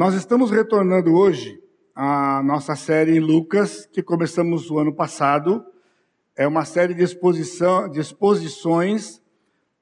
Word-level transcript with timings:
Nós 0.00 0.14
estamos 0.14 0.50
retornando 0.50 1.12
hoje 1.12 1.62
à 1.94 2.42
nossa 2.42 2.74
série 2.74 3.18
em 3.18 3.20
Lucas, 3.20 3.84
que 3.84 4.02
começamos 4.02 4.70
o 4.70 4.78
ano 4.78 4.94
passado. 4.94 5.62
É 6.34 6.48
uma 6.48 6.64
série 6.64 6.94
de, 6.94 7.02
exposição, 7.02 7.86
de 7.86 8.00
exposições 8.00 9.22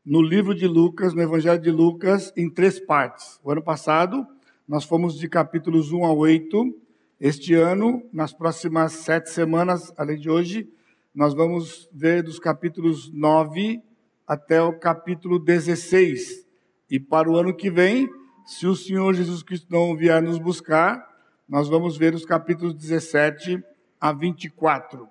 no 0.04 0.20
livro 0.20 0.56
de 0.56 0.66
Lucas, 0.66 1.14
no 1.14 1.22
Evangelho 1.22 1.62
de 1.62 1.70
Lucas, 1.70 2.32
em 2.36 2.50
três 2.50 2.80
partes. 2.80 3.38
O 3.44 3.52
ano 3.52 3.62
passado, 3.62 4.26
nós 4.66 4.82
fomos 4.82 5.16
de 5.16 5.28
capítulos 5.28 5.92
1 5.92 6.04
a 6.04 6.12
8. 6.12 6.76
Este 7.20 7.54
ano, 7.54 8.02
nas 8.12 8.32
próximas 8.32 8.94
sete 8.94 9.30
semanas, 9.30 9.92
além 9.96 10.18
de 10.18 10.28
hoje, 10.28 10.68
nós 11.14 11.32
vamos 11.32 11.88
ver 11.92 12.24
dos 12.24 12.40
capítulos 12.40 13.08
9 13.12 13.80
até 14.26 14.60
o 14.60 14.76
capítulo 14.80 15.38
16. 15.38 16.44
E 16.90 16.98
para 16.98 17.30
o 17.30 17.36
ano 17.36 17.54
que 17.54 17.70
vem, 17.70 18.10
se 18.48 18.66
o 18.66 18.74
Senhor 18.74 19.12
Jesus 19.12 19.42
Cristo 19.42 19.66
não 19.70 19.94
vier 19.94 20.22
nos 20.22 20.38
buscar, 20.38 21.06
nós 21.46 21.68
vamos 21.68 21.98
ver 21.98 22.14
os 22.14 22.24
capítulos 22.24 22.72
17 22.72 23.62
a 24.00 24.10
24. 24.10 25.06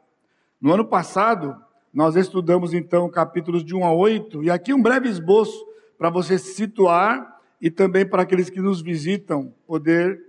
No 0.60 0.74
ano 0.74 0.84
passado, 0.84 1.56
nós 1.94 2.16
estudamos 2.16 2.74
então 2.74 3.08
capítulos 3.12 3.64
de 3.64 3.76
1 3.76 3.86
a 3.86 3.94
8, 3.94 4.44
e 4.44 4.50
aqui 4.50 4.74
um 4.74 4.82
breve 4.82 5.08
esboço 5.08 5.68
para 6.00 6.10
você 6.10 6.40
se 6.40 6.56
situar 6.56 7.40
e 7.62 7.70
também 7.70 8.10
para 8.10 8.24
aqueles 8.24 8.50
que 8.50 8.60
nos 8.60 8.82
visitam 8.82 9.54
poder 9.68 10.20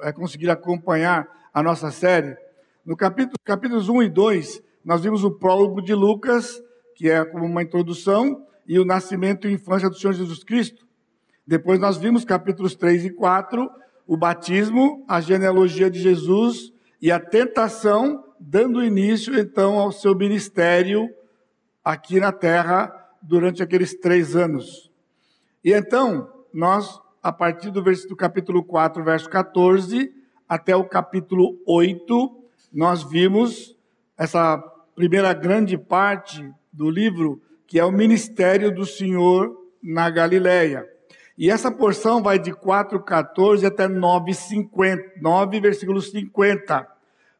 é, 0.00 0.10
conseguir 0.10 0.48
acompanhar 0.48 1.28
a 1.52 1.62
nossa 1.62 1.90
série. 1.90 2.34
No 2.82 2.96
capítulo, 2.96 3.36
capítulos 3.44 3.90
1 3.90 4.04
e 4.04 4.08
2, 4.08 4.62
nós 4.82 5.02
vimos 5.02 5.22
o 5.22 5.30
prólogo 5.30 5.82
de 5.82 5.94
Lucas, 5.94 6.62
que 6.94 7.10
é 7.10 7.22
como 7.26 7.44
uma 7.44 7.62
introdução, 7.62 8.42
e 8.66 8.78
o 8.78 8.86
nascimento 8.86 9.46
e 9.46 9.52
infância 9.52 9.90
do 9.90 9.98
Senhor 9.98 10.14
Jesus 10.14 10.42
Cristo. 10.42 10.83
Depois 11.46 11.78
nós 11.78 11.96
vimos 11.96 12.24
capítulos 12.24 12.74
3 12.74 13.04
e 13.06 13.10
4, 13.10 13.70
o 14.06 14.16
batismo, 14.16 15.04
a 15.08 15.20
genealogia 15.20 15.90
de 15.90 15.98
Jesus 15.98 16.72
e 17.00 17.12
a 17.12 17.20
tentação, 17.20 18.24
dando 18.40 18.82
início 18.82 19.38
então 19.38 19.78
ao 19.78 19.92
seu 19.92 20.14
ministério 20.14 21.08
aqui 21.84 22.18
na 22.18 22.32
terra 22.32 22.92
durante 23.22 23.62
aqueles 23.62 23.94
três 23.94 24.34
anos. 24.34 24.90
E 25.62 25.72
então, 25.72 26.30
nós, 26.52 26.98
a 27.22 27.32
partir 27.32 27.70
do, 27.70 27.82
capítulo 28.16 28.62
4, 28.64 29.04
verso 29.04 29.28
14, 29.28 30.12
até 30.48 30.74
o 30.74 30.84
capítulo 30.84 31.58
8, 31.66 32.44
nós 32.72 33.02
vimos 33.02 33.76
essa 34.16 34.58
primeira 34.94 35.32
grande 35.32 35.76
parte 35.76 36.50
do 36.72 36.88
livro, 36.88 37.40
que 37.66 37.78
é 37.78 37.84
o 37.84 37.92
ministério 37.92 38.74
do 38.74 38.86
Senhor 38.86 39.54
na 39.82 40.08
Galileia. 40.08 40.93
E 41.36 41.50
essa 41.50 41.68
porção 41.68 42.22
vai 42.22 42.38
de 42.38 42.52
4,14 42.52 43.66
até 43.66 43.88
9,50, 43.88 45.20
9, 45.20 45.60
versículo 45.60 46.00
50. 46.00 46.86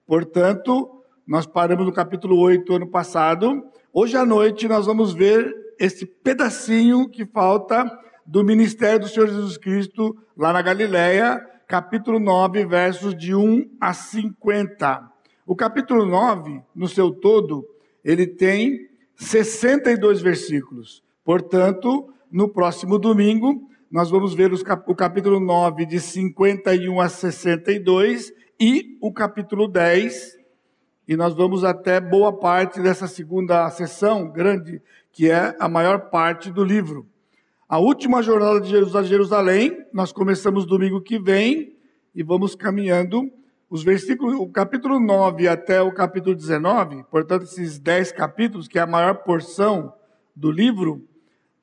Portanto, 0.05 1.00
nós 1.25 1.47
paramos 1.47 1.87
no 1.87 1.92
capítulo 1.92 2.37
8 2.41 2.75
ano 2.75 2.89
passado. 2.89 3.65
Hoje 3.92 4.17
à 4.17 4.27
noite 4.27 4.67
nós 4.67 4.87
vamos 4.87 5.15
ver 5.15 5.55
esse 5.78 6.05
pedacinho 6.05 7.09
que 7.09 7.25
falta 7.25 7.87
do 8.27 8.42
ministério 8.42 8.98
do 8.98 9.09
Senhor 9.09 9.28
Jesus 9.28 9.56
Cristo 9.56 10.17
lá 10.37 10.53
na 10.53 10.61
Galileia, 10.61 11.39
capítulo 11.69 12.19
9, 12.19 12.67
versos 12.67 13.17
de 13.17 13.33
1 13.33 13.77
a 13.81 13.95
50. 13.95 15.09
O 15.47 15.55
capítulo 15.55 16.05
9, 16.05 16.62
no 16.75 16.89
seu 16.89 17.12
todo, 17.12 17.65
ele 18.05 18.27
tem 18.27 18.89
62 19.15 20.20
versículos. 20.20 21.00
Portanto, 21.25 22.12
no 22.31 22.48
próximo 22.48 22.98
domingo, 22.98 23.69
nós 23.95 24.11
vamos 24.11 24.34
ver 24.34 24.53
o 24.53 24.95
capítulo 24.97 25.39
9, 25.39 25.87
de 25.87 26.00
51 26.00 27.00
a 27.00 27.09
62, 27.09 28.33
e 28.59 28.98
o 29.00 29.12
capítulo 29.12 29.69
10, 29.69 30.37
e 31.06 31.17
nós 31.17 31.33
vamos 31.33 31.62
até 31.62 32.00
boa 32.00 32.37
parte 32.37 32.81
dessa 32.81 33.06
segunda 33.06 33.70
sessão 33.70 34.28
grande, 34.28 34.82
que 35.12 35.31
é 35.31 35.55
a 35.60 35.69
maior 35.69 36.10
parte 36.10 36.50
do 36.50 36.65
livro. 36.65 37.06
A 37.69 37.78
última 37.78 38.21
jornada 38.21 38.60
de 38.60 38.69
Jerusalém, 38.69 39.87
nós 39.93 40.11
começamos 40.11 40.66
domingo 40.66 41.00
que 41.00 41.16
vem 41.16 41.76
e 42.12 42.21
vamos 42.25 42.56
caminhando. 42.56 43.31
Os 43.71 43.84
versículos, 43.84 44.34
o 44.34 44.49
capítulo 44.49 44.99
9 44.99 45.47
até 45.47 45.81
o 45.81 45.93
capítulo 45.93 46.34
19, 46.34 47.05
portanto, 47.05 47.44
esses 47.44 47.78
10 47.78 48.11
capítulos, 48.11 48.66
que 48.66 48.76
é 48.76 48.82
a 48.82 48.88
maior 48.88 49.22
porção 49.22 49.94
do 50.34 50.50
livro, 50.50 51.06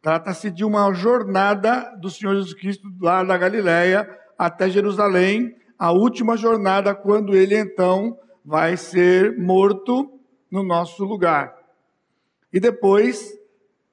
Trata-se 0.01 0.49
de 0.49 0.65
uma 0.65 0.91
jornada 0.93 1.95
do 1.99 2.09
Senhor 2.09 2.33
Jesus 2.33 2.55
Cristo 2.55 2.91
lá 2.99 3.23
da 3.23 3.37
Galiléia 3.37 4.09
até 4.37 4.67
Jerusalém, 4.67 5.55
a 5.77 5.91
última 5.91 6.35
jornada 6.35 6.95
quando 6.95 7.35
ele 7.35 7.55
então 7.55 8.17
vai 8.43 8.75
ser 8.75 9.37
morto 9.37 10.19
no 10.49 10.63
nosso 10.63 11.03
lugar. 11.05 11.55
E 12.51 12.59
depois, 12.59 13.31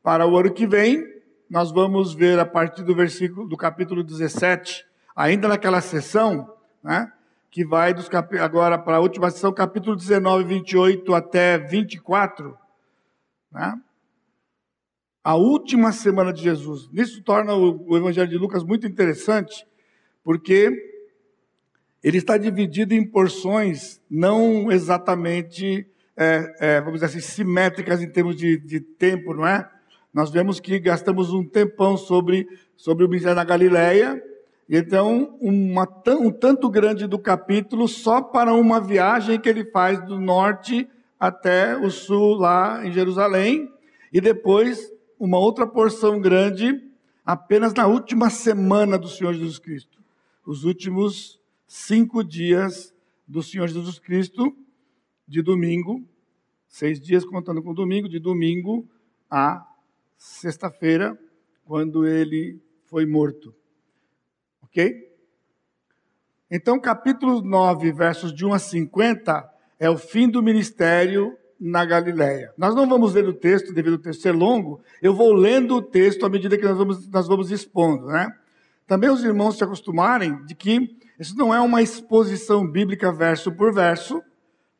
para 0.02 0.26
o 0.26 0.38
ano 0.38 0.52
que 0.52 0.66
vem, 0.66 1.04
nós 1.50 1.70
vamos 1.70 2.14
ver 2.14 2.38
a 2.38 2.46
partir 2.46 2.82
do 2.82 2.94
versículo 2.94 3.46
do 3.46 3.56
capítulo 3.56 4.02
17, 4.02 4.86
ainda 5.14 5.46
naquela 5.46 5.82
sessão, 5.82 6.54
né, 6.82 7.12
que 7.50 7.66
vai 7.66 7.92
dos 7.92 8.08
cap... 8.08 8.36
agora 8.38 8.78
para 8.78 8.96
a 8.96 9.00
última 9.00 9.30
sessão, 9.30 9.52
capítulo 9.52 9.94
19, 9.94 10.44
28 10.44 11.14
até 11.14 11.58
24, 11.58 12.56
né? 13.52 13.78
A 15.22 15.34
última 15.34 15.92
semana 15.92 16.32
de 16.32 16.42
Jesus. 16.42 16.88
Isso 16.92 17.22
torna 17.22 17.54
o, 17.54 17.96
Evangelho 17.96 18.28
de 18.28 18.38
Lucas 18.38 18.64
muito 18.64 18.86
interessante, 18.86 19.66
porque 20.22 20.70
ele 22.02 22.18
está 22.18 22.36
dividido 22.36 22.94
em 22.94 23.04
porções 23.04 24.00
não 24.10 24.70
exatamente, 24.70 25.86
é, 26.16 26.54
é, 26.60 26.80
vamos 26.80 27.00
dizer 27.00 27.06
assim, 27.06 27.20
simétricas 27.20 28.02
em 28.02 28.08
termos 28.08 28.36
de, 28.36 28.58
de, 28.58 28.80
tempo, 28.80 29.34
não 29.34 29.46
é? 29.46 29.68
Nós 30.14 30.30
vemos 30.30 30.60
que 30.60 30.78
gastamos 30.78 31.32
um 31.32 31.44
tempão 31.44 31.96
sobre, 31.96 32.48
sobre 32.76 33.04
o 33.04 33.08
ministério 33.08 33.36
da 33.36 33.44
Galileia, 33.44 34.22
e 34.68 34.76
então 34.76 35.36
uma, 35.40 35.88
um 36.20 36.30
tanto 36.30 36.70
grande 36.70 37.06
do 37.06 37.18
capítulo 37.18 37.88
só 37.88 38.22
para 38.22 38.54
uma 38.54 38.80
viagem 38.80 39.38
que 39.38 39.48
ele 39.48 39.64
faz 39.64 40.02
do 40.04 40.18
norte 40.20 40.88
até 41.18 41.76
o 41.76 41.90
sul, 41.90 42.34
lá 42.34 42.86
em 42.86 42.92
Jerusalém, 42.92 43.68
e 44.12 44.20
depois 44.20 44.90
uma 45.18 45.38
outra 45.38 45.66
porção 45.66 46.20
grande 46.20 46.82
apenas 47.24 47.74
na 47.74 47.86
última 47.86 48.30
semana 48.30 48.98
do 48.98 49.08
Senhor 49.08 49.34
Jesus 49.34 49.58
Cristo. 49.58 50.02
Os 50.46 50.64
últimos 50.64 51.40
cinco 51.66 52.24
dias 52.24 52.94
do 53.26 53.42
Senhor 53.42 53.68
Jesus 53.68 53.98
Cristo, 53.98 54.56
de 55.26 55.42
domingo, 55.42 56.02
seis 56.66 57.00
dias 57.00 57.24
contando 57.24 57.62
com 57.62 57.74
domingo, 57.74 58.08
de 58.08 58.18
domingo 58.18 58.88
a 59.30 59.66
sexta-feira, 60.16 61.18
quando 61.64 62.06
ele 62.06 62.58
foi 62.84 63.04
morto. 63.04 63.54
Ok? 64.62 65.06
Então, 66.50 66.80
capítulo 66.80 67.42
9, 67.42 67.92
versos 67.92 68.32
de 68.32 68.46
1 68.46 68.54
a 68.54 68.58
50, 68.58 69.54
é 69.78 69.90
o 69.90 69.98
fim 69.98 70.28
do 70.30 70.42
ministério 70.42 71.36
na 71.60 71.84
Galiléia. 71.84 72.52
Nós 72.56 72.74
não 72.74 72.88
vamos 72.88 73.14
ler 73.14 73.26
o 73.26 73.32
texto, 73.32 73.72
devido 73.72 73.94
ao 73.94 73.98
texto 73.98 74.22
ser 74.22 74.32
longo, 74.32 74.80
eu 75.02 75.14
vou 75.14 75.32
lendo 75.32 75.76
o 75.76 75.82
texto 75.82 76.24
à 76.24 76.28
medida 76.28 76.56
que 76.56 76.64
nós 76.64 76.76
vamos, 76.76 77.08
nós 77.08 77.26
vamos 77.26 77.50
expondo, 77.50 78.06
né? 78.06 78.28
Também 78.86 79.10
os 79.10 79.24
irmãos 79.24 79.58
se 79.58 79.64
acostumarem 79.64 80.44
de 80.44 80.54
que 80.54 80.96
isso 81.18 81.36
não 81.36 81.54
é 81.54 81.60
uma 81.60 81.82
exposição 81.82 82.66
bíblica 82.66 83.12
verso 83.12 83.52
por 83.52 83.72
verso, 83.72 84.22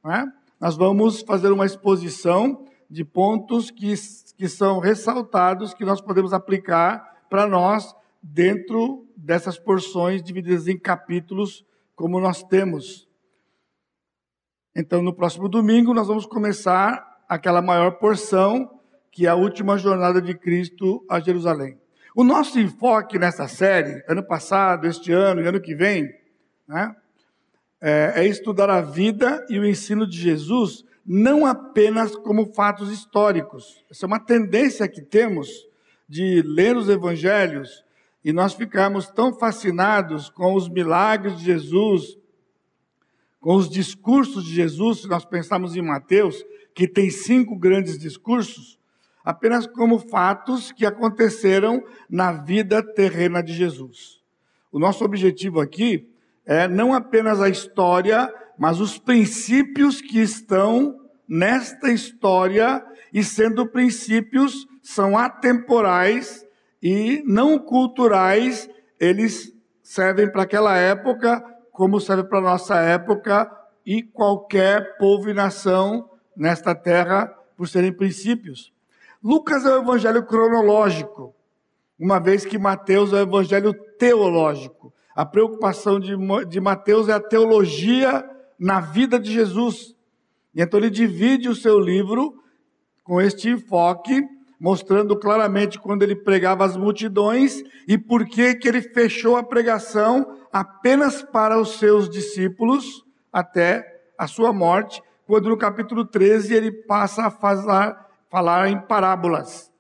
né? 0.05 0.31
Nós 0.61 0.77
vamos 0.77 1.23
fazer 1.23 1.51
uma 1.51 1.67
exposição 1.67 2.65
de 2.89 3.05
pontos 3.05 3.71
que, 3.71 3.93
que 4.37 4.49
são 4.49 4.79
ressaltados, 4.79 5.75
que 5.75 5.85
nós 5.85 6.01
podemos 6.01 6.33
aplicar 6.33 7.25
para 7.29 7.47
nós 7.47 7.95
dentro 8.23 9.07
dessas 9.17 9.59
porções 9.59 10.23
divididas 10.23 10.69
em 10.69 10.79
capítulos, 10.79 11.65
como 11.95 12.21
nós 12.21 12.43
temos 12.43 13.08
então, 14.79 15.03
no 15.03 15.13
próximo 15.13 15.49
domingo, 15.49 15.93
nós 15.93 16.07
vamos 16.07 16.25
começar 16.25 17.05
aquela 17.29 17.61
maior 17.61 17.99
porção, 17.99 18.79
que 19.11 19.27
é 19.27 19.29
a 19.29 19.35
última 19.35 19.77
jornada 19.77 20.23
de 20.23 20.35
Cristo 20.35 21.05
a 21.11 21.19
Jerusalém. 21.19 21.77
O 22.15 22.23
nosso 22.23 22.61
enfoque 22.61 23.19
nessa 23.19 23.49
série, 23.49 24.05
ano 24.07 24.23
passado, 24.23 24.87
este 24.87 25.11
ano 25.11 25.41
e 25.41 25.49
ano 25.49 25.61
que 25.61 25.75
vem, 25.75 26.09
né, 26.69 26.95
é, 27.81 28.13
é 28.19 28.27
estudar 28.29 28.71
a 28.71 28.81
vida 28.81 29.45
e 29.51 29.59
o 29.59 29.67
ensino 29.67 30.07
de 30.07 30.17
Jesus, 30.17 30.85
não 31.05 31.45
apenas 31.45 32.15
como 32.15 32.55
fatos 32.55 32.93
históricos. 32.93 33.85
Essa 33.91 34.07
é 34.07 34.07
uma 34.07 34.21
tendência 34.21 34.87
que 34.87 35.03
temos 35.03 35.49
de 36.09 36.41
ler 36.43 36.77
os 36.77 36.89
evangelhos 36.89 37.85
e 38.25 38.33
nós 38.33 38.55
ficarmos 38.55 39.09
tão 39.09 39.35
fascinados 39.35 40.29
com 40.29 40.55
os 40.55 40.69
milagres 40.69 41.37
de 41.37 41.47
Jesus, 41.47 42.17
com 43.41 43.55
os 43.55 43.69
discursos 43.69 44.45
de 44.45 44.55
Jesus, 44.55 45.03
se 45.03 45.09
nós 45.09 45.25
pensarmos 45.25 45.77
em 45.77 45.83
Mateus, 45.83 46.45
que 46.75 46.89
tem 46.89 47.11
cinco 47.11 47.57
grandes 47.57 47.99
discursos, 47.99 48.79
apenas 49.25 49.67
como 49.67 49.99
fatos 49.99 50.73
que 50.73 50.87
aconteceram 50.87 51.83
na 52.09 52.33
vida 52.33 52.83
terrena 52.83 53.43
de 53.43 53.53
Jesus. 53.53 54.21
O 54.73 54.79
nosso 54.79 55.05
objetivo 55.05 55.61
aqui 55.61 56.09
é 56.45 56.67
não 56.67 56.95
apenas 56.95 57.41
a 57.41 57.49
história, 57.49 58.33
mas 58.59 58.81
os 58.81 58.99
princípios 58.99 60.01
que 60.01 60.19
estão 60.19 60.99
nesta 61.29 61.91
história 61.91 62.85
e 63.13 63.23
sendo 63.23 63.67
princípios 63.67 64.67
são 64.83 65.17
atemporais 65.17 66.47
e 66.83 67.23
não 67.27 67.59
culturais, 67.59 68.69
eles 68.99 69.53
servem 69.83 70.31
para 70.31 70.43
aquela 70.43 70.77
época 70.77 71.43
como 71.79 72.01
serve 72.01 72.25
para 72.25 72.41
a 72.41 72.43
nossa 72.43 72.75
época 72.81 73.49
e 73.87 74.03
qualquer 74.03 74.99
povo 74.99 75.31
e 75.31 75.33
nação 75.33 76.11
nesta 76.37 76.75
terra 76.75 77.33
por 77.57 77.69
serem 77.69 77.93
princípios. 77.93 78.73
Lucas 79.23 79.65
é 79.65 79.69
o 79.69 79.83
evangelho 79.83 80.27
cronológico, 80.27 81.33
uma 81.97 82.19
vez 82.19 82.45
que 82.45 82.59
Mateus 82.59 83.13
é 83.13 83.19
o 83.19 83.21
evangelho 83.21 83.73
teológico. 83.97 84.93
A 85.15 85.25
preocupação 85.25 86.01
de, 86.01 86.17
de 86.49 86.61
Mateus 86.61 87.09
é 87.09 87.13
a 87.13 87.21
teologia 87.21 88.29
na 88.59 88.81
vida 88.81 89.17
de 89.17 89.33
Jesus. 89.33 89.95
E 90.53 90.61
então 90.61 90.81
ele 90.81 90.91
divide 90.91 91.49
o 91.49 91.55
seu 91.55 91.79
livro 91.79 92.43
com 93.05 93.21
este 93.21 93.51
enfoque, 93.51 94.21
mostrando 94.59 95.17
claramente 95.19 95.79
quando 95.79 96.03
ele 96.03 96.17
pregava 96.17 96.65
as 96.65 96.77
multidões 96.77 97.63
e 97.87 97.97
por 97.97 98.27
que 98.27 98.55
que 98.55 98.69
ele 98.69 98.83
fechou 98.83 99.37
a 99.37 99.43
pregação 99.43 100.39
apenas 100.53 101.23
para 101.23 101.61
os 101.61 101.79
seus 101.79 102.09
discípulos 102.09 103.05
até 103.33 104.03
a 104.19 104.27
sua 104.27 104.53
morte, 104.53 105.03
quando 105.27 105.49
no 105.49 105.57
capítulo 105.57 106.05
13 106.05 106.55
ele 106.55 106.73
passa 106.73 107.27
a 107.27 107.31
falar, 107.31 108.09
falar 108.31 108.69
em 108.69 108.81
parábolas. 108.81 109.71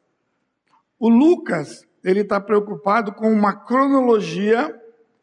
O 0.98 1.08
Lucas, 1.08 1.86
ele 2.04 2.20
está 2.20 2.40
preocupado 2.40 3.12
com 3.12 3.32
uma 3.32 3.54
cronologia 3.54 4.74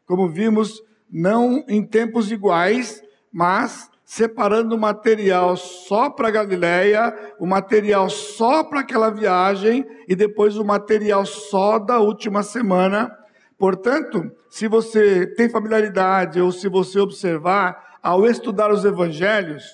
como 0.06 0.28
vimos, 0.28 0.82
não 1.10 1.64
em 1.68 1.84
tempos 1.84 2.30
iguais, 2.30 3.02
mas 3.32 3.90
separando 4.06 4.74
o 4.74 4.78
material 4.78 5.56
só 5.56 6.08
para 6.08 6.30
Galiléia, 6.30 7.14
o 7.38 7.46
material 7.46 8.08
só 8.08 8.64
para 8.64 8.80
aquela 8.80 9.10
viagem 9.10 9.84
e 10.08 10.16
depois 10.16 10.56
o 10.56 10.64
material 10.64 11.26
só 11.26 11.78
da 11.78 11.98
última 11.98 12.42
semana. 12.42 13.14
Portanto, 13.58 14.30
se 14.48 14.66
você 14.66 15.26
tem 15.26 15.50
familiaridade 15.50 16.40
ou 16.40 16.50
se 16.50 16.68
você 16.68 16.98
observar 16.98 17.98
ao 18.02 18.24
estudar 18.26 18.72
os 18.72 18.84
evangelhos, 18.84 19.64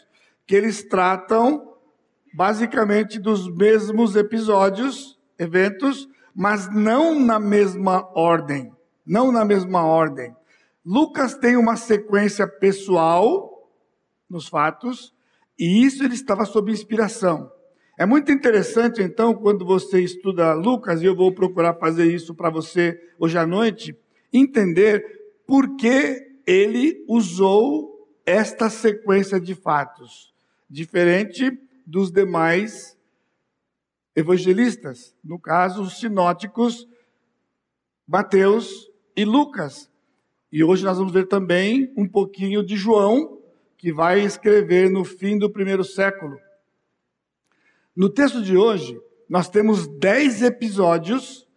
que 0.46 0.56
eles 0.56 0.82
tratam 0.82 1.74
basicamente 2.34 3.20
dos 3.20 3.54
mesmos 3.54 4.16
episódios, 4.16 5.18
eventos, 5.38 6.08
mas 6.34 6.74
não 6.74 7.14
na 7.14 7.38
mesma 7.38 8.08
ordem 8.14 8.72
não 9.06 9.32
na 9.32 9.44
mesma 9.44 9.84
ordem. 9.84 10.34
Lucas 10.84 11.34
tem 11.34 11.56
uma 11.56 11.76
sequência 11.76 12.46
pessoal 12.46 13.51
nos 14.32 14.48
fatos, 14.48 15.14
e 15.58 15.84
isso 15.84 16.02
ele 16.02 16.14
estava 16.14 16.44
sob 16.44 16.72
inspiração. 16.72 17.52
É 17.98 18.06
muito 18.06 18.32
interessante, 18.32 19.02
então, 19.02 19.34
quando 19.34 19.64
você 19.64 20.00
estuda 20.00 20.54
Lucas, 20.54 21.02
e 21.02 21.04
eu 21.04 21.14
vou 21.14 21.32
procurar 21.32 21.74
fazer 21.74 22.12
isso 22.12 22.34
para 22.34 22.50
você 22.50 22.98
hoje 23.18 23.36
à 23.36 23.46
noite, 23.46 23.94
entender 24.32 25.04
por 25.46 25.76
que 25.76 26.40
ele 26.46 27.04
usou 27.06 28.08
esta 28.24 28.70
sequência 28.70 29.38
de 29.38 29.54
fatos, 29.54 30.32
diferente 30.68 31.52
dos 31.86 32.10
demais 32.10 32.96
evangelistas, 34.16 35.14
no 35.22 35.38
caso, 35.38 35.82
os 35.82 36.00
sinóticos, 36.00 36.88
Mateus, 38.06 38.90
e 39.14 39.24
Lucas. 39.24 39.90
E 40.50 40.64
hoje 40.64 40.84
nós 40.84 40.98
vamos 40.98 41.12
ver 41.12 41.26
também 41.26 41.92
um 41.96 42.08
pouquinho 42.08 42.64
de 42.64 42.76
João, 42.76 43.41
que 43.82 43.92
vai 43.92 44.20
escrever 44.20 44.88
no 44.88 45.04
fim 45.04 45.36
do 45.36 45.50
primeiro 45.50 45.82
século. 45.82 46.38
No 47.96 48.08
texto 48.08 48.40
de 48.40 48.56
hoje, 48.56 48.96
nós 49.28 49.48
temos 49.48 49.88
dez 49.98 50.40
episódios, 50.40 51.48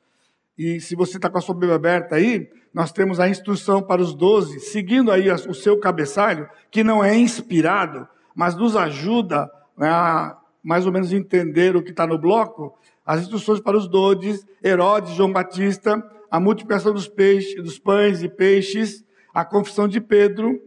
e 0.57 0.79
se 0.79 0.95
você 0.95 1.17
está 1.17 1.29
com 1.29 1.37
a 1.37 1.41
sua 1.41 1.53
Bíblia 1.53 1.75
aberta 1.75 2.15
aí, 2.15 2.49
nós 2.73 2.91
temos 2.91 3.19
a 3.19 3.29
instrução 3.29 3.79
para 3.79 4.01
os 4.01 4.15
doze, 4.15 4.59
seguindo 4.59 5.11
aí 5.11 5.29
o 5.29 5.53
seu 5.53 5.79
cabeçalho, 5.79 6.49
que 6.71 6.83
não 6.83 7.03
é 7.03 7.15
inspirado, 7.15 8.07
mas 8.33 8.55
nos 8.55 8.75
ajuda 8.75 9.47
né, 9.77 9.87
a 9.87 10.35
mais 10.63 10.87
ou 10.87 10.91
menos 10.91 11.13
entender 11.13 11.75
o 11.75 11.83
que 11.83 11.91
está 11.91 12.07
no 12.07 12.17
bloco, 12.17 12.75
as 13.05 13.21
instruções 13.21 13.59
para 13.59 13.77
os 13.77 13.87
doze, 13.87 14.43
Herodes, 14.63 15.13
João 15.13 15.31
Batista, 15.31 16.03
a 16.31 16.39
multiplicação 16.39 16.91
dos 16.91 17.07
peixes, 17.07 17.63
dos 17.63 17.77
pães 17.77 18.23
e 18.23 18.27
peixes, 18.27 19.05
a 19.31 19.45
confissão 19.45 19.87
de 19.87 20.01
Pedro, 20.01 20.59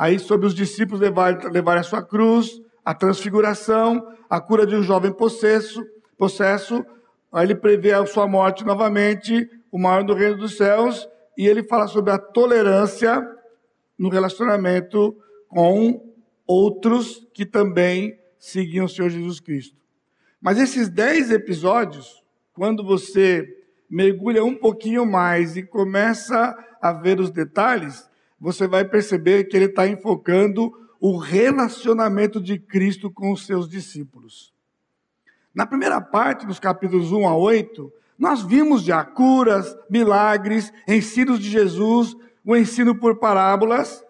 aí 0.00 0.18
sobre 0.18 0.46
os 0.46 0.54
discípulos 0.54 0.98
levarem, 0.98 1.50
levarem 1.50 1.80
a 1.80 1.84
sua 1.84 2.02
cruz, 2.02 2.58
a 2.82 2.94
transfiguração, 2.94 4.02
a 4.30 4.40
cura 4.40 4.66
de 4.66 4.74
um 4.74 4.82
jovem 4.82 5.12
possesso, 5.12 5.84
possesso, 6.16 6.82
aí 7.30 7.44
ele 7.44 7.54
prevê 7.54 7.92
a 7.92 8.06
sua 8.06 8.26
morte 8.26 8.64
novamente, 8.64 9.46
o 9.70 9.78
maior 9.78 10.02
do 10.02 10.14
reino 10.14 10.38
dos 10.38 10.56
céus, 10.56 11.06
e 11.36 11.46
ele 11.46 11.62
fala 11.62 11.86
sobre 11.86 12.12
a 12.12 12.18
tolerância 12.18 13.22
no 13.98 14.08
relacionamento 14.08 15.14
com 15.46 16.14
outros 16.46 17.28
que 17.34 17.44
também 17.44 18.18
seguiam 18.38 18.86
o 18.86 18.88
Senhor 18.88 19.10
Jesus 19.10 19.38
Cristo. 19.38 19.76
Mas 20.40 20.58
esses 20.58 20.88
dez 20.88 21.30
episódios, 21.30 22.24
quando 22.54 22.82
você 22.82 23.46
mergulha 23.90 24.42
um 24.42 24.54
pouquinho 24.54 25.04
mais 25.04 25.58
e 25.58 25.62
começa 25.62 26.56
a 26.80 26.90
ver 26.90 27.20
os 27.20 27.30
detalhes, 27.30 28.09
você 28.40 28.66
vai 28.66 28.84
perceber 28.84 29.44
que 29.44 29.56
ele 29.56 29.66
está 29.66 29.86
enfocando 29.86 30.72
o 30.98 31.16
relacionamento 31.16 32.40
de 32.40 32.58
Cristo 32.58 33.10
com 33.10 33.32
os 33.32 33.46
seus 33.46 33.68
discípulos. 33.68 34.52
Na 35.54 35.66
primeira 35.66 36.00
parte, 36.00 36.46
dos 36.46 36.58
capítulos 36.58 37.12
1 37.12 37.28
a 37.28 37.36
8, 37.36 37.92
nós 38.18 38.42
vimos 38.42 38.82
já 38.82 39.04
curas, 39.04 39.76
milagres, 39.90 40.72
ensinos 40.88 41.38
de 41.38 41.50
Jesus, 41.50 42.16
o 42.44 42.56
ensino 42.56 42.94
por 42.94 43.18
parábolas. 43.18 44.04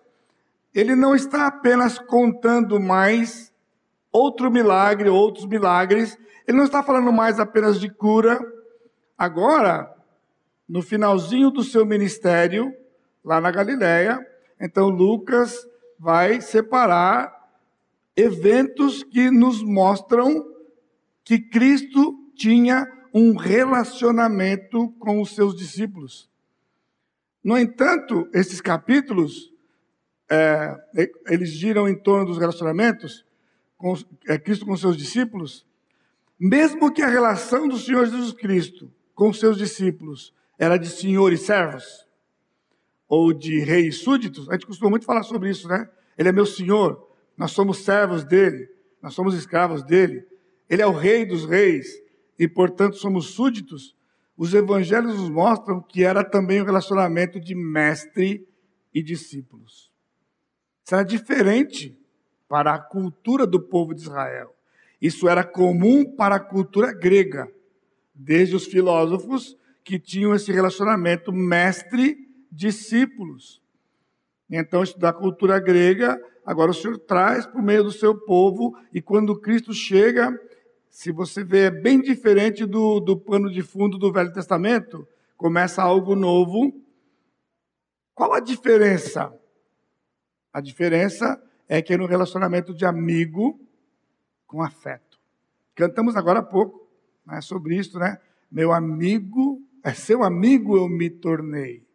Ele 0.74 0.94
não 0.94 1.14
está 1.14 1.46
apenas 1.46 1.98
contando 1.98 2.78
mais 2.78 3.52
outro 4.12 4.50
milagre, 4.50 5.08
outros 5.08 5.46
milagres. 5.46 6.16
Ele 6.46 6.58
não 6.58 6.64
está 6.64 6.82
falando 6.82 7.12
mais 7.12 7.40
apenas 7.40 7.80
de 7.80 7.88
cura, 7.88 8.38
Agora, 9.20 9.94
no 10.66 10.80
finalzinho 10.80 11.50
do 11.50 11.62
seu 11.62 11.84
ministério, 11.84 12.74
lá 13.24 13.40
na 13.40 13.50
Galiléia, 13.50 14.18
então 14.60 14.88
Lucas 14.88 15.66
vai 15.98 16.40
separar 16.40 17.32
eventos 18.16 19.02
que 19.02 19.30
nos 19.30 19.62
mostram 19.62 20.46
que 21.24 21.38
Cristo 21.38 22.18
tinha 22.34 22.86
um 23.12 23.36
relacionamento 23.36 24.88
com 24.98 25.20
os 25.20 25.34
seus 25.34 25.56
discípulos. 25.56 26.30
No 27.42 27.56
entanto, 27.58 28.28
esses 28.32 28.60
capítulos, 28.60 29.52
é, 30.30 30.76
eles 31.28 31.50
giram 31.50 31.88
em 31.88 31.94
torno 31.94 32.26
dos 32.26 32.38
relacionamentos 32.38 33.24
com 33.76 33.94
é, 34.28 34.38
Cristo 34.38 34.66
com 34.66 34.76
seus 34.76 34.96
discípulos, 34.96 35.66
mesmo 36.38 36.92
que 36.92 37.02
a 37.02 37.08
relação 37.08 37.66
do 37.66 37.78
Senhor 37.78 38.04
Jesus 38.06 38.32
Cristo 38.32 38.92
com 39.14 39.32
seus 39.32 39.56
discípulos 39.56 40.34
era 40.58 40.76
de 40.76 40.88
senhor 40.88 41.32
e 41.32 41.38
servos? 41.38 42.06
Ou 43.10 43.32
de 43.32 43.58
rei 43.58 43.88
e 43.88 43.92
súditos? 43.92 44.48
A 44.48 44.52
gente 44.52 44.66
costuma 44.66 44.88
muito 44.88 45.04
falar 45.04 45.24
sobre 45.24 45.50
isso, 45.50 45.66
né? 45.66 45.90
Ele 46.16 46.28
é 46.28 46.32
meu 46.32 46.46
senhor, 46.46 47.10
nós 47.36 47.50
somos 47.50 47.78
servos 47.78 48.22
dele, 48.22 48.68
nós 49.02 49.14
somos 49.14 49.34
escravos 49.34 49.82
dele. 49.82 50.24
Ele 50.68 50.80
é 50.80 50.86
o 50.86 50.92
rei 50.92 51.26
dos 51.26 51.44
reis 51.44 52.00
e, 52.38 52.46
portanto, 52.46 52.96
somos 52.96 53.30
súditos. 53.30 53.96
Os 54.36 54.54
evangelhos 54.54 55.18
nos 55.18 55.28
mostram 55.28 55.82
que 55.82 56.04
era 56.04 56.22
também 56.22 56.60
o 56.60 56.62
um 56.62 56.66
relacionamento 56.66 57.40
de 57.40 57.52
mestre 57.52 58.46
e 58.94 59.02
discípulos. 59.02 59.90
Isso 60.84 60.94
era 60.94 61.02
diferente 61.02 61.98
para 62.48 62.74
a 62.74 62.78
cultura 62.78 63.44
do 63.44 63.60
povo 63.60 63.92
de 63.92 64.02
Israel. 64.02 64.54
Isso 65.02 65.28
era 65.28 65.42
comum 65.42 66.04
para 66.04 66.36
a 66.36 66.40
cultura 66.40 66.92
grega 66.92 67.50
desde 68.14 68.54
os 68.54 68.66
filósofos 68.66 69.56
que 69.82 69.98
tinham 69.98 70.32
esse 70.32 70.52
relacionamento 70.52 71.32
mestre-discípulos. 72.50 73.62
Então, 74.50 74.82
estudar 74.82 75.10
a 75.10 75.14
cultura 75.14 75.60
grega, 75.60 76.20
agora 76.44 76.70
o 76.70 76.74
Senhor 76.74 76.98
traz 76.98 77.46
por 77.46 77.62
meio 77.62 77.84
do 77.84 77.92
seu 77.92 78.18
povo, 78.18 78.76
e 78.92 79.00
quando 79.00 79.38
Cristo 79.40 79.72
chega, 79.72 80.36
se 80.88 81.12
você 81.12 81.44
vê, 81.44 81.66
é 81.66 81.70
bem 81.70 82.00
diferente 82.00 82.66
do, 82.66 82.98
do 82.98 83.16
pano 83.16 83.50
de 83.50 83.62
fundo 83.62 83.96
do 83.96 84.12
Velho 84.12 84.32
Testamento, 84.32 85.06
começa 85.36 85.82
algo 85.82 86.16
novo. 86.16 86.74
Qual 88.14 88.32
a 88.32 88.40
diferença? 88.40 89.32
A 90.52 90.60
diferença 90.60 91.40
é 91.68 91.80
que 91.80 91.94
é 91.94 91.96
no 91.96 92.06
relacionamento 92.06 92.74
de 92.74 92.84
amigo 92.84 93.60
com 94.46 94.60
afeto. 94.60 95.18
Cantamos 95.76 96.16
agora 96.16 96.40
há 96.40 96.42
pouco 96.42 96.90
né, 97.24 97.40
sobre 97.40 97.76
isso, 97.76 97.98
né? 97.98 98.18
Meu 98.50 98.72
amigo, 98.72 99.62
é 99.84 99.94
seu 99.94 100.24
amigo 100.24 100.76
eu 100.76 100.88
me 100.88 101.08
tornei. 101.08 101.88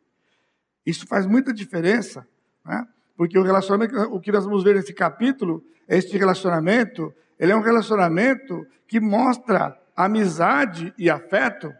Isso 0.85 1.07
faz 1.07 1.25
muita 1.25 1.53
diferença, 1.53 2.27
né? 2.63 2.87
porque 3.17 3.37
o 3.39 3.43
relacionamento, 3.43 3.97
o 4.13 4.19
que 4.19 4.31
nós 4.31 4.45
vamos 4.45 4.63
ver 4.63 4.75
nesse 4.75 4.93
capítulo, 4.93 5.63
este 5.87 6.17
relacionamento, 6.17 7.13
ele 7.39 7.51
é 7.51 7.55
um 7.55 7.61
relacionamento 7.61 8.65
que 8.87 8.99
mostra 8.99 9.77
amizade 9.95 10.93
e 10.97 11.09
afeto. 11.09 11.73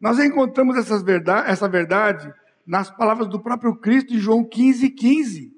Nós 0.00 0.18
encontramos 0.18 0.76
essas 0.76 1.02
verdade, 1.02 1.50
essa 1.50 1.68
verdade 1.68 2.32
nas 2.66 2.90
palavras 2.90 3.28
do 3.28 3.40
próprio 3.40 3.74
Cristo 3.74 4.14
em 4.14 4.18
João 4.18 4.44
15, 4.44 4.90
15. 4.90 5.56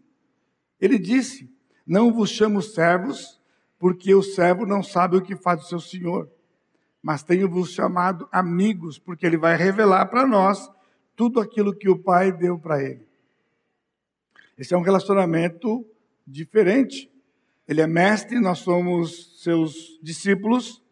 Ele 0.81 0.99
disse: 0.99 1.53
Não 1.87 2.13
vos 2.13 2.31
chamo 2.31 2.63
servos, 2.63 3.41
porque 3.79 4.15
o 4.15 4.23
servo 4.23 4.65
não 4.65 4.83
sabe 4.83 5.17
o 5.17 5.23
que 5.23 5.35
faz 5.37 5.63
o 5.63 5.69
seu 5.69 5.81
senhor, 5.81 6.31
mas 7.03 7.23
tenho-vos 7.23 7.71
chamado 7.73 8.29
amigos, 8.31 8.99
porque 8.99 9.27
ele 9.27 9.37
vai 9.37 9.57
revelar 9.57 10.07
para 10.07 10.27
nós 10.27 10.71
tudo 11.21 11.39
aquilo 11.39 11.77
que 11.77 11.87
o 11.87 11.99
Pai 11.99 12.33
deu 12.33 12.59
para 12.59 12.83
ele. 12.83 13.07
Esse 14.57 14.73
é 14.73 14.79
um 14.79 14.81
relacionamento 14.81 15.87
diferente. 16.27 17.13
Ele 17.69 17.83
é 17.83 17.87
mestre, 17.87 18.41
nós 18.41 18.61
somos 18.61 19.39
seus 19.43 20.01
discípulos, 20.03 20.83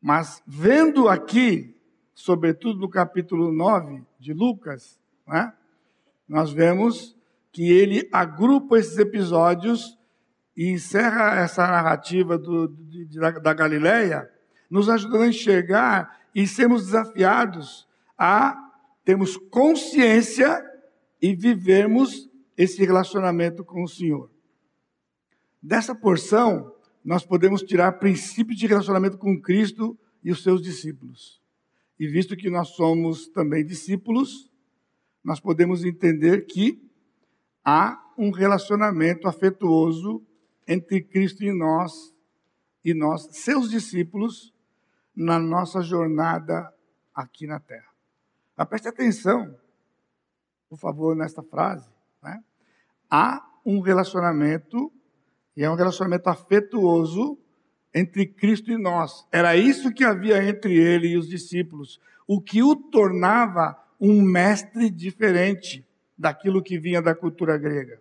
mas 0.00 0.40
vendo 0.46 1.08
aqui, 1.08 1.76
sobretudo 2.14 2.78
no 2.78 2.88
capítulo 2.88 3.50
9 3.50 4.04
de 4.16 4.32
Lucas, 4.32 4.96
né, 5.26 5.52
nós 6.28 6.52
vemos 6.52 7.16
que 7.50 7.68
ele 7.68 8.08
agrupa 8.12 8.78
esses 8.78 8.96
episódios 8.96 9.98
e 10.56 10.70
encerra 10.70 11.40
essa 11.40 11.66
narrativa 11.66 12.38
do, 12.38 12.68
de, 12.68 13.06
da, 13.18 13.30
da 13.32 13.52
Galileia, 13.54 14.30
nos 14.70 14.88
ajudando 14.88 15.22
a 15.22 15.28
enxergar 15.28 16.16
e 16.32 16.46
sermos 16.46 16.84
desafiados 16.84 17.88
a 18.16 18.67
termos 19.08 19.38
consciência 19.38 20.62
e 21.18 21.34
vivermos 21.34 22.28
esse 22.54 22.84
relacionamento 22.84 23.64
com 23.64 23.82
o 23.82 23.88
Senhor. 23.88 24.30
Dessa 25.62 25.94
porção, 25.94 26.70
nós 27.02 27.24
podemos 27.24 27.62
tirar 27.62 27.92
princípios 27.92 28.58
de 28.58 28.66
relacionamento 28.66 29.16
com 29.16 29.40
Cristo 29.40 29.98
e 30.22 30.30
os 30.30 30.42
seus 30.42 30.60
discípulos. 30.60 31.40
E 31.98 32.06
visto 32.06 32.36
que 32.36 32.50
nós 32.50 32.68
somos 32.76 33.28
também 33.28 33.64
discípulos, 33.64 34.52
nós 35.24 35.40
podemos 35.40 35.86
entender 35.86 36.44
que 36.44 36.78
há 37.64 37.98
um 38.18 38.30
relacionamento 38.30 39.26
afetuoso 39.26 40.22
entre 40.66 41.00
Cristo 41.00 41.42
e 41.42 41.50
nós, 41.50 42.14
e 42.84 42.92
nós, 42.92 43.26
seus 43.32 43.70
discípulos, 43.70 44.52
na 45.16 45.38
nossa 45.38 45.80
jornada 45.80 46.70
aqui 47.14 47.46
na 47.46 47.58
terra. 47.58 47.88
Mas 48.58 48.68
preste 48.68 48.88
atenção, 48.88 49.56
por 50.68 50.76
favor, 50.76 51.14
nesta 51.14 51.44
frase. 51.44 51.88
Né? 52.20 52.42
há 53.08 53.40
um 53.64 53.80
relacionamento, 53.80 54.92
e 55.56 55.62
é 55.62 55.70
um 55.70 55.76
relacionamento 55.76 56.28
afetuoso, 56.28 57.38
entre 57.94 58.26
Cristo 58.26 58.72
e 58.72 58.76
nós. 58.76 59.24
Era 59.30 59.56
isso 59.56 59.92
que 59.92 60.04
havia 60.04 60.42
entre 60.42 60.76
ele 60.76 61.08
e 61.08 61.16
os 61.16 61.28
discípulos, 61.28 62.00
o 62.26 62.40
que 62.40 62.60
o 62.60 62.74
tornava 62.74 63.78
um 64.00 64.20
mestre 64.20 64.90
diferente 64.90 65.86
daquilo 66.16 66.62
que 66.62 66.78
vinha 66.78 67.00
da 67.00 67.14
cultura 67.14 67.56
grega. 67.56 68.00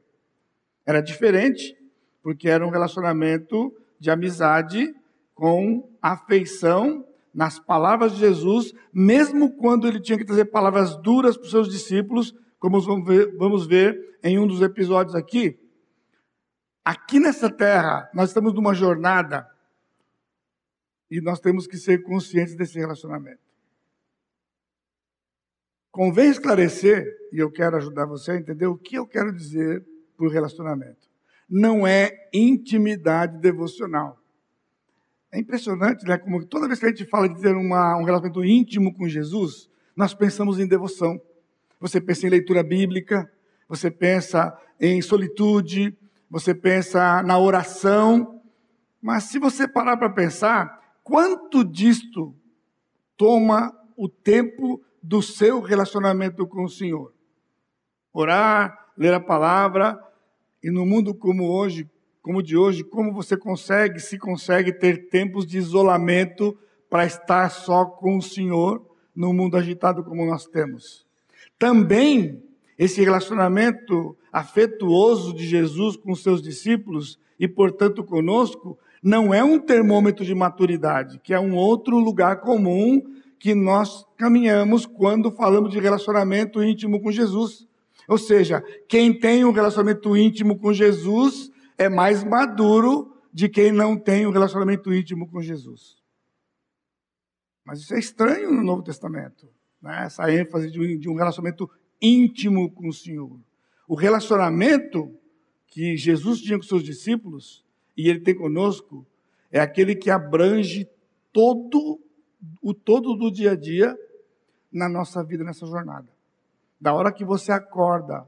Era 0.86 1.02
diferente, 1.02 1.78
porque 2.24 2.50
era 2.50 2.66
um 2.66 2.72
relacionamento 2.72 3.72
de 4.00 4.10
amizade 4.10 4.94
com 5.36 5.88
afeição 6.02 7.06
nas 7.38 7.60
palavras 7.60 8.14
de 8.14 8.18
Jesus, 8.18 8.74
mesmo 8.92 9.56
quando 9.58 9.88
ele 9.88 10.02
tinha 10.02 10.18
que 10.18 10.26
trazer 10.26 10.46
palavras 10.46 10.98
duras 10.98 11.38
para 11.38 11.46
os 11.46 11.52
seus 11.52 11.70
discípulos, 11.70 12.34
como 12.58 12.82
vamos 12.82 13.08
ver, 13.08 13.38
vamos 13.38 13.68
ver 13.68 14.18
em 14.24 14.40
um 14.40 14.48
dos 14.48 14.60
episódios 14.60 15.14
aqui, 15.14 15.56
aqui 16.84 17.20
nessa 17.20 17.48
terra, 17.48 18.10
nós 18.12 18.30
estamos 18.30 18.56
numa 18.56 18.74
jornada 18.74 19.48
e 21.12 21.22
nós 21.22 21.40
temos 21.40 21.68
que 21.68 21.78
ser 21.78 22.02
conscientes 22.02 22.56
desse 22.56 22.80
relacionamento. 22.80 23.46
Convém 25.92 26.32
esclarecer, 26.32 27.06
e 27.32 27.38
eu 27.38 27.52
quero 27.52 27.78
ajudar 27.78 28.08
você 28.08 28.32
a 28.32 28.36
entender 28.36 28.66
o 28.66 28.76
que 28.76 28.96
eu 28.96 29.06
quero 29.06 29.32
dizer 29.32 29.86
por 30.18 30.32
relacionamento. 30.32 31.08
Não 31.48 31.86
é 31.86 32.30
intimidade 32.34 33.38
devocional. 33.40 34.20
É 35.38 35.40
impressionante, 35.40 36.04
né? 36.06 36.18
Como 36.18 36.44
toda 36.46 36.68
vez 36.68 36.80
que 36.80 36.86
a 36.88 36.90
gente 36.90 37.06
fala 37.06 37.30
de 37.30 37.40
ter 37.40 37.56
uma, 37.56 37.96
um 37.98 38.04
relacionamento 38.04 38.44
íntimo 38.44 38.94
com 38.94 39.08
Jesus, 39.08 39.70
nós 39.96 40.14
pensamos 40.14 40.60
em 40.60 40.68
devoção 40.68 41.22
você 41.80 42.02
pensa 42.02 42.26
em 42.26 42.32
leitura 42.32 42.64
bíblica, 42.64 43.32
você 43.70 43.92
pensa 43.92 44.58
em 44.80 45.02
solitude, 45.02 45.96
você 46.30 46.54
pensa 46.54 47.22
na 47.24 47.38
oração. 47.38 48.42
Mas 49.02 49.26
se 49.26 49.38
você 49.38 49.68
parar 49.68 49.98
para 49.98 50.10
pensar, 50.10 50.82
quanto 51.04 51.64
disto 51.64 52.36
toma 53.16 53.74
o 53.96 54.10
tempo 54.10 54.82
do 55.02 55.22
seu 55.22 55.62
relacionamento 55.62 56.48
com 56.48 56.64
o 56.64 56.70
Senhor? 56.70 57.14
Orar, 58.12 58.92
ler 58.98 59.14
a 59.14 59.20
palavra, 59.20 60.04
e 60.64 60.72
no 60.72 60.86
mundo 60.86 61.14
como 61.14 61.52
hoje, 61.52 61.88
como 62.28 62.44
de 62.44 62.58
hoje, 62.58 62.84
como 62.84 63.14
você 63.14 63.38
consegue, 63.38 64.02
se 64.02 64.18
consegue 64.18 64.74
ter 64.74 65.08
tempos 65.08 65.48
de 65.48 65.58
isolamento 65.58 66.58
para 66.90 67.06
estar 67.06 67.50
só 67.50 67.86
com 67.86 68.18
o 68.18 68.22
Senhor 68.22 68.86
no 69.16 69.32
mundo 69.32 69.56
agitado 69.56 70.04
como 70.04 70.26
nós 70.26 70.46
temos? 70.46 71.06
Também 71.58 72.44
esse 72.78 73.02
relacionamento 73.02 74.14
afetuoso 74.30 75.34
de 75.34 75.48
Jesus 75.48 75.96
com 75.96 76.14
seus 76.14 76.42
discípulos 76.42 77.18
e, 77.40 77.48
portanto, 77.48 78.04
conosco, 78.04 78.78
não 79.02 79.34
é 79.34 79.42
um 79.42 79.58
termômetro 79.58 80.26
de 80.26 80.36
maturidade, 80.36 81.22
que 81.24 81.34
é 81.34 81.40
um 81.40 81.56
outro 81.56 81.98
lugar 81.98 82.42
comum 82.42 83.02
que 83.40 83.56
nós 83.56 84.06
caminhamos 84.18 84.86
quando 84.86 85.32
falamos 85.32 85.72
de 85.72 85.80
relacionamento 85.80 86.62
íntimo 86.62 87.00
com 87.02 87.10
Jesus. 87.10 87.66
Ou 88.06 88.18
seja, 88.18 88.62
quem 88.90 89.18
tem 89.18 89.46
um 89.46 89.52
relacionamento 89.52 90.18
íntimo 90.18 90.58
com 90.60 90.74
Jesus 90.74 91.56
é 91.78 91.90
mais 91.90 92.24
maduro 92.24 93.16
de 93.32 93.48
quem 93.48 93.72
não 93.72 93.98
tem 93.98 94.26
um 94.26 94.32
relacionamento 94.32 94.94
íntimo 94.94 95.30
com 95.30 95.42
Jesus. 95.42 95.98
Mas 97.64 97.80
isso 97.80 97.94
é 97.94 98.00
estranho 98.00 98.52
no 98.52 98.64
Novo 98.64 98.82
Testamento 98.82 99.48
né? 99.82 100.04
essa 100.06 100.32
ênfase 100.32 100.70
de 100.72 101.10
um, 101.10 101.16
relacionamento 101.16 101.70
íntimo 102.02 102.72
com 102.72 102.88
o 102.88 102.94
Senhor. 102.94 103.40
O 103.88 103.96
relacionamento 103.96 105.14
que 105.68 105.96
Jesus 105.96 106.42
tinha 106.42 106.58
com 106.58 106.64
seus 106.64 106.84
discípulos 106.84 107.66
e 107.96 108.10
ele 108.10 108.20
tem 108.20 108.36
conosco 108.36 109.06
é 109.52 109.60
aquele 109.60 109.96
que 109.96 110.10
abrange 110.10 110.88
todo 111.32 112.00
o 112.62 112.74
todo 112.74 113.16
do 113.16 113.32
dia 113.32 113.52
a 113.52 113.56
dia 113.56 113.98
na 114.72 114.90
nossa 114.90 115.24
vida 115.24 115.44
nessa 115.44 115.66
jornada. 115.66 116.08
Da 116.80 116.94
hora 116.94 117.12
que 117.12 117.26
você 117.26 117.52
acorda, 117.52 118.28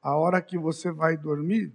a 0.00 0.16
hora 0.16 0.40
que 0.40 0.58
você 0.58 0.92
vai 0.92 1.16
dormir, 1.16 1.72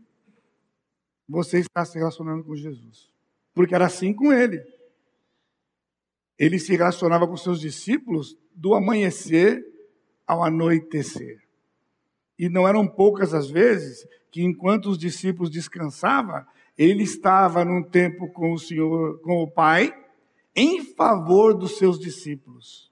você 1.27 1.59
está 1.59 1.85
se 1.85 1.97
relacionando 1.97 2.43
com 2.43 2.55
Jesus. 2.55 3.11
Porque 3.53 3.75
era 3.75 3.85
assim 3.85 4.13
com 4.13 4.31
ele. 4.31 4.61
Ele 6.37 6.59
se 6.59 6.75
relacionava 6.75 7.27
com 7.27 7.37
seus 7.37 7.59
discípulos 7.59 8.37
do 8.55 8.73
amanhecer 8.73 9.63
ao 10.25 10.43
anoitecer. 10.43 11.41
E 12.37 12.49
não 12.49 12.67
eram 12.67 12.87
poucas 12.87 13.33
as 13.33 13.49
vezes 13.49 14.07
que, 14.31 14.41
enquanto 14.41 14.87
os 14.87 14.97
discípulos 14.97 15.49
descansavam, 15.49 16.43
ele 16.77 17.03
estava 17.03 17.63
num 17.63 17.83
tempo 17.83 18.31
com 18.33 18.53
o 18.53 18.59
Senhor, 18.59 19.19
com 19.21 19.43
o 19.43 19.49
Pai, 19.49 19.93
em 20.55 20.83
favor 20.83 21.53
dos 21.53 21.77
seus 21.77 21.99
discípulos. 21.99 22.91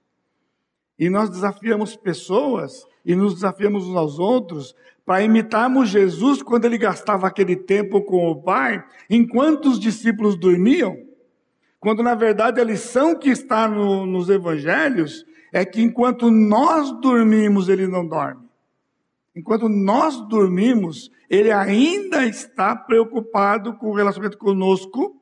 E 0.98 1.10
nós 1.10 1.30
desafiamos 1.30 1.96
pessoas 1.96 2.86
e 3.04 3.16
nos 3.16 3.34
desafiamos 3.34 3.88
uns 3.88 3.96
aos 3.96 4.18
outros 4.18 4.74
para 5.04 5.22
imitarmos 5.22 5.88
Jesus 5.88 6.42
quando 6.42 6.64
ele 6.64 6.78
gastava 6.78 7.26
aquele 7.26 7.56
tempo 7.56 8.02
com 8.02 8.30
o 8.30 8.42
Pai, 8.42 8.84
enquanto 9.10 9.66
os 9.66 9.80
discípulos 9.80 10.36
dormiam. 10.36 10.96
Quando 11.80 12.02
na 12.02 12.14
verdade 12.14 12.60
a 12.60 12.64
lição 12.64 13.18
que 13.18 13.28
está 13.28 13.66
no, 13.66 14.06
nos 14.06 14.30
evangelhos 14.30 15.26
é 15.52 15.64
que 15.64 15.82
enquanto 15.82 16.30
nós 16.30 16.92
dormimos, 17.00 17.68
ele 17.68 17.86
não 17.86 18.06
dorme. 18.06 18.48
Enquanto 19.34 19.68
nós 19.68 20.20
dormimos, 20.28 21.10
ele 21.28 21.50
ainda 21.50 22.24
está 22.26 22.76
preocupado 22.76 23.74
com 23.74 23.90
o 23.90 23.94
relacionamento 23.94 24.38
conosco, 24.38 25.20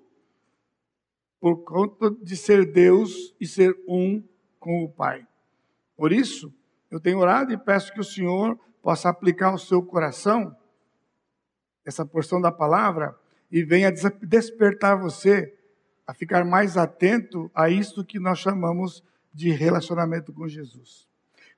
por 1.41 1.65
conta 1.65 2.11
de 2.11 2.37
ser 2.37 2.71
Deus 2.71 3.35
e 3.41 3.47
ser 3.47 3.75
um 3.89 4.23
com 4.59 4.85
o 4.85 4.89
Pai. 4.91 5.27
Por 5.97 6.13
isso, 6.13 6.53
eu 6.91 7.01
tenho 7.01 7.19
orado 7.19 7.53
e 7.53 7.57
peço 7.57 7.93
que 7.93 8.01
o 8.01 8.05
Senhor 8.05 8.59
possa 8.83 9.09
aplicar 9.09 9.49
ao 9.49 9.59
seu 9.59 9.83
coração 9.83 10.57
essa 11.85 12.05
porção 12.05 12.41
da 12.41 12.53
palavra 12.53 13.19
e 13.51 13.63
venha 13.63 13.93
despertar 14.23 14.99
você 14.99 15.57
a 16.07 16.15
ficar 16.15 16.45
mais 16.45 16.77
atento 16.77 17.51
a 17.55 17.69
isto 17.69 18.05
que 18.05 18.19
nós 18.19 18.39
chamamos 18.39 19.03
de 19.33 19.51
relacionamento 19.51 20.33
com 20.33 20.47
Jesus. 20.49 21.09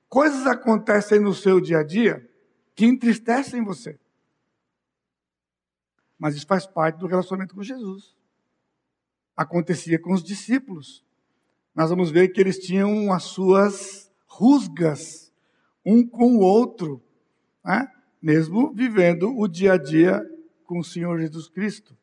Coisas 0.07 0.45
acontecem 0.45 1.19
no 1.19 1.33
seu 1.33 1.59
dia 1.59 1.79
a 1.79 1.83
dia 1.83 2.29
que 2.75 2.85
entristecem 2.85 3.63
você. 3.63 3.99
Mas 6.17 6.35
isso 6.35 6.47
faz 6.47 6.65
parte 6.65 6.99
do 6.99 7.07
relacionamento 7.07 7.55
com 7.55 7.63
Jesus. 7.63 8.15
Acontecia 9.35 9.99
com 9.99 10.13
os 10.13 10.23
discípulos. 10.23 11.03
Nós 11.73 11.89
vamos 11.89 12.11
ver 12.11 12.29
que 12.29 12.39
eles 12.39 12.59
tinham 12.59 13.11
as 13.11 13.23
suas 13.23 14.11
rusgas 14.27 15.33
um 15.85 16.07
com 16.07 16.37
o 16.37 16.39
outro, 16.39 17.02
né? 17.63 17.87
mesmo 18.21 18.73
vivendo 18.73 19.37
o 19.37 19.47
dia 19.47 19.73
a 19.73 19.77
dia 19.77 20.23
com 20.65 20.79
o 20.79 20.83
Senhor 20.83 21.19
Jesus 21.19 21.49
Cristo. 21.49 21.97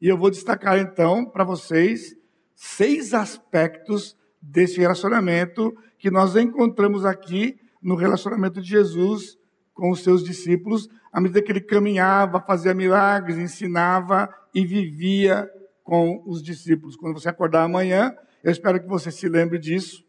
E 0.00 0.08
eu 0.08 0.16
vou 0.16 0.30
destacar 0.30 0.78
então 0.78 1.24
para 1.24 1.44
vocês 1.44 2.16
seis 2.54 3.14
aspectos 3.14 4.16
desse 4.40 4.78
relacionamento 4.78 5.76
que 5.98 6.10
nós 6.10 6.36
encontramos 6.36 7.04
aqui 7.04 7.58
no 7.80 7.94
relacionamento 7.94 8.60
de 8.60 8.68
Jesus 8.68 9.38
com 9.74 9.90
os 9.90 10.02
seus 10.02 10.22
discípulos, 10.22 10.88
à 11.12 11.20
medida 11.20 11.42
que 11.42 11.50
ele 11.50 11.60
caminhava, 11.60 12.40
fazia 12.40 12.74
milagres, 12.74 13.38
ensinava 13.38 14.28
e 14.54 14.66
vivia 14.66 15.48
com 15.82 16.22
os 16.26 16.42
discípulos. 16.42 16.96
Quando 16.96 17.18
você 17.18 17.28
acordar 17.28 17.64
amanhã, 17.64 18.14
eu 18.42 18.50
espero 18.50 18.80
que 18.80 18.88
você 18.88 19.10
se 19.10 19.28
lembre 19.28 19.58
disso, 19.58 20.04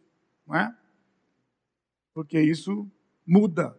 não 0.47 0.55
é? 0.55 0.71
Porque 2.13 2.39
isso 2.39 2.87
muda 3.25 3.75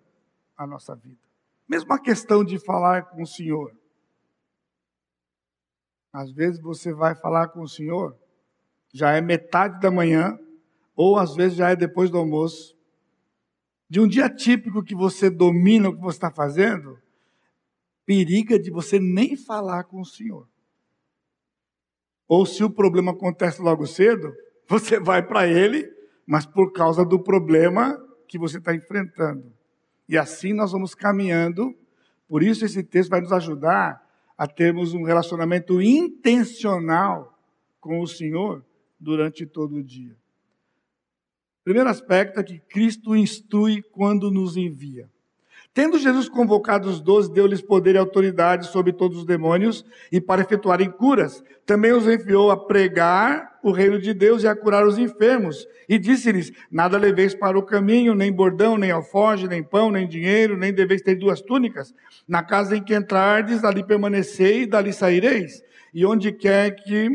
a 0.57 0.67
nossa 0.67 0.95
vida. 0.95 1.21
Mesmo 1.69 1.93
a 1.93 1.99
questão 1.99 2.45
de 2.45 2.59
falar 2.59 3.05
com 3.07 3.23
o 3.23 3.27
Senhor. 3.27 3.75
Às 6.13 6.31
vezes 6.31 6.61
você 6.61 6.93
vai 6.93 7.15
falar 7.15 7.49
com 7.49 7.63
o 7.63 7.69
Senhor, 7.69 8.17
já 8.93 9.13
é 9.13 9.21
metade 9.21 9.81
da 9.81 9.91
manhã, 9.91 10.39
ou 10.95 11.19
às 11.19 11.35
vezes 11.35 11.57
já 11.57 11.71
é 11.71 11.77
depois 11.77 12.11
do 12.11 12.19
almoço. 12.19 12.77
De 13.89 14.01
um 14.01 14.07
dia 14.07 14.31
típico 14.31 14.83
que 14.83 14.95
você 14.95 15.29
domina 15.29 15.89
o 15.89 15.95
que 15.95 16.01
você 16.01 16.17
está 16.17 16.31
fazendo, 16.31 16.99
periga 18.07 18.59
de 18.59 18.71
você 18.71 18.99
nem 18.99 19.37
falar 19.37 19.85
com 19.85 20.01
o 20.01 20.05
Senhor. 20.05 20.49
Ou 22.29 22.47
se 22.47 22.63
o 22.63 22.71
problema 22.71 23.13
acontece 23.13 23.61
logo 23.61 23.87
cedo, 23.87 24.33
você 24.69 24.99
vai 24.99 25.27
para 25.27 25.47
Ele, 25.47 25.93
mas 26.27 26.47
por 26.47 26.73
causa 26.73 27.05
do 27.05 27.23
problema 27.23 27.99
que 28.29 28.39
você 28.39 28.59
está 28.59 28.75
enfrentando. 28.75 29.53
E 30.09 30.19
assim 30.19 30.53
nós 30.53 30.73
vamos 30.73 30.95
caminhando. 30.95 31.75
Por 32.29 32.43
isso 32.43 32.65
esse 32.65 32.83
texto 32.83 33.11
vai 33.11 33.21
nos 33.21 33.33
ajudar 33.33 34.03
a 34.37 34.47
termos 34.47 34.95
um 34.95 35.05
relacionamento 35.05 35.81
intencional 35.81 37.39
com 37.81 38.01
o 38.01 38.07
Senhor 38.07 38.65
durante 38.99 39.47
todo 39.47 39.77
o 39.77 39.83
dia. 39.83 40.17
Primeiro 41.63 41.89
aspecto 41.89 42.41
é 42.41 42.43
que 42.43 42.59
Cristo 42.59 43.17
instrui 43.17 43.83
quando 43.83 44.31
nos 44.31 44.57
envia. 44.57 45.09
Tendo 45.73 45.99
Jesus 45.99 46.29
convocado 46.29 46.89
os 46.89 47.01
doze, 47.01 47.33
deu-lhes 47.33 47.61
poder 47.61 47.95
e 47.95 47.99
autoridade 47.99 48.67
sobre 48.69 48.93
todos 48.93 49.19
os 49.19 49.25
demônios 49.25 49.85
e 50.13 50.21
para 50.21 50.43
efetuarem 50.43 50.91
curas. 50.91 51.43
Também 51.67 51.93
os 51.93 52.07
enviou 52.07 52.51
a 52.51 52.57
pregar 52.57 53.54
o 53.65 53.73
reino 53.73 53.99
de 53.99 54.13
Deus 54.13 54.43
e 54.43 54.49
a 54.49 54.55
curar 54.55 54.87
os 54.87 54.99
enfermos. 54.99 55.67
E 55.89 55.99
disse-lhes: 55.99 56.53
Nada 56.71 56.99
leveis 56.99 57.35
para 57.35 57.59
o 57.59 57.63
caminho, 57.63 58.15
nem 58.15 58.31
bordão, 58.31 58.77
nem 58.77 58.91
alforge, 58.91 59.49
nem 59.49 59.63
pão, 59.63 59.91
nem 59.91 60.07
dinheiro, 60.07 60.57
nem 60.57 60.73
deveis 60.73 61.01
ter 61.01 61.15
duas 61.15 61.41
túnicas. 61.41 61.95
Na 62.29 62.43
casa 62.43 62.77
em 62.77 62.83
que 62.83 62.95
entrardes, 62.95 63.65
ali 63.65 63.83
permanecei 63.83 64.63
e 64.63 64.67
dali 64.67 64.93
saireis. 64.93 65.63
E 65.93 66.05
onde 66.05 66.31
quer 66.31 66.73
que 66.73 67.09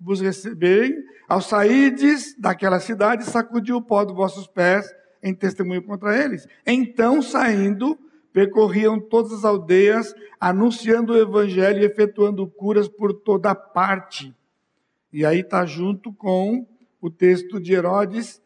vos 0.00 0.20
receberem, 0.20 0.96
ao 1.28 1.40
sairdes 1.40 2.34
daquela 2.38 2.80
cidade, 2.80 3.24
sacudiu 3.24 3.76
o 3.76 3.82
pó 3.82 4.04
dos 4.04 4.16
vossos 4.16 4.46
pés 4.46 4.92
em 5.22 5.32
testemunho 5.32 5.82
contra 5.82 6.22
eles. 6.22 6.46
Então, 6.66 7.22
saindo, 7.22 7.98
percorriam 8.32 8.98
todas 8.98 9.32
as 9.32 9.44
aldeias, 9.44 10.12
anunciando 10.40 11.12
o 11.12 11.18
evangelho 11.18 11.80
e 11.80 11.86
efetuando 11.86 12.46
curas 12.46 12.88
por 12.88 13.14
toda 13.14 13.54
parte. 13.54 14.34
E 15.14 15.24
aí 15.24 15.42
está 15.42 15.64
junto 15.64 16.12
com 16.12 16.66
o 17.00 17.08
texto 17.08 17.60
de 17.60 17.72
Herodes. 17.72 18.42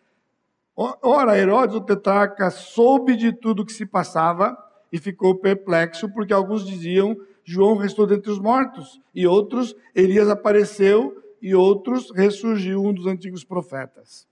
Ora, 0.76 1.38
Herodes, 1.38 1.74
o 1.74 1.81
tetrarca, 1.81 2.50
soube 2.50 3.16
de 3.16 3.33
tudo 3.33 3.64
que 3.64 3.72
se 3.72 3.87
passava 3.87 4.54
e 4.92 4.98
ficou 4.98 5.35
perplexo, 5.37 6.12
porque 6.12 6.31
alguns 6.31 6.66
diziam: 6.66 7.16
João 7.42 7.78
restou 7.78 8.07
dentre 8.07 8.31
os 8.31 8.38
mortos, 8.38 9.00
e 9.14 9.26
outros, 9.26 9.74
Elias 9.94 10.28
apareceu, 10.28 11.16
e 11.40 11.54
outros, 11.54 12.11
ressurgiu 12.14 12.85
um 12.85 12.92
dos 12.92 13.07
antigos 13.07 13.42
profetas. 13.42 14.28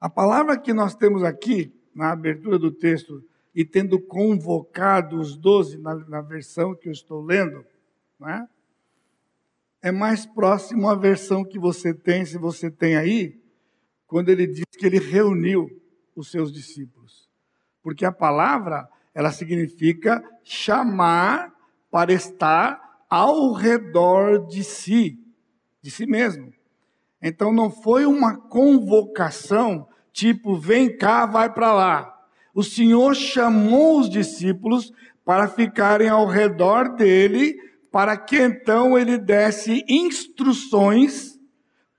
A 0.00 0.08
palavra 0.08 0.56
que 0.56 0.72
nós 0.72 0.94
temos 0.94 1.24
aqui, 1.24 1.74
na 1.92 2.12
abertura 2.12 2.56
do 2.56 2.70
texto, 2.70 3.20
e 3.52 3.64
tendo 3.64 4.00
convocado 4.00 5.18
os 5.18 5.36
doze, 5.36 5.76
na, 5.76 5.96
na, 5.96 6.20
versão 6.20 6.72
que 6.72 6.88
eu 6.88 6.92
estou 6.92 7.20
lendo, 7.20 7.64
né, 8.20 8.48
é 9.82 9.92
mais 9.92 10.26
próximo 10.26 10.88
à 10.88 10.94
versão 10.94 11.44
que 11.44 11.58
você 11.58 11.94
tem, 11.94 12.24
se 12.24 12.38
você 12.38 12.70
tem 12.70 12.96
aí, 12.96 13.38
quando 14.06 14.28
ele 14.28 14.46
diz 14.46 14.64
que 14.76 14.86
ele 14.86 14.98
reuniu 14.98 15.68
os 16.16 16.30
seus 16.30 16.52
discípulos. 16.52 17.28
Porque 17.82 18.04
a 18.04 18.12
palavra, 18.12 18.88
ela 19.14 19.30
significa 19.30 20.22
chamar 20.42 21.52
para 21.90 22.12
estar 22.12 23.04
ao 23.08 23.52
redor 23.52 24.46
de 24.46 24.64
si, 24.64 25.18
de 25.80 25.90
si 25.90 26.06
mesmo. 26.06 26.52
Então 27.22 27.52
não 27.52 27.70
foi 27.70 28.06
uma 28.06 28.36
convocação 28.36 29.88
tipo, 30.12 30.56
vem 30.56 30.96
cá, 30.96 31.26
vai 31.26 31.52
para 31.52 31.72
lá. 31.72 32.14
O 32.52 32.62
Senhor 32.62 33.14
chamou 33.14 34.00
os 34.00 34.10
discípulos 34.10 34.92
para 35.24 35.46
ficarem 35.46 36.08
ao 36.08 36.26
redor 36.26 36.96
dele, 36.96 37.56
para 37.98 38.16
que 38.16 38.36
então 38.36 38.96
ele 38.96 39.18
desse 39.18 39.84
instruções 39.88 41.36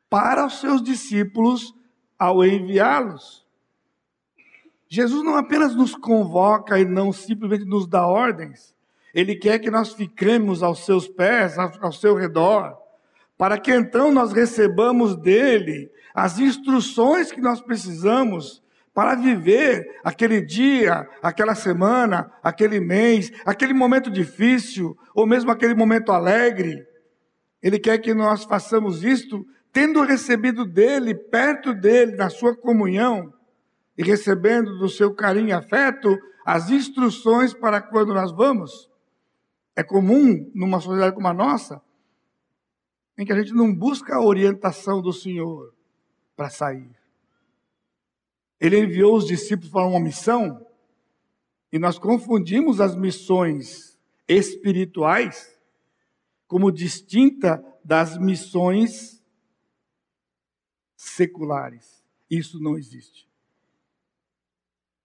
para 0.09 0.45
os 0.45 0.61
seus 0.61 0.81
discípulos 0.81 1.75
ao 2.17 2.45
enviá-los. 2.45 3.45
Jesus 4.87 5.21
não 5.25 5.35
apenas 5.35 5.75
nos 5.75 5.93
convoca 5.93 6.79
e 6.79 6.85
não 6.85 7.11
simplesmente 7.11 7.65
nos 7.65 7.85
dá 7.85 8.07
ordens, 8.07 8.73
ele 9.13 9.35
quer 9.35 9.59
que 9.59 9.69
nós 9.69 9.91
fiquemos 9.91 10.63
aos 10.63 10.85
seus 10.85 11.05
pés, 11.05 11.57
ao 11.57 11.91
seu 11.91 12.15
redor 12.15 12.77
para 13.37 13.59
que 13.59 13.73
então 13.73 14.09
nós 14.09 14.31
recebamos 14.31 15.17
dele 15.17 15.91
as 16.15 16.39
instruções 16.39 17.29
que 17.29 17.41
nós 17.41 17.59
precisamos 17.59 18.63
para 18.99 19.15
viver 19.15 19.97
aquele 20.03 20.41
dia, 20.41 21.07
aquela 21.23 21.55
semana, 21.55 22.29
aquele 22.43 22.81
mês, 22.81 23.31
aquele 23.45 23.73
momento 23.73 24.11
difícil, 24.11 24.93
ou 25.15 25.25
mesmo 25.25 25.49
aquele 25.49 25.73
momento 25.73 26.11
alegre. 26.11 26.85
Ele 27.63 27.79
quer 27.79 27.97
que 27.99 28.13
nós 28.13 28.43
façamos 28.43 29.01
isto 29.05 29.47
tendo 29.71 30.03
recebido 30.03 30.65
dele, 30.65 31.15
perto 31.15 31.73
dele, 31.73 32.17
na 32.17 32.29
sua 32.29 32.53
comunhão, 32.53 33.33
e 33.97 34.03
recebendo 34.03 34.77
do 34.79 34.89
seu 34.89 35.15
carinho 35.15 35.47
e 35.47 35.53
afeto 35.53 36.19
as 36.45 36.69
instruções 36.69 37.53
para 37.53 37.81
quando 37.81 38.13
nós 38.13 38.33
vamos. 38.33 38.89
É 39.77 39.81
comum, 39.81 40.51
numa 40.53 40.81
sociedade 40.81 41.15
como 41.15 41.29
a 41.29 41.33
nossa, 41.33 41.81
em 43.17 43.25
que 43.25 43.31
a 43.31 43.37
gente 43.37 43.53
não 43.53 43.73
busca 43.73 44.15
a 44.17 44.21
orientação 44.21 45.01
do 45.01 45.13
Senhor 45.13 45.73
para 46.35 46.49
sair. 46.49 46.98
Ele 48.59 48.79
enviou 48.79 49.15
os 49.15 49.25
discípulos 49.25 49.71
para 49.71 49.87
uma 49.87 49.99
missão 49.99 50.65
e 51.71 51.79
nós 51.79 51.97
confundimos 51.97 52.81
as 52.81 52.95
missões 52.95 53.97
espirituais 54.27 55.57
como 56.47 56.71
distinta 56.71 57.63
das 57.83 58.17
missões 58.17 59.23
seculares. 60.95 62.03
Isso 62.29 62.59
não 62.59 62.77
existe. 62.77 63.29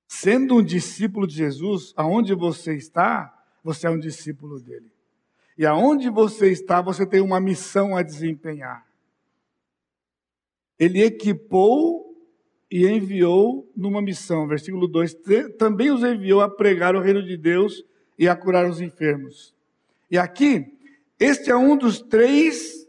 Sendo 0.09 0.57
um 0.57 0.63
discípulo 0.63 1.27
de 1.27 1.35
Jesus, 1.35 1.93
aonde 1.97 2.35
você 2.35 2.75
está, 2.75 3.47
você 3.63 3.87
é 3.87 3.91
um 3.91 3.99
discípulo 3.99 4.61
dele. 4.61 4.91
E 5.57 5.65
aonde 5.65 6.11
você 6.11 6.51
está, 6.51 6.81
você 6.81 7.07
tem 7.07 7.21
uma 7.21 7.41
missão 7.41 7.97
a 7.97 8.03
desempenhar. 8.03 8.87
Ele 10.79 11.03
equipou 11.03 12.04
e 12.71 12.87
enviou 12.87 13.71
numa 13.77 14.03
missão. 14.03 14.47
Versículo 14.47 14.87
2: 14.89 15.17
também 15.59 15.91
os 15.91 16.03
enviou 16.03 16.41
a 16.41 16.49
pregar 16.49 16.95
o 16.97 17.01
reino 17.01 17.23
de 17.23 17.37
Deus 17.37 17.85
e 18.19 18.29
a 18.29 18.37
curar 18.37 18.69
os 18.69 18.81
enfermos. 18.81 19.55
E 20.11 20.19
aqui, 20.19 20.65
este 21.19 21.51
é 21.51 21.57
um 21.57 21.77
dos 21.77 22.01
três 22.01 22.85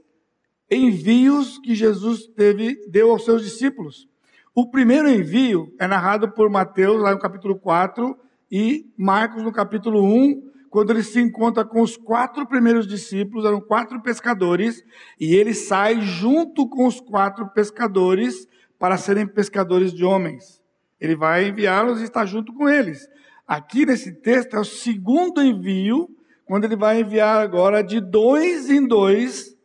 envios 0.69 1.59
que 1.59 1.75
Jesus 1.75 2.27
teve, 2.27 2.75
deu 2.89 3.11
aos 3.11 3.23
seus 3.23 3.43
discípulos. 3.43 4.07
O 4.53 4.69
primeiro 4.69 5.09
envio 5.09 5.73
é 5.79 5.87
narrado 5.87 6.31
por 6.31 6.49
Mateus, 6.49 7.01
lá 7.01 7.11
no 7.11 7.19
capítulo 7.19 7.57
4, 7.57 8.17
e 8.51 8.89
Marcos, 8.97 9.43
no 9.43 9.51
capítulo 9.51 10.03
1, 10.03 10.51
quando 10.69 10.91
ele 10.91 11.03
se 11.03 11.19
encontra 11.19 11.63
com 11.63 11.81
os 11.81 11.97
quatro 11.97 12.47
primeiros 12.47 12.87
discípulos, 12.87 13.45
eram 13.45 13.61
quatro 13.61 14.01
pescadores, 14.01 14.83
e 15.19 15.35
ele 15.35 15.53
sai 15.53 16.01
junto 16.01 16.67
com 16.67 16.85
os 16.85 16.99
quatro 16.99 17.47
pescadores 17.49 18.47
para 18.79 18.97
serem 18.97 19.27
pescadores 19.27 19.93
de 19.93 20.03
homens. 20.03 20.61
Ele 20.99 21.15
vai 21.15 21.47
enviá-los 21.47 22.01
e 22.01 22.03
está 22.03 22.25
junto 22.25 22.53
com 22.53 22.69
eles. 22.69 23.07
Aqui 23.47 23.85
nesse 23.85 24.11
texto 24.11 24.55
é 24.55 24.59
o 24.59 24.65
segundo 24.65 25.41
envio, 25.41 26.09
quando 26.45 26.65
ele 26.65 26.75
vai 26.75 27.01
enviar 27.01 27.41
agora 27.41 27.83
de 27.83 27.99
dois 27.99 28.69
em 28.69 28.85
dois 28.85 29.55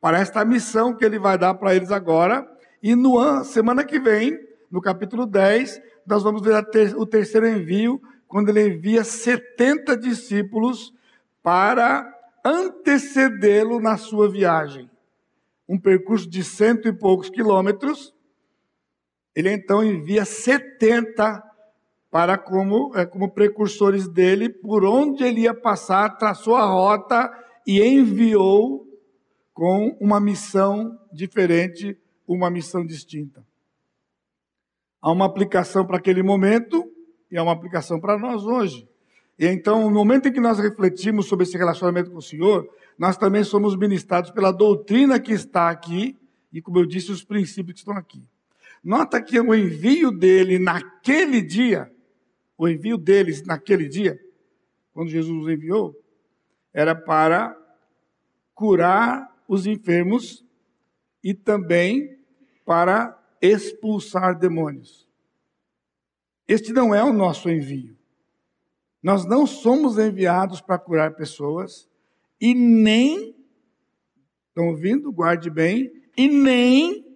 para 0.00 0.18
esta 0.18 0.44
missão 0.44 0.94
que 0.94 1.04
ele 1.04 1.18
vai 1.18 1.38
dar 1.38 1.54
para 1.54 1.74
eles 1.74 1.90
agora. 1.90 2.46
E 2.82 2.94
no 2.94 3.44
semana 3.44 3.84
que 3.84 4.00
vem, 4.00 4.38
no 4.70 4.80
capítulo 4.80 5.26
10, 5.26 5.80
nós 6.06 6.22
vamos 6.22 6.42
ver 6.42 6.64
ter, 6.66 6.96
o 6.96 7.06
terceiro 7.06 7.46
envio, 7.46 8.02
quando 8.26 8.48
ele 8.48 8.68
envia 8.68 9.04
70 9.04 9.96
discípulos 9.96 10.92
para 11.42 12.10
antecedê-lo 12.44 13.80
na 13.80 13.96
sua 13.96 14.28
viagem. 14.28 14.90
Um 15.68 15.78
percurso 15.78 16.28
de 16.28 16.42
cento 16.42 16.88
e 16.88 16.92
poucos 16.92 17.30
quilômetros. 17.30 18.12
Ele 19.34 19.50
então 19.50 19.82
envia 19.82 20.24
70 20.24 21.42
para 22.10 22.36
como, 22.36 22.92
é, 22.94 23.06
como 23.06 23.30
precursores 23.30 24.06
dele, 24.06 24.50
por 24.50 24.84
onde 24.84 25.24
ele 25.24 25.42
ia 25.42 25.54
passar, 25.54 26.18
traçou 26.18 26.54
a 26.56 26.66
rota 26.66 27.30
e 27.66 27.82
enviou 27.82 28.86
com 29.54 29.96
uma 30.00 30.20
missão 30.20 30.98
diferente, 31.10 31.96
uma 32.26 32.50
missão 32.50 32.84
distinta. 32.84 33.42
Há 35.00 35.10
uma 35.10 35.24
aplicação 35.24 35.86
para 35.86 35.96
aquele 35.96 36.22
momento 36.22 36.84
e 37.30 37.38
há 37.38 37.42
uma 37.42 37.52
aplicação 37.52 37.98
para 37.98 38.18
nós 38.18 38.44
hoje. 38.44 38.86
E 39.38 39.46
então, 39.46 39.88
no 39.88 39.90
momento 39.90 40.28
em 40.28 40.32
que 40.32 40.40
nós 40.40 40.58
refletimos 40.58 41.26
sobre 41.26 41.44
esse 41.44 41.56
relacionamento 41.56 42.10
com 42.10 42.18
o 42.18 42.22
Senhor, 42.22 42.68
nós 42.98 43.16
também 43.16 43.42
somos 43.42 43.74
ministrados 43.74 44.30
pela 44.30 44.52
doutrina 44.52 45.18
que 45.18 45.32
está 45.32 45.70
aqui 45.70 46.18
e, 46.52 46.60
como 46.60 46.78
eu 46.78 46.86
disse, 46.86 47.10
os 47.10 47.24
princípios 47.24 47.72
que 47.72 47.80
estão 47.80 47.96
aqui. 47.96 48.22
Nota 48.82 49.22
que 49.22 49.38
o 49.38 49.54
envio 49.54 50.10
dele 50.10 50.58
naquele 50.58 51.40
dia 51.40 51.92
o 52.62 52.68
envio 52.68 52.96
deles 52.96 53.42
naquele 53.44 53.88
dia, 53.88 54.16
quando 54.92 55.10
Jesus 55.10 55.42
os 55.42 55.48
enviou, 55.50 56.00
era 56.72 56.94
para 56.94 57.58
curar 58.54 59.28
os 59.48 59.66
enfermos 59.66 60.44
e 61.24 61.34
também 61.34 62.24
para 62.64 63.20
expulsar 63.40 64.38
demônios. 64.38 65.08
Este 66.46 66.72
não 66.72 66.94
é 66.94 67.02
o 67.02 67.12
nosso 67.12 67.50
envio. 67.50 67.98
Nós 69.02 69.26
não 69.26 69.44
somos 69.44 69.98
enviados 69.98 70.60
para 70.60 70.78
curar 70.78 71.16
pessoas 71.16 71.90
e 72.40 72.54
nem, 72.54 73.34
estão 74.46 74.68
ouvindo? 74.68 75.12
Guarde 75.12 75.50
bem, 75.50 75.90
e 76.16 76.28
nem 76.28 77.11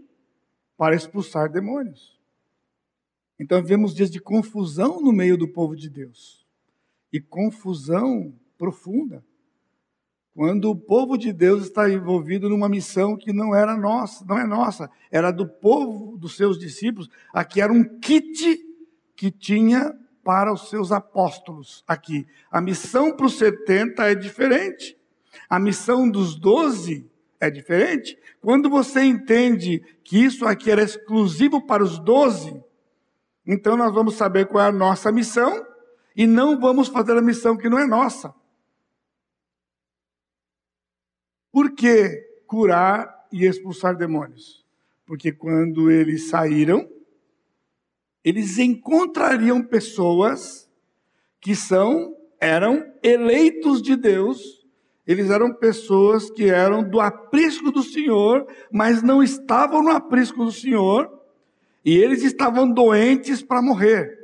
para 0.76 0.94
expulsar 0.94 1.50
demônios. 1.50 2.18
Então 3.38 3.62
vemos 3.62 3.94
dias 3.94 4.10
de 4.10 4.20
confusão 4.20 5.00
no 5.00 5.12
meio 5.12 5.36
do 5.36 5.48
povo 5.48 5.76
de 5.76 5.88
Deus. 5.88 6.46
E 7.12 7.20
confusão 7.20 8.34
profunda. 8.58 9.24
Quando 10.34 10.70
o 10.70 10.76
povo 10.76 11.16
de 11.16 11.32
Deus 11.32 11.64
está 11.64 11.88
envolvido 11.90 12.48
numa 12.48 12.68
missão 12.68 13.16
que 13.16 13.32
não 13.32 13.54
era 13.54 13.74
nossa, 13.74 14.22
não 14.26 14.38
é 14.38 14.46
nossa, 14.46 14.90
era 15.10 15.30
do 15.30 15.48
povo, 15.48 16.18
dos 16.18 16.36
seus 16.36 16.58
discípulos, 16.58 17.08
aqui 17.32 17.60
era 17.60 17.72
um 17.72 17.82
kit 17.98 18.58
que 19.16 19.30
tinha 19.30 19.98
para 20.22 20.52
os 20.52 20.68
seus 20.68 20.92
apóstolos 20.92 21.82
aqui. 21.86 22.26
A 22.50 22.60
missão 22.60 23.16
para 23.16 23.26
os 23.26 23.38
70 23.38 24.10
é 24.10 24.14
diferente. 24.14 24.98
A 25.48 25.58
missão 25.58 26.10
dos 26.10 26.34
12 26.34 27.10
é 27.40 27.50
diferente. 27.50 28.18
Quando 28.40 28.68
você 28.68 29.02
entende 29.02 29.80
que 30.02 30.24
isso 30.24 30.46
aqui 30.46 30.70
era 30.70 30.82
exclusivo 30.82 31.66
para 31.66 31.82
os 31.82 31.98
12, 31.98 32.62
então 33.46 33.76
nós 33.76 33.92
vamos 33.92 34.14
saber 34.14 34.46
qual 34.46 34.64
é 34.64 34.68
a 34.68 34.72
nossa 34.72 35.12
missão 35.12 35.66
e 36.14 36.26
não 36.26 36.58
vamos 36.58 36.88
fazer 36.88 37.16
a 37.16 37.22
missão 37.22 37.56
que 37.56 37.68
não 37.68 37.78
é 37.78 37.86
nossa. 37.86 38.34
Por 41.52 41.74
que 41.74 42.22
curar 42.46 43.26
e 43.32 43.46
expulsar 43.46 43.96
demônios? 43.96 44.64
Porque 45.04 45.32
quando 45.32 45.90
eles 45.90 46.28
saíram, 46.28 46.90
eles 48.24 48.58
encontrariam 48.58 49.62
pessoas 49.62 50.68
que 51.40 51.54
são 51.54 52.16
eram 52.40 52.92
eleitos 53.02 53.80
de 53.80 53.96
Deus, 53.96 54.55
eles 55.06 55.30
eram 55.30 55.54
pessoas 55.54 56.30
que 56.30 56.50
eram 56.50 56.82
do 56.82 57.00
aprisco 57.00 57.70
do 57.70 57.82
Senhor, 57.82 58.46
mas 58.72 59.02
não 59.02 59.22
estavam 59.22 59.82
no 59.82 59.90
aprisco 59.90 60.44
do 60.44 60.50
Senhor, 60.50 61.08
e 61.84 61.96
eles 61.96 62.24
estavam 62.24 62.70
doentes 62.70 63.42
para 63.42 63.62
morrer. 63.62 64.18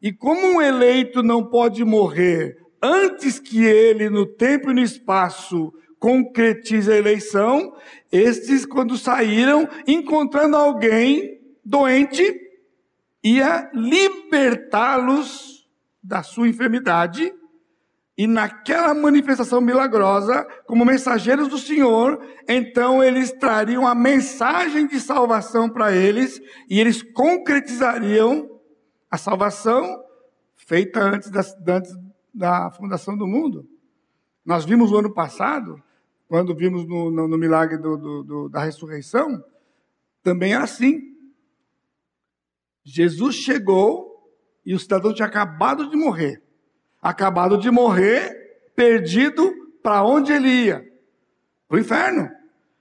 E 0.00 0.10
como 0.10 0.40
um 0.40 0.62
eleito 0.62 1.22
não 1.22 1.44
pode 1.44 1.84
morrer 1.84 2.56
antes 2.82 3.38
que 3.38 3.62
ele, 3.62 4.08
no 4.08 4.24
tempo 4.24 4.70
e 4.70 4.74
no 4.74 4.80
espaço, 4.80 5.74
concretize 5.98 6.90
a 6.90 6.96
eleição, 6.96 7.76
estes, 8.10 8.64
quando 8.64 8.96
saíram, 8.96 9.68
encontrando 9.86 10.56
alguém 10.56 11.38
doente, 11.62 12.34
ia 13.22 13.70
libertá-los 13.74 15.68
da 16.02 16.22
sua 16.22 16.48
enfermidade 16.48 17.30
e 18.16 18.26
naquela 18.26 18.92
manifestação 18.92 19.60
milagrosa, 19.60 20.44
como 20.66 20.84
mensageiros 20.84 21.48
do 21.48 21.56
Senhor, 21.56 22.22
então 22.48 23.02
eles 23.02 23.32
trariam 23.32 23.86
a 23.86 23.94
mensagem 23.94 24.86
de 24.86 25.00
salvação 25.00 25.70
para 25.70 25.94
eles 25.94 26.40
e 26.68 26.78
eles 26.78 27.02
concretizariam 27.02 28.60
a 29.10 29.16
salvação 29.16 30.04
feita 30.54 31.00
antes 31.00 31.30
da, 31.30 31.40
antes 31.74 31.96
da 32.34 32.70
fundação 32.72 33.16
do 33.16 33.26
mundo. 33.26 33.66
Nós 34.44 34.64
vimos 34.64 34.90
no 34.90 34.98
ano 34.98 35.14
passado, 35.14 35.82
quando 36.28 36.54
vimos 36.54 36.86
no, 36.86 37.10
no, 37.10 37.26
no 37.26 37.38
milagre 37.38 37.78
do, 37.78 37.96
do, 37.96 38.22
do, 38.22 38.48
da 38.48 38.62
ressurreição, 38.62 39.42
também 40.22 40.52
era 40.52 40.64
assim. 40.64 41.00
Jesus 42.84 43.36
chegou 43.36 44.10
e 44.64 44.74
o 44.74 44.78
cidadão 44.78 45.14
tinha 45.14 45.26
acabado 45.26 45.88
de 45.88 45.96
morrer 45.96 46.49
acabado 47.00 47.56
de 47.56 47.70
morrer, 47.70 48.36
perdido 48.74 49.52
para 49.82 50.04
onde 50.04 50.32
ele 50.32 50.48
ia? 50.48 50.84
Para 51.68 51.76
o 51.76 51.80
inferno. 51.80 52.30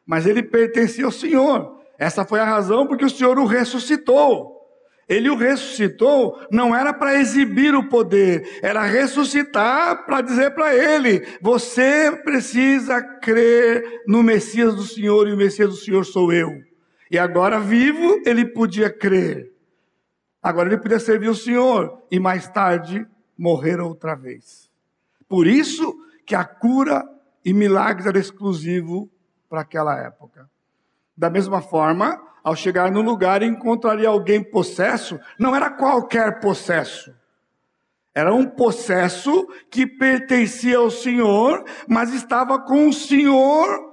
Mas 0.06 0.26
ele 0.26 0.44
pertencia 0.44 1.06
ao 1.06 1.12
Senhor. 1.12 1.80
Essa 1.98 2.26
foi 2.26 2.40
a 2.40 2.46
razão 2.46 2.88
porque 2.88 3.06
o 3.06 3.10
Senhor 3.10 3.38
o 3.38 3.46
ressuscitou. 3.46 4.60
Ele 5.08 5.28
o 5.28 5.36
ressuscitou 5.36 6.40
não 6.52 6.76
era 6.76 6.94
para 6.94 7.20
exibir 7.20 7.74
o 7.74 7.90
poder, 7.90 8.60
era 8.62 8.84
ressuscitar 8.84 10.06
para 10.06 10.22
dizer 10.22 10.52
para 10.52 10.76
ele: 10.76 11.26
você 11.42 12.12
precisa 12.24 13.02
crer 13.02 14.04
no 14.06 14.22
Messias 14.22 14.76
do 14.76 14.84
Senhor 14.84 15.28
e 15.28 15.34
o 15.34 15.38
Messias 15.38 15.70
do 15.70 15.76
Senhor 15.76 16.06
sou 16.06 16.32
eu. 16.32 16.52
E 17.10 17.18
agora 17.18 17.60
vivo, 17.60 18.22
ele 18.24 18.46
podia 18.46 18.88
crer. 18.88 19.52
Agora 20.44 20.70
ele 20.70 20.78
podia 20.78 21.00
servir 21.00 21.28
o 21.28 21.36
Senhor 21.36 22.04
e 22.12 22.20
mais 22.20 22.48
tarde 22.48 23.06
morrer 23.40 23.80
outra 23.80 24.16
vez. 24.16 24.70
Por 25.28 25.48
isso 25.48 25.96
que 26.26 26.36
a 26.36 26.44
cura 26.44 27.08
e 27.44 27.54
milagres 27.54 28.06
era 28.06 28.20
exclusivo 28.20 29.10
para 29.50 29.62
aquela 29.62 29.98
época. 29.98 30.50
Da 31.16 31.30
mesma 31.30 31.62
forma, 31.62 32.22
ao 32.44 32.56
chegar 32.56 32.92
no 32.92 33.02
lugar 33.02 33.42
encontraria 33.42 34.10
alguém 34.10 34.44
possesso, 34.44 35.18
não 35.40 35.56
era 35.56 35.70
qualquer 35.70 36.42
possesso. 36.42 37.16
Era 38.14 38.34
um 38.34 38.46
possesso 38.46 39.48
que 39.72 39.88
pertencia 39.88 40.78
ao 40.78 40.92
Senhor, 40.92 41.64
mas 41.88 42.14
estava 42.14 42.60
com 42.60 42.90
o 42.90 42.94
Senhor 42.94 43.88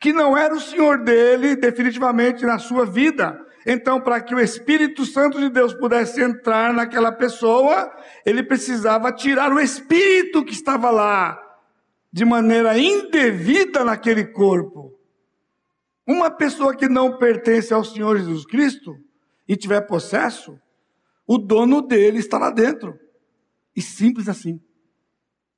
que 0.00 0.12
não 0.12 0.36
era 0.36 0.54
o 0.54 0.60
Senhor 0.60 0.98
dele 1.04 1.54
definitivamente 1.54 2.44
na 2.44 2.58
sua 2.58 2.84
vida. 2.86 3.38
Então, 3.66 4.00
para 4.00 4.20
que 4.20 4.34
o 4.34 4.40
Espírito 4.40 5.04
Santo 5.04 5.38
de 5.38 5.48
Deus 5.48 5.72
pudesse 5.74 6.20
entrar 6.20 6.72
naquela 6.72 7.12
pessoa, 7.12 7.92
ele 8.26 8.42
precisava 8.42 9.12
tirar 9.12 9.52
o 9.52 9.60
espírito 9.60 10.44
que 10.44 10.52
estava 10.52 10.90
lá 10.90 11.40
de 12.12 12.24
maneira 12.24 12.76
indevida 12.78 13.84
naquele 13.84 14.24
corpo. 14.26 14.98
Uma 16.06 16.30
pessoa 16.30 16.76
que 16.76 16.88
não 16.88 17.16
pertence 17.16 17.72
ao 17.72 17.84
Senhor 17.84 18.18
Jesus 18.18 18.44
Cristo 18.44 18.96
e 19.48 19.56
tiver 19.56 19.80
possesso, 19.82 20.58
o 21.26 21.38
dono 21.38 21.80
dele 21.80 22.18
está 22.18 22.38
lá 22.38 22.50
dentro. 22.50 22.98
E 23.74 23.80
simples 23.80 24.28
assim. 24.28 24.60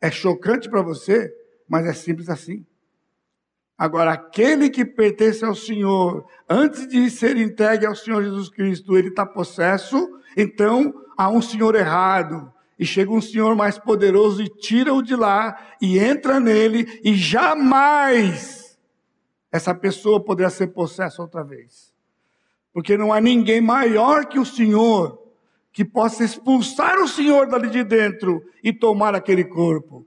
É 0.00 0.10
chocante 0.10 0.68
para 0.68 0.82
você, 0.82 1.34
mas 1.66 1.86
é 1.86 1.92
simples 1.92 2.28
assim. 2.28 2.64
Agora, 3.76 4.12
aquele 4.12 4.70
que 4.70 4.84
pertence 4.84 5.44
ao 5.44 5.54
Senhor, 5.54 6.24
antes 6.48 6.86
de 6.86 7.10
ser 7.10 7.36
entregue 7.36 7.84
ao 7.84 7.94
Senhor 7.94 8.22
Jesus 8.22 8.48
Cristo, 8.48 8.96
ele 8.96 9.08
está 9.08 9.26
possesso, 9.26 10.08
então 10.36 10.94
há 11.16 11.28
um 11.28 11.42
Senhor 11.42 11.74
errado. 11.74 12.52
E 12.78 12.84
chega 12.84 13.10
um 13.10 13.20
Senhor 13.20 13.54
mais 13.54 13.78
poderoso 13.78 14.42
e 14.42 14.48
tira-o 14.48 15.02
de 15.02 15.14
lá 15.14 15.56
e 15.80 15.98
entra 15.98 16.40
nele, 16.40 17.00
e 17.04 17.14
jamais 17.14 18.78
essa 19.50 19.72
pessoa 19.72 20.22
poderá 20.22 20.50
ser 20.50 20.68
possessa 20.68 21.22
outra 21.22 21.44
vez. 21.44 21.94
Porque 22.72 22.96
não 22.96 23.12
há 23.12 23.20
ninguém 23.20 23.60
maior 23.60 24.26
que 24.26 24.38
o 24.38 24.44
Senhor 24.44 25.20
que 25.72 25.84
possa 25.84 26.24
expulsar 26.24 26.98
o 26.98 27.08
Senhor 27.08 27.48
dali 27.48 27.68
de 27.68 27.82
dentro 27.82 28.42
e 28.62 28.72
tomar 28.72 29.14
aquele 29.14 29.44
corpo. 29.44 30.06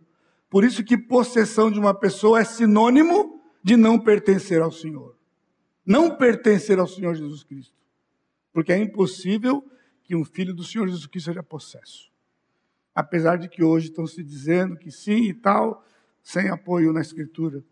Por 0.50 0.64
isso 0.64 0.84
que 0.84 0.98
possessão 0.98 1.70
de 1.70 1.78
uma 1.78 1.94
pessoa 1.94 2.40
é 2.40 2.44
sinônimo 2.46 3.37
de 3.64 3.76
não 3.76 4.00
pertencer 4.00 4.62
ao 4.62 4.72
Senhor. 4.72 5.16
Não 5.86 6.16
pertencer 6.18 6.80
ao 6.80 6.88
Senhor 6.88 7.16
Jesus 7.16 7.44
Cristo. 7.44 7.76
Porque 8.52 8.72
é 8.72 8.78
impossível 8.78 9.64
que 10.04 10.16
um 10.16 10.24
filho 10.24 10.54
do 10.54 10.64
Senhor 10.64 10.88
Jesus 10.88 11.06
Cristo 11.06 11.28
seja 11.28 11.44
possesso. 11.44 12.12
Apesar 12.94 13.38
de 13.38 13.48
que 13.48 13.64
hoje 13.64 13.90
estão 13.90 14.08
se 14.08 14.24
dizendo 14.24 14.78
que 14.78 14.92
sim 14.92 15.26
e 15.26 15.34
tal, 15.34 15.86
sem 16.24 16.50
apoio 16.50 16.92
na 16.92 17.02
Escritura. 17.02 17.64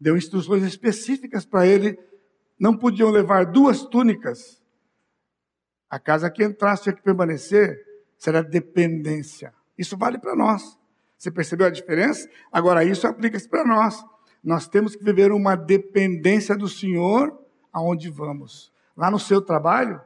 Deu 0.00 0.16
instruções 0.16 0.62
específicas 0.62 1.44
para 1.44 1.66
ele. 1.66 1.98
Não 2.58 2.76
podiam 2.76 3.10
levar 3.10 3.46
duas 3.46 3.82
túnicas. 3.82 4.62
A 5.90 5.98
casa 5.98 6.30
que 6.30 6.44
entrasse 6.44 6.84
tinha 6.84 6.94
que 6.94 7.02
permanecer. 7.02 7.78
Será 8.16 8.42
dependência. 8.42 9.52
Isso 9.76 9.96
vale 9.96 10.18
para 10.18 10.34
nós. 10.34 10.78
Você 11.18 11.30
percebeu 11.30 11.66
a 11.66 11.70
diferença? 11.70 12.28
Agora, 12.52 12.84
isso 12.84 13.06
aplica-se 13.06 13.48
para 13.48 13.64
nós. 13.64 14.04
Nós 14.44 14.68
temos 14.68 14.94
que 14.94 15.02
viver 15.02 15.32
uma 15.32 15.56
dependência 15.56 16.54
do 16.54 16.68
Senhor 16.68 17.36
aonde 17.72 18.10
vamos. 18.10 18.70
Lá 18.96 19.10
no 19.10 19.18
seu 19.18 19.40
trabalho, 19.40 20.00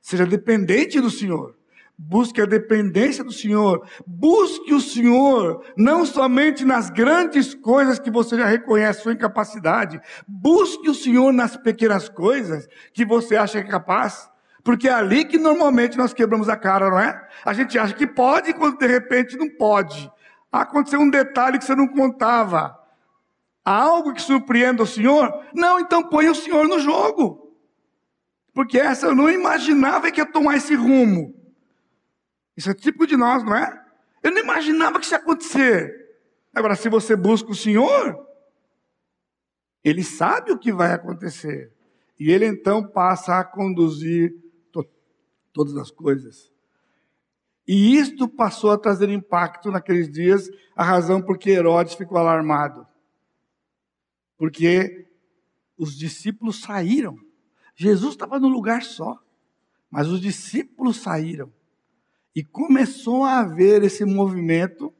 seja 0.00 0.26
dependente 0.26 1.00
do 1.00 1.10
Senhor. 1.10 1.56
Busque 2.00 2.40
a 2.40 2.46
dependência 2.46 3.24
do 3.24 3.32
Senhor. 3.32 3.84
Busque 4.06 4.72
o 4.72 4.80
Senhor, 4.80 5.64
não 5.76 6.06
somente 6.06 6.64
nas 6.64 6.90
grandes 6.90 7.54
coisas 7.54 7.98
que 7.98 8.10
você 8.10 8.36
já 8.36 8.46
reconhece 8.46 9.02
sua 9.02 9.14
incapacidade. 9.14 10.00
Busque 10.28 10.88
o 10.88 10.94
Senhor 10.94 11.32
nas 11.32 11.56
pequenas 11.56 12.08
coisas 12.08 12.68
que 12.92 13.04
você 13.04 13.36
acha 13.36 13.60
que 13.60 13.66
é 13.66 13.70
capaz. 13.70 14.30
Porque 14.62 14.86
é 14.86 14.92
ali 14.92 15.24
que 15.24 15.38
normalmente 15.38 15.96
nós 15.98 16.12
quebramos 16.12 16.48
a 16.48 16.56
cara, 16.56 16.88
não 16.88 17.00
é? 17.00 17.26
A 17.44 17.52
gente 17.52 17.76
acha 17.76 17.94
que 17.94 18.06
pode 18.06 18.52
quando 18.52 18.78
de 18.78 18.86
repente 18.86 19.36
não 19.36 19.48
pode. 19.48 20.12
Aconteceu 20.52 21.00
um 21.00 21.10
detalhe 21.10 21.58
que 21.58 21.64
você 21.64 21.74
não 21.74 21.88
contava. 21.88 22.77
Há 23.64 23.74
algo 23.82 24.14
que 24.14 24.22
surpreenda 24.22 24.82
o 24.82 24.86
Senhor? 24.86 25.30
Não, 25.54 25.78
então 25.78 26.08
põe 26.08 26.28
o 26.28 26.34
Senhor 26.34 26.66
no 26.66 26.78
jogo. 26.78 27.54
Porque 28.54 28.78
essa 28.78 29.06
eu 29.06 29.14
não 29.14 29.30
imaginava 29.30 30.10
que 30.10 30.20
ia 30.20 30.26
tomar 30.26 30.56
esse 30.56 30.74
rumo. 30.74 31.34
Isso 32.56 32.70
é 32.70 32.74
típico 32.74 33.06
de 33.06 33.16
nós, 33.16 33.44
não 33.44 33.54
é? 33.54 33.86
Eu 34.22 34.32
não 34.32 34.40
imaginava 34.40 34.98
que 34.98 35.04
isso 35.04 35.14
ia 35.14 35.18
acontecer. 35.18 35.94
Agora, 36.52 36.74
se 36.74 36.88
você 36.88 37.14
busca 37.14 37.50
o 37.50 37.54
Senhor, 37.54 38.18
Ele 39.84 40.02
sabe 40.02 40.50
o 40.50 40.58
que 40.58 40.72
vai 40.72 40.92
acontecer. 40.92 41.72
E 42.18 42.32
Ele 42.32 42.46
então 42.46 42.82
passa 42.82 43.38
a 43.38 43.44
conduzir 43.44 44.34
to 44.72 44.84
todas 45.52 45.76
as 45.76 45.90
coisas. 45.90 46.52
E 47.66 47.96
isto 47.96 48.26
passou 48.26 48.70
a 48.70 48.78
trazer 48.78 49.08
impacto 49.10 49.70
naqueles 49.70 50.10
dias, 50.10 50.48
a 50.74 50.82
razão 50.82 51.20
por 51.20 51.38
que 51.38 51.50
Herodes 51.50 51.94
ficou 51.94 52.18
alarmado. 52.18 52.86
Porque 54.38 55.06
os 55.76 55.94
discípulos 55.96 56.60
saíram. 56.60 57.18
Jesus 57.74 58.12
estava 58.12 58.40
no 58.40 58.48
lugar 58.48 58.82
só, 58.82 59.18
mas 59.90 60.08
os 60.08 60.20
discípulos 60.20 60.96
saíram. 60.96 61.52
E 62.34 62.42
começou 62.42 63.24
a 63.24 63.40
haver 63.40 63.82
esse 63.82 64.04
movimento, 64.04 64.94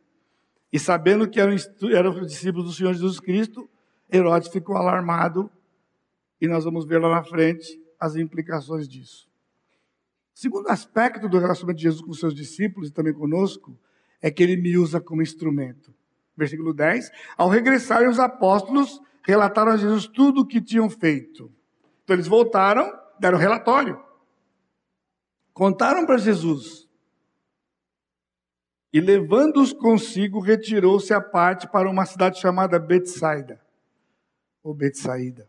e 0.72 0.78
sabendo 0.78 1.28
que 1.28 1.40
eram, 1.40 1.54
eram 1.92 2.10
os 2.10 2.26
discípulos 2.26 2.66
do 2.66 2.72
Senhor 2.72 2.92
Jesus 2.92 3.20
Cristo, 3.20 3.68
Herodes 4.12 4.48
ficou 4.48 4.76
alarmado, 4.76 5.50
e 6.40 6.46
nós 6.46 6.64
vamos 6.64 6.84
ver 6.84 6.98
lá 6.98 7.08
na 7.08 7.24
frente 7.24 7.80
as 7.98 8.16
implicações 8.16 8.88
disso. 8.88 9.28
Segundo 10.32 10.68
aspecto 10.68 11.28
do 11.28 11.38
relacionamento 11.38 11.78
de 11.78 11.82
Jesus 11.82 12.00
com 12.00 12.12
seus 12.12 12.34
discípulos 12.34 12.88
e 12.88 12.92
também 12.92 13.12
conosco, 13.12 13.76
é 14.22 14.30
que 14.30 14.42
ele 14.42 14.56
me 14.56 14.76
usa 14.78 15.00
como 15.00 15.22
instrumento. 15.22 15.92
Versículo 16.36 16.72
10: 16.72 17.10
Ao 17.36 17.48
regressarem 17.48 18.08
os 18.08 18.20
apóstolos, 18.20 19.00
relataram 19.28 19.72
a 19.72 19.76
Jesus 19.76 20.06
tudo 20.06 20.40
o 20.40 20.46
que 20.46 20.58
tinham 20.58 20.88
feito. 20.88 21.52
Então 22.02 22.16
eles 22.16 22.26
voltaram, 22.26 22.90
deram 23.20 23.36
relatório. 23.36 24.02
Contaram 25.52 26.06
para 26.06 26.16
Jesus. 26.16 26.88
E 28.90 29.02
levando-os 29.02 29.74
consigo, 29.74 30.40
retirou-se 30.40 31.12
à 31.12 31.20
parte 31.20 31.68
para 31.68 31.90
uma 31.90 32.06
cidade 32.06 32.40
chamada 32.40 32.78
Betsaida. 32.78 33.60
Ou 34.62 34.72
Betsaida. 34.72 35.46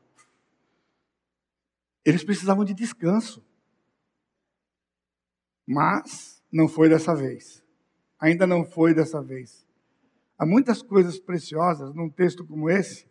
Eles 2.04 2.22
precisavam 2.22 2.66
de 2.66 2.74
descanso. 2.74 3.42
Mas 5.66 6.44
não 6.52 6.68
foi 6.68 6.90
dessa 6.90 7.16
vez. 7.16 7.64
Ainda 8.20 8.46
não 8.46 8.66
foi 8.66 8.94
dessa 8.94 9.22
vez. 9.22 9.66
Há 10.38 10.46
muitas 10.46 10.82
coisas 10.82 11.18
preciosas 11.18 11.96
num 11.96 12.10
texto 12.10 12.46
como 12.46 12.70
esse, 12.70 13.09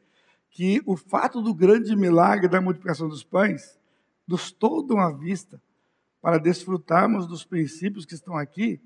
que 0.51 0.83
o 0.87 0.97
fato 0.97 1.41
do 1.41 1.55
grande 1.55 1.95
milagre 1.95 2.49
da 2.49 2.61
multiplicação 2.61 3.09
dos 3.09 3.23
pães 3.23 3.79
nos 4.27 4.51
toldam 4.51 4.99
à 4.99 5.11
vista 5.11 5.61
para 6.21 6.39
desfrutarmos 6.39 7.27
dos 7.27 7.45
princípios 7.45 8.05
que 8.05 8.15
estão 8.15 8.37
aqui, 8.37 8.81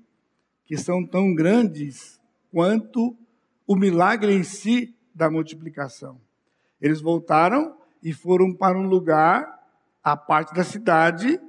que 0.65 0.77
são 0.77 1.05
tão 1.05 1.33
grandes 1.33 2.19
quanto 2.51 3.17
o 3.65 3.75
milagre 3.75 4.33
em 4.33 4.43
si 4.43 4.95
da 5.13 5.29
multiplicação. 5.29 6.21
Eles 6.79 7.01
voltaram 7.01 7.77
e 8.01 8.13
foram 8.13 8.53
para 8.53 8.77
um 8.77 8.87
lugar, 8.87 9.61
a 10.03 10.17
parte 10.17 10.53
da 10.53 10.63
cidade, 10.63 11.39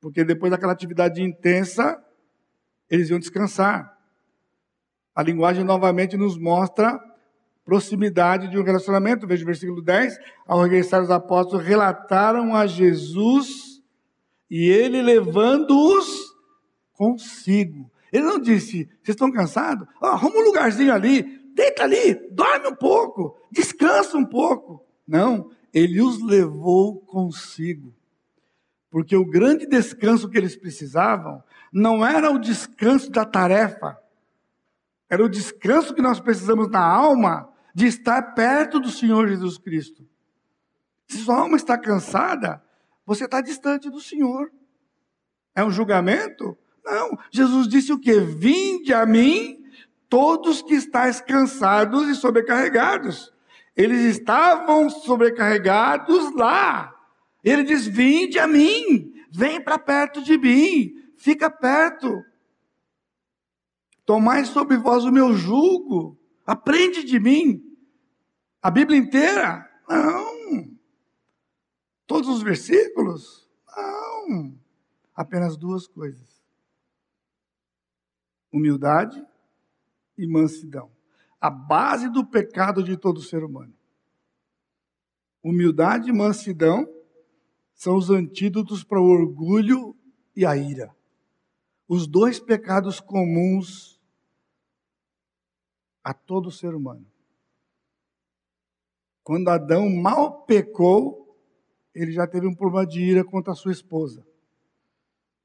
porque 0.00 0.24
depois 0.24 0.50
daquela 0.50 0.72
atividade 0.72 1.22
intensa, 1.22 2.02
eles 2.88 3.10
iam 3.10 3.18
descansar. 3.18 3.96
A 5.14 5.22
linguagem 5.22 5.64
novamente 5.64 6.16
nos 6.16 6.38
mostra 6.38 6.98
proximidade 7.68 8.48
de 8.48 8.58
um 8.58 8.62
relacionamento. 8.62 9.26
Veja 9.26 9.42
o 9.42 9.46
versículo 9.46 9.82
10. 9.82 10.18
Ao 10.46 10.62
regressar 10.62 11.02
os 11.02 11.10
apóstolos, 11.10 11.66
relataram 11.66 12.56
a 12.56 12.66
Jesus 12.66 13.82
e 14.50 14.70
ele 14.70 15.02
levando-os 15.02 16.34
consigo. 16.94 17.90
Ele 18.10 18.24
não 18.24 18.38
disse, 18.38 18.88
vocês 19.02 19.08
estão 19.08 19.30
cansados? 19.30 19.86
Oh, 20.00 20.06
arruma 20.06 20.38
um 20.38 20.44
lugarzinho 20.44 20.94
ali, 20.94 21.22
deita 21.54 21.82
ali, 21.82 22.14
dorme 22.30 22.68
um 22.68 22.74
pouco, 22.74 23.36
descansa 23.52 24.16
um 24.16 24.24
pouco. 24.24 24.82
Não, 25.06 25.50
ele 25.72 26.00
os 26.00 26.22
levou 26.22 27.00
consigo. 27.00 27.94
Porque 28.90 29.14
o 29.14 29.26
grande 29.26 29.66
descanso 29.66 30.30
que 30.30 30.38
eles 30.38 30.56
precisavam 30.56 31.42
não 31.70 32.04
era 32.04 32.30
o 32.30 32.38
descanso 32.38 33.10
da 33.10 33.26
tarefa, 33.26 33.98
era 35.10 35.22
o 35.22 35.28
descanso 35.28 35.94
que 35.94 36.00
nós 36.00 36.18
precisamos 36.18 36.70
na 36.70 36.82
alma 36.82 37.47
de 37.74 37.86
estar 37.86 38.34
perto 38.34 38.80
do 38.80 38.90
Senhor 38.90 39.28
Jesus 39.28 39.58
Cristo. 39.58 40.06
Se 41.06 41.18
sua 41.18 41.38
alma 41.38 41.56
está 41.56 41.78
cansada, 41.78 42.62
você 43.06 43.24
está 43.24 43.40
distante 43.40 43.88
do 43.88 44.00
Senhor. 44.00 44.52
É 45.54 45.64
um 45.64 45.70
julgamento? 45.70 46.56
Não. 46.84 47.18
Jesus 47.30 47.66
disse 47.66 47.92
o 47.92 47.98
que? 47.98 48.20
Vinde 48.20 48.92
a 48.92 49.06
mim, 49.06 49.64
todos 50.08 50.62
que 50.62 50.74
estáis 50.74 51.20
cansados 51.20 52.08
e 52.08 52.14
sobrecarregados. 52.14 53.32
Eles 53.76 54.00
estavam 54.16 54.90
sobrecarregados 54.90 56.34
lá. 56.34 56.94
Ele 57.42 57.62
diz: 57.62 57.86
Vinde 57.86 58.38
a 58.38 58.46
mim, 58.46 59.12
vem 59.30 59.62
para 59.62 59.78
perto 59.78 60.22
de 60.22 60.36
mim, 60.36 60.94
fica 61.16 61.50
perto. 61.50 62.22
Tomai 64.04 64.44
sobre 64.44 64.76
vós 64.76 65.04
o 65.04 65.12
meu 65.12 65.34
jugo, 65.34 66.18
aprende 66.48 67.04
de 67.04 67.20
mim. 67.20 67.62
A 68.62 68.70
Bíblia 68.70 68.98
inteira? 68.98 69.70
Não. 69.86 70.74
Todos 72.06 72.26
os 72.26 72.42
versículos? 72.42 73.46
Não. 73.76 74.58
Apenas 75.14 75.58
duas 75.58 75.86
coisas: 75.86 76.42
humildade 78.50 79.22
e 80.16 80.26
mansidão. 80.26 80.90
A 81.38 81.50
base 81.50 82.08
do 82.08 82.24
pecado 82.24 82.82
de 82.82 82.96
todo 82.96 83.20
ser 83.20 83.44
humano. 83.44 83.74
Humildade 85.42 86.08
e 86.08 86.12
mansidão 86.12 86.88
são 87.74 87.96
os 87.96 88.10
antídotos 88.10 88.82
para 88.82 89.00
o 89.00 89.06
orgulho 89.06 89.94
e 90.34 90.46
a 90.46 90.56
ira. 90.56 90.96
Os 91.86 92.06
dois 92.06 92.40
pecados 92.40 93.00
comuns 93.00 93.97
a 96.02 96.14
todo 96.14 96.50
ser 96.50 96.74
humano. 96.74 97.06
Quando 99.22 99.48
Adão 99.48 99.90
mal 99.90 100.42
pecou, 100.42 101.36
ele 101.94 102.12
já 102.12 102.26
teve 102.26 102.46
um 102.46 102.54
problema 102.54 102.86
de 102.86 103.02
ira 103.02 103.24
contra 103.24 103.52
a 103.52 103.56
sua 103.56 103.72
esposa. 103.72 104.26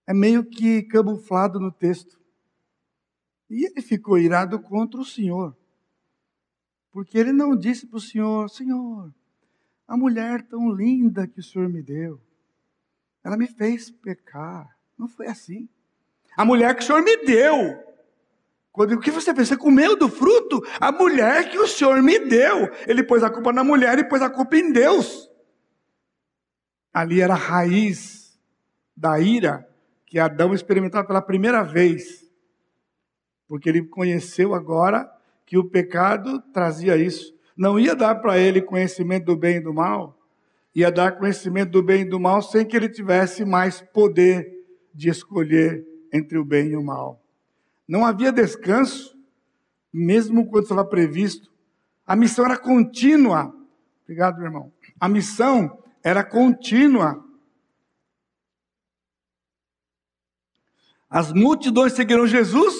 É 0.07 0.13
meio 0.13 0.45
que 0.45 0.83
camuflado 0.83 1.59
no 1.59 1.71
texto. 1.71 2.19
E 3.49 3.65
ele 3.65 3.81
ficou 3.81 4.17
irado 4.17 4.59
contra 4.59 4.99
o 4.99 5.05
Senhor. 5.05 5.55
Porque 6.91 7.17
ele 7.17 7.31
não 7.31 7.55
disse 7.55 7.87
para 7.87 7.97
o 7.97 8.01
Senhor: 8.01 8.49
Senhor, 8.49 9.13
a 9.87 9.97
mulher 9.97 10.47
tão 10.47 10.71
linda 10.71 11.27
que 11.27 11.39
o 11.39 11.43
Senhor 11.43 11.67
me 11.67 11.81
deu, 11.81 12.21
ela 13.23 13.35
me 13.35 13.47
fez 13.47 13.89
pecar. 13.89 14.77
Não 14.97 15.07
foi 15.07 15.27
assim. 15.27 15.67
A 16.37 16.45
mulher 16.45 16.75
que 16.75 16.83
o 16.83 16.85
Senhor 16.85 17.03
me 17.03 17.17
deu. 17.25 17.92
Quando, 18.73 18.93
o 18.93 18.99
que 18.99 19.11
você 19.11 19.35
fez? 19.35 19.49
Você 19.49 19.55
comeu 19.55 19.95
do 19.95 20.09
fruto? 20.09 20.59
A 20.81 20.91
mulher 20.91 21.51
que 21.51 21.59
o 21.59 21.67
Senhor 21.67 22.01
me 22.01 22.17
deu. 22.17 22.71
Ele 22.87 23.03
pôs 23.03 23.23
a 23.23 23.29
culpa 23.29 23.53
na 23.53 23.63
mulher 23.63 23.99
e 23.99 24.03
pôs 24.03 24.19
a 24.19 24.31
culpa 24.31 24.57
em 24.57 24.73
Deus. 24.73 25.29
Ali 26.91 27.21
era 27.21 27.33
a 27.33 27.37
raiz 27.37 28.35
da 28.97 29.19
ira 29.19 29.67
que 30.07 30.17
Adão 30.17 30.55
experimentava 30.55 31.07
pela 31.07 31.21
primeira 31.21 31.61
vez. 31.61 32.27
Porque 33.47 33.69
ele 33.69 33.83
conheceu 33.83 34.55
agora 34.55 35.07
que 35.45 35.55
o 35.55 35.69
pecado 35.69 36.41
trazia 36.51 36.97
isso. 36.97 37.31
Não 37.55 37.79
ia 37.79 37.95
dar 37.95 38.15
para 38.15 38.39
ele 38.39 38.59
conhecimento 38.59 39.25
do 39.25 39.35
bem 39.35 39.57
e 39.57 39.59
do 39.59 39.71
mal, 39.71 40.17
ia 40.73 40.91
dar 40.91 41.19
conhecimento 41.19 41.69
do 41.69 41.83
bem 41.83 42.01
e 42.01 42.09
do 42.09 42.19
mal 42.19 42.41
sem 42.41 42.65
que 42.65 42.75
ele 42.75 42.89
tivesse 42.89 43.45
mais 43.45 43.81
poder 43.81 44.51
de 44.91 45.09
escolher 45.09 45.85
entre 46.11 46.39
o 46.39 46.43
bem 46.43 46.69
e 46.69 46.75
o 46.75 46.83
mal. 46.83 47.22
Não 47.87 48.05
havia 48.05 48.31
descanso, 48.31 49.17
mesmo 49.91 50.49
quando 50.49 50.63
estava 50.63 50.85
previsto. 50.85 51.51
A 52.05 52.15
missão 52.15 52.45
era 52.45 52.57
contínua. 52.57 53.55
Obrigado, 54.03 54.37
meu 54.37 54.45
irmão. 54.45 54.73
A 54.99 55.07
missão 55.07 55.83
era 56.03 56.23
contínua. 56.23 57.23
As 61.09 61.31
multidões 61.31 61.93
seguiram 61.93 62.25
Jesus, 62.25 62.73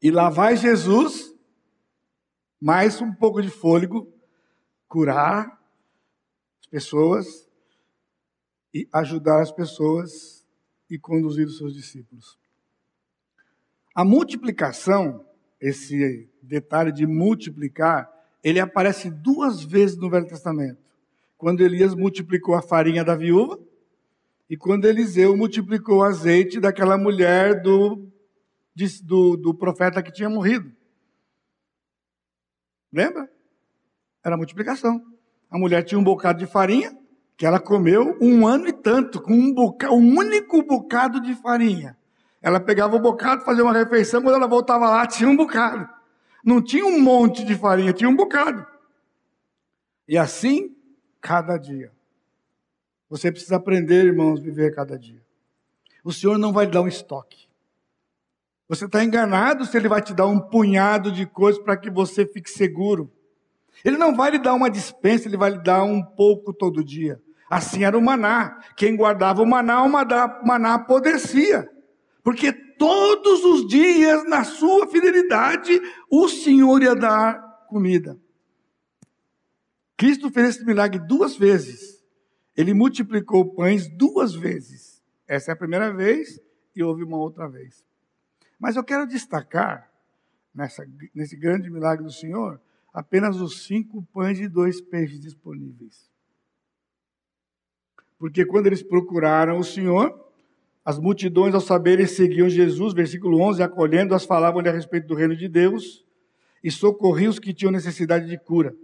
e 0.00 0.10
lá 0.10 0.30
vai 0.30 0.56
Jesus, 0.56 1.34
mais 2.60 3.00
um 3.00 3.12
pouco 3.12 3.42
de 3.42 3.50
fôlego, 3.50 4.12
curar 4.86 5.60
as 6.60 6.66
pessoas 6.68 7.50
e 8.72 8.88
ajudar 8.92 9.42
as 9.42 9.50
pessoas 9.50 10.46
e 10.88 10.98
conduzir 10.98 11.46
os 11.46 11.58
seus 11.58 11.74
discípulos. 11.74 12.38
A 13.94 14.04
multiplicação, 14.04 15.24
esse 15.60 16.28
detalhe 16.42 16.92
de 16.92 17.06
multiplicar, 17.06 18.10
ele 18.42 18.60
aparece 18.60 19.10
duas 19.10 19.62
vezes 19.62 19.96
no 19.96 20.08
Velho 20.08 20.26
Testamento. 20.26 20.78
Quando 21.36 21.62
Elias 21.62 21.94
multiplicou 21.94 22.54
a 22.54 22.62
farinha 22.62 23.04
da 23.04 23.14
viúva 23.14 23.58
e 24.48 24.56
quando 24.56 24.84
Eliseu 24.84 25.36
multiplicou 25.36 25.98
o 25.98 26.04
azeite 26.04 26.60
daquela 26.60 26.98
mulher 26.98 27.62
do, 27.62 28.08
do, 29.04 29.36
do 29.36 29.54
profeta 29.54 30.02
que 30.02 30.12
tinha 30.12 30.28
morrido. 30.28 30.72
Lembra? 32.92 33.30
Era 34.24 34.36
multiplicação. 34.36 35.00
A 35.50 35.58
mulher 35.58 35.82
tinha 35.82 35.98
um 35.98 36.04
bocado 36.04 36.38
de 36.38 36.46
farinha, 36.46 36.96
que 37.36 37.46
ela 37.46 37.58
comeu 37.58 38.16
um 38.20 38.46
ano 38.46 38.68
e 38.68 38.72
tanto, 38.72 39.20
com 39.20 39.32
um, 39.32 39.54
boca, 39.54 39.90
um 39.90 40.18
único 40.18 40.62
bocado 40.62 41.20
de 41.20 41.34
farinha. 41.34 41.96
Ela 42.42 42.58
pegava 42.58 42.96
o 42.96 43.00
bocado, 43.00 43.44
fazia 43.44 43.62
uma 43.62 43.72
refeição, 43.72 44.22
quando 44.22 44.36
ela 44.36 44.46
voltava 44.46 44.88
lá, 44.88 45.06
tinha 45.06 45.28
um 45.28 45.36
bocado. 45.36 45.88
Não 46.44 46.62
tinha 46.62 46.86
um 46.86 47.00
monte 47.00 47.44
de 47.44 47.54
farinha, 47.54 47.92
tinha 47.92 48.08
um 48.08 48.16
bocado. 48.16 48.66
E 50.08 50.16
assim, 50.16 50.74
cada 51.20 51.58
dia. 51.58 51.92
Você 53.10 53.30
precisa 53.30 53.56
aprender, 53.56 54.06
irmãos, 54.06 54.40
viver 54.40 54.74
cada 54.74 54.98
dia. 54.98 55.22
O 56.02 56.12
Senhor 56.12 56.38
não 56.38 56.52
vai 56.52 56.66
dar 56.66 56.80
um 56.80 56.88
estoque. 56.88 57.48
Você 58.68 58.86
está 58.86 59.04
enganado 59.04 59.66
se 59.66 59.76
Ele 59.76 59.88
vai 59.88 60.00
te 60.00 60.14
dar 60.14 60.26
um 60.26 60.38
punhado 60.38 61.10
de 61.10 61.26
coisas 61.26 61.62
para 61.62 61.76
que 61.76 61.90
você 61.90 62.24
fique 62.24 62.48
seguro. 62.48 63.12
Ele 63.84 63.98
não 63.98 64.14
vai 64.14 64.30
lhe 64.30 64.38
dar 64.38 64.54
uma 64.54 64.70
dispensa, 64.70 65.28
Ele 65.28 65.36
vai 65.36 65.50
lhe 65.50 65.62
dar 65.62 65.82
um 65.82 66.02
pouco 66.02 66.52
todo 66.52 66.84
dia. 66.84 67.20
Assim 67.50 67.84
era 67.84 67.98
o 67.98 68.02
maná. 68.02 68.60
Quem 68.76 68.96
guardava 68.96 69.42
o 69.42 69.46
maná, 69.46 69.82
o 69.82 69.88
maná 70.46 70.74
apodrecia. 70.74 71.68
Porque 72.22 72.52
todos 72.52 73.44
os 73.44 73.66
dias, 73.66 74.28
na 74.28 74.44
sua 74.44 74.86
fidelidade, 74.88 75.80
o 76.10 76.28
Senhor 76.28 76.82
ia 76.82 76.94
dar 76.94 77.66
comida. 77.68 78.18
Cristo 79.96 80.30
fez 80.30 80.56
esse 80.56 80.64
milagre 80.64 80.98
duas 80.98 81.36
vezes. 81.36 82.02
Ele 82.56 82.74
multiplicou 82.74 83.54
pães 83.54 83.88
duas 83.88 84.34
vezes. 84.34 85.02
Essa 85.26 85.52
é 85.52 85.54
a 85.54 85.56
primeira 85.56 85.92
vez 85.92 86.40
e 86.74 86.82
houve 86.82 87.04
uma 87.04 87.18
outra 87.18 87.48
vez. 87.48 87.84
Mas 88.58 88.76
eu 88.76 88.84
quero 88.84 89.06
destacar, 89.06 89.90
nessa, 90.54 90.86
nesse 91.14 91.36
grande 91.36 91.70
milagre 91.70 92.04
do 92.04 92.12
Senhor, 92.12 92.60
apenas 92.92 93.40
os 93.40 93.64
cinco 93.64 94.02
pães 94.12 94.38
e 94.40 94.48
dois 94.48 94.80
peixes 94.80 95.20
disponíveis. 95.20 96.10
Porque 98.18 98.44
quando 98.44 98.66
eles 98.66 98.82
procuraram 98.82 99.58
o 99.58 99.64
Senhor, 99.64 100.29
as 100.90 100.98
multidões, 100.98 101.54
ao 101.54 101.60
saberem, 101.60 102.04
seguiam 102.04 102.48
Jesus, 102.48 102.92
versículo 102.92 103.40
11, 103.40 103.62
acolhendo-as, 103.62 104.24
falavam-lhe 104.24 104.68
a 104.68 104.72
respeito 104.72 105.06
do 105.06 105.14
reino 105.14 105.36
de 105.36 105.48
Deus 105.48 106.04
e 106.64 106.68
socorriam 106.68 107.30
os 107.30 107.38
que 107.38 107.54
tinham 107.54 107.70
necessidade 107.70 108.26
de 108.26 108.36
cura. 108.36 108.74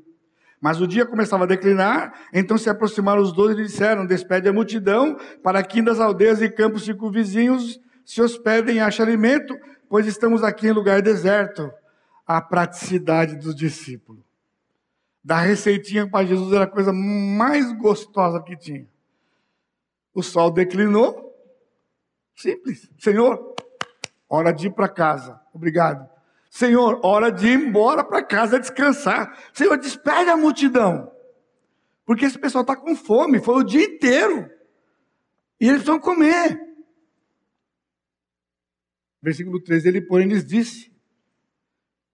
Mas 0.61 0.81
o 0.81 0.87
dia 0.87 1.05
começava 1.05 1.43
a 1.43 1.49
declinar, 1.49 2.15
então 2.33 2.57
se 2.57 2.71
aproximaram 2.71 3.21
os 3.21 3.33
dois 3.33 3.59
e 3.59 3.63
disseram: 3.65 4.07
Despede 4.07 4.49
a 4.49 4.53
multidão, 4.53 5.17
para 5.43 5.61
que 5.65 5.83
das 5.83 5.99
aldeias 5.99 6.41
e 6.41 6.49
campos 6.49 6.85
circunvizinhos 6.85 7.81
se 8.05 8.23
hospedem 8.23 8.77
e 8.77 8.81
achem 8.81 9.05
alimento, 9.05 9.59
pois 9.89 10.07
estamos 10.07 10.45
aqui 10.45 10.69
em 10.69 10.73
lugar 10.73 11.03
deserto. 11.03 11.69
A 12.25 12.41
praticidade 12.41 13.37
dos 13.37 13.55
discípulos. 13.55 14.23
Dar 15.25 15.41
receitinha 15.41 16.09
para 16.09 16.25
Jesus 16.25 16.53
era 16.53 16.65
a 16.65 16.69
coisa 16.69 16.93
mais 16.93 17.73
gostosa 17.73 18.41
que 18.41 18.57
tinha. 18.57 18.87
O 20.15 20.23
sol 20.23 20.53
declinou, 20.53 21.26
Simples. 22.37 22.89
Senhor, 22.99 23.57
hora 24.29 24.53
de 24.53 24.67
ir 24.67 24.75
para 24.75 24.89
casa. 24.89 25.41
Obrigado. 25.55 26.09
Senhor, 26.51 27.01
hora 27.03 27.33
de 27.33 27.49
ir 27.49 27.59
embora 27.59 28.05
para 28.05 28.23
casa 28.23 28.61
descansar. 28.61 29.37
Senhor, 29.53 29.77
despede 29.79 30.31
a 30.31 30.37
multidão. 30.37 31.11
Porque 32.05 32.25
esse 32.25 32.39
pessoal 32.39 32.63
está 32.63 32.77
com 32.77 32.95
fome, 32.95 33.41
foi 33.41 33.57
o 33.57 33.65
dia 33.65 33.85
inteiro. 33.85 34.49
E 35.59 35.65
eles 35.65 35.83
precisam 35.83 35.99
comer. 35.99 36.61
Versículo 39.21 39.61
13, 39.61 39.89
ele 39.89 40.01
porém 40.03 40.29
lhes 40.29 40.47
disse: 40.47 40.95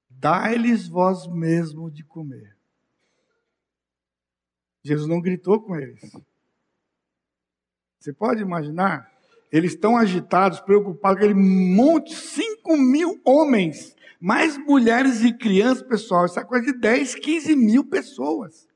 Dai-lhes 0.08 0.88
vós 0.88 1.26
mesmo 1.26 1.90
de 1.90 2.04
comer. 2.04 2.56
Jesus 4.82 5.08
não 5.08 5.20
gritou 5.20 5.60
com 5.60 5.76
eles. 5.76 6.00
Você 7.98 8.12
pode 8.12 8.40
imaginar 8.40 9.11
eles 9.52 9.72
estão 9.72 9.98
agitados, 9.98 10.60
preocupados 10.60 11.20
com 11.20 11.24
aquele 11.26 11.38
monte, 11.38 12.14
5 12.14 12.74
mil 12.78 13.20
homens, 13.22 13.94
mais 14.18 14.56
mulheres 14.56 15.22
e 15.22 15.36
crianças, 15.36 15.82
pessoal. 15.82 16.24
Isso 16.24 16.40
é 16.40 16.44
coisa 16.44 16.64
de 16.64 16.72
10, 16.72 17.16
15 17.16 17.54
mil 17.54 17.84
pessoas. 17.84 18.66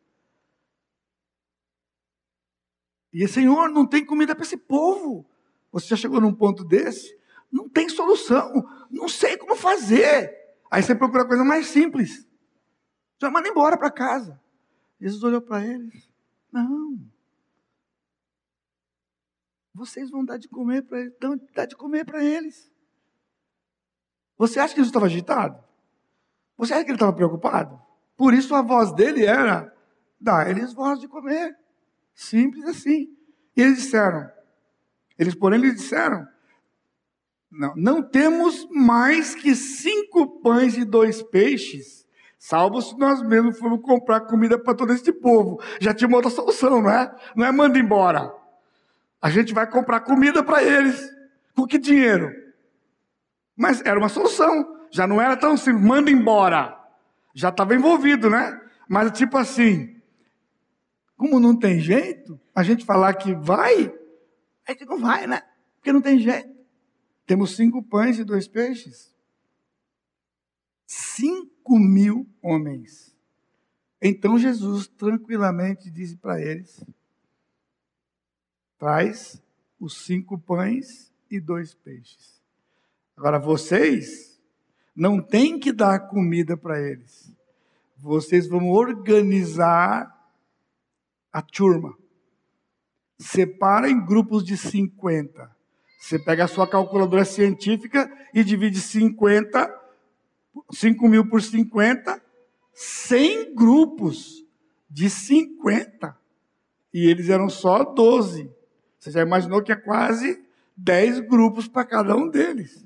E 3.10 3.26
Senhor, 3.26 3.70
não 3.70 3.86
tem 3.86 4.04
comida 4.04 4.34
para 4.34 4.44
esse 4.44 4.58
povo. 4.58 5.24
Você 5.72 5.86
já 5.88 5.96
chegou 5.96 6.20
num 6.20 6.34
ponto 6.34 6.62
desse? 6.62 7.16
Não 7.50 7.66
tem 7.66 7.88
solução. 7.88 8.68
Não 8.90 9.08
sei 9.08 9.38
como 9.38 9.56
fazer. 9.56 10.36
Aí 10.70 10.82
você 10.82 10.94
procura 10.94 11.26
coisa 11.26 11.42
mais 11.42 11.68
simples. 11.68 12.28
Já 13.18 13.30
manda 13.30 13.48
embora 13.48 13.78
para 13.78 13.90
casa. 13.90 14.38
Jesus 15.00 15.22
olhou 15.22 15.40
para 15.40 15.64
eles. 15.64 16.10
Não. 16.52 16.98
Vocês 19.76 20.10
vão 20.10 20.24
dar 20.24 20.38
de 20.38 20.48
comer 20.48 20.82
para 20.82 21.00
eles, 21.00 21.12
dar 21.54 21.66
de 21.66 21.76
comer 21.76 22.06
para 22.06 22.24
eles. 22.24 22.72
Você 24.38 24.58
acha 24.58 24.72
que 24.72 24.80
Jesus 24.80 24.88
estava 24.88 25.04
agitado? 25.04 25.62
Você 26.56 26.72
acha 26.72 26.82
que 26.82 26.90
ele 26.90 26.96
estava 26.96 27.12
preocupado? 27.12 27.78
Por 28.16 28.32
isso 28.32 28.54
a 28.54 28.62
voz 28.62 28.90
dele 28.94 29.26
era: 29.26 29.70
dá 30.18 30.48
eles 30.48 30.72
voz 30.72 30.98
de 30.98 31.06
comer. 31.06 31.54
Simples 32.14 32.64
assim. 32.64 33.14
E 33.54 33.60
eles 33.60 33.76
disseram, 33.76 34.30
eles 35.18 35.34
porém 35.34 35.60
lhe 35.60 35.72
disseram, 35.72 36.26
não, 37.50 37.74
não 37.76 38.02
temos 38.02 38.66
mais 38.70 39.34
que 39.34 39.54
cinco 39.54 40.40
pães 40.40 40.76
e 40.76 40.84
dois 40.84 41.22
peixes, 41.22 42.06
salvo 42.38 42.80
se 42.80 42.96
nós 42.98 43.22
mesmos 43.22 43.58
formos 43.58 43.82
comprar 43.82 44.20
comida 44.22 44.58
para 44.58 44.74
todo 44.74 44.92
este 44.92 45.12
povo. 45.12 45.60
Já 45.80 45.92
tinha 45.92 46.08
uma 46.08 46.16
outra 46.16 46.30
solução, 46.30 46.82
não 46.82 46.90
é? 46.90 47.14
Não 47.34 47.44
é 47.44 47.52
manda 47.52 47.78
embora. 47.78 48.45
A 49.20 49.30
gente 49.30 49.54
vai 49.54 49.68
comprar 49.68 50.00
comida 50.00 50.42
para 50.42 50.62
eles. 50.62 51.00
Com 51.54 51.66
que 51.66 51.78
dinheiro? 51.78 52.30
Mas 53.56 53.80
era 53.84 53.98
uma 53.98 54.08
solução. 54.08 54.86
Já 54.90 55.06
não 55.06 55.20
era 55.20 55.36
tão 55.36 55.56
simples, 55.56 55.84
manda 55.84 56.10
embora. 56.10 56.78
Já 57.34 57.48
estava 57.48 57.74
envolvido, 57.74 58.30
né? 58.30 58.60
Mas 58.88 59.10
tipo 59.16 59.36
assim, 59.36 60.00
como 61.16 61.40
não 61.40 61.58
tem 61.58 61.80
jeito, 61.80 62.38
a 62.54 62.62
gente 62.62 62.84
falar 62.84 63.14
que 63.14 63.34
vai, 63.34 63.92
a 64.66 64.72
gente 64.72 64.84
não 64.84 64.98
vai, 64.98 65.26
né? 65.26 65.42
Porque 65.76 65.92
não 65.92 66.00
tem 66.00 66.18
jeito. 66.18 66.54
Temos 67.26 67.56
cinco 67.56 67.82
pães 67.82 68.18
e 68.18 68.24
dois 68.24 68.46
peixes. 68.46 69.14
Cinco 70.86 71.78
mil 71.78 72.28
homens. 72.40 73.16
Então 74.00 74.38
Jesus 74.38 74.86
tranquilamente 74.86 75.90
disse 75.90 76.16
para 76.16 76.40
eles: 76.40 76.84
traz 78.78 79.42
os 79.80 80.04
cinco 80.04 80.38
pães 80.38 81.12
e 81.30 81.40
dois 81.40 81.74
peixes. 81.74 82.40
Agora 83.16 83.38
vocês 83.38 84.40
não 84.94 85.20
têm 85.20 85.58
que 85.58 85.72
dar 85.72 86.08
comida 86.08 86.56
para 86.56 86.80
eles. 86.80 87.32
Vocês 87.96 88.46
vão 88.46 88.70
organizar 88.70 90.14
a 91.32 91.42
turma. 91.42 91.96
Separa 93.18 93.90
em 93.90 94.04
grupos 94.04 94.44
de 94.44 94.56
50. 94.56 95.54
Você 95.98 96.18
pega 96.18 96.44
a 96.44 96.48
sua 96.48 96.68
calculadora 96.68 97.24
científica 97.24 98.10
e 98.32 98.44
divide 98.44 98.80
50, 98.80 99.82
5 100.70 101.08
mil 101.08 101.28
por 101.28 101.42
50, 101.42 102.22
100 102.72 103.54
grupos 103.54 104.44
de 104.88 105.10
50. 105.10 106.16
E 106.92 107.08
eles 107.08 107.28
eram 107.28 107.48
só 107.48 107.82
12. 107.82 108.50
Você 109.06 109.12
já 109.12 109.22
imaginou 109.22 109.62
que 109.62 109.70
é 109.70 109.76
quase 109.76 110.44
10 110.76 111.20
grupos 111.20 111.68
para 111.68 111.84
cada 111.84 112.16
um 112.16 112.28
deles. 112.28 112.84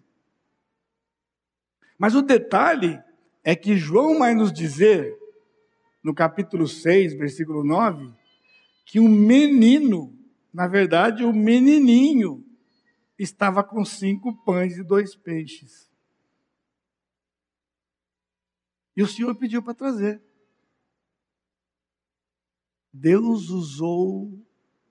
Mas 1.97 2.15
o 2.15 2.21
detalhe 2.21 3.03
é 3.43 3.57
que 3.57 3.75
João 3.75 4.19
vai 4.19 4.35
nos 4.35 4.53
dizer, 4.53 5.19
no 6.05 6.15
capítulo 6.15 6.69
6, 6.69 7.15
versículo 7.15 7.65
9, 7.65 8.13
que 8.85 9.01
um 9.01 9.09
menino, 9.09 10.15
na 10.53 10.67
verdade, 10.67 11.25
o 11.25 11.31
um 11.31 11.33
menininho, 11.33 12.45
estava 13.19 13.65
com 13.65 13.83
cinco 13.83 14.35
pães 14.45 14.77
e 14.77 14.83
dois 14.83 15.17
peixes. 15.17 15.91
E 18.95 19.03
o 19.03 19.07
Senhor 19.07 19.35
pediu 19.37 19.63
para 19.63 19.73
trazer. 19.73 20.23
Deus 22.93 23.49
usou 23.49 24.31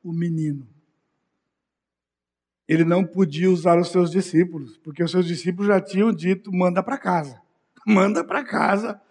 o 0.01 0.11
menino. 0.11 0.78
Ele 2.69 2.85
não 2.85 3.03
podia 3.03 3.49
usar 3.49 3.79
os 3.79 3.89
seus 3.89 4.11
discípulos, 4.11 4.77
porque 4.77 5.03
os 5.03 5.09
seus 5.09 5.25
discípulos 5.25 5.69
já 5.69 5.81
tinham 5.81 6.13
dito: 6.13 6.53
manda 6.53 6.83
para 6.83 6.99
casa, 6.99 7.41
manda 7.83 8.23
para 8.23 8.43
casa, 8.43 9.01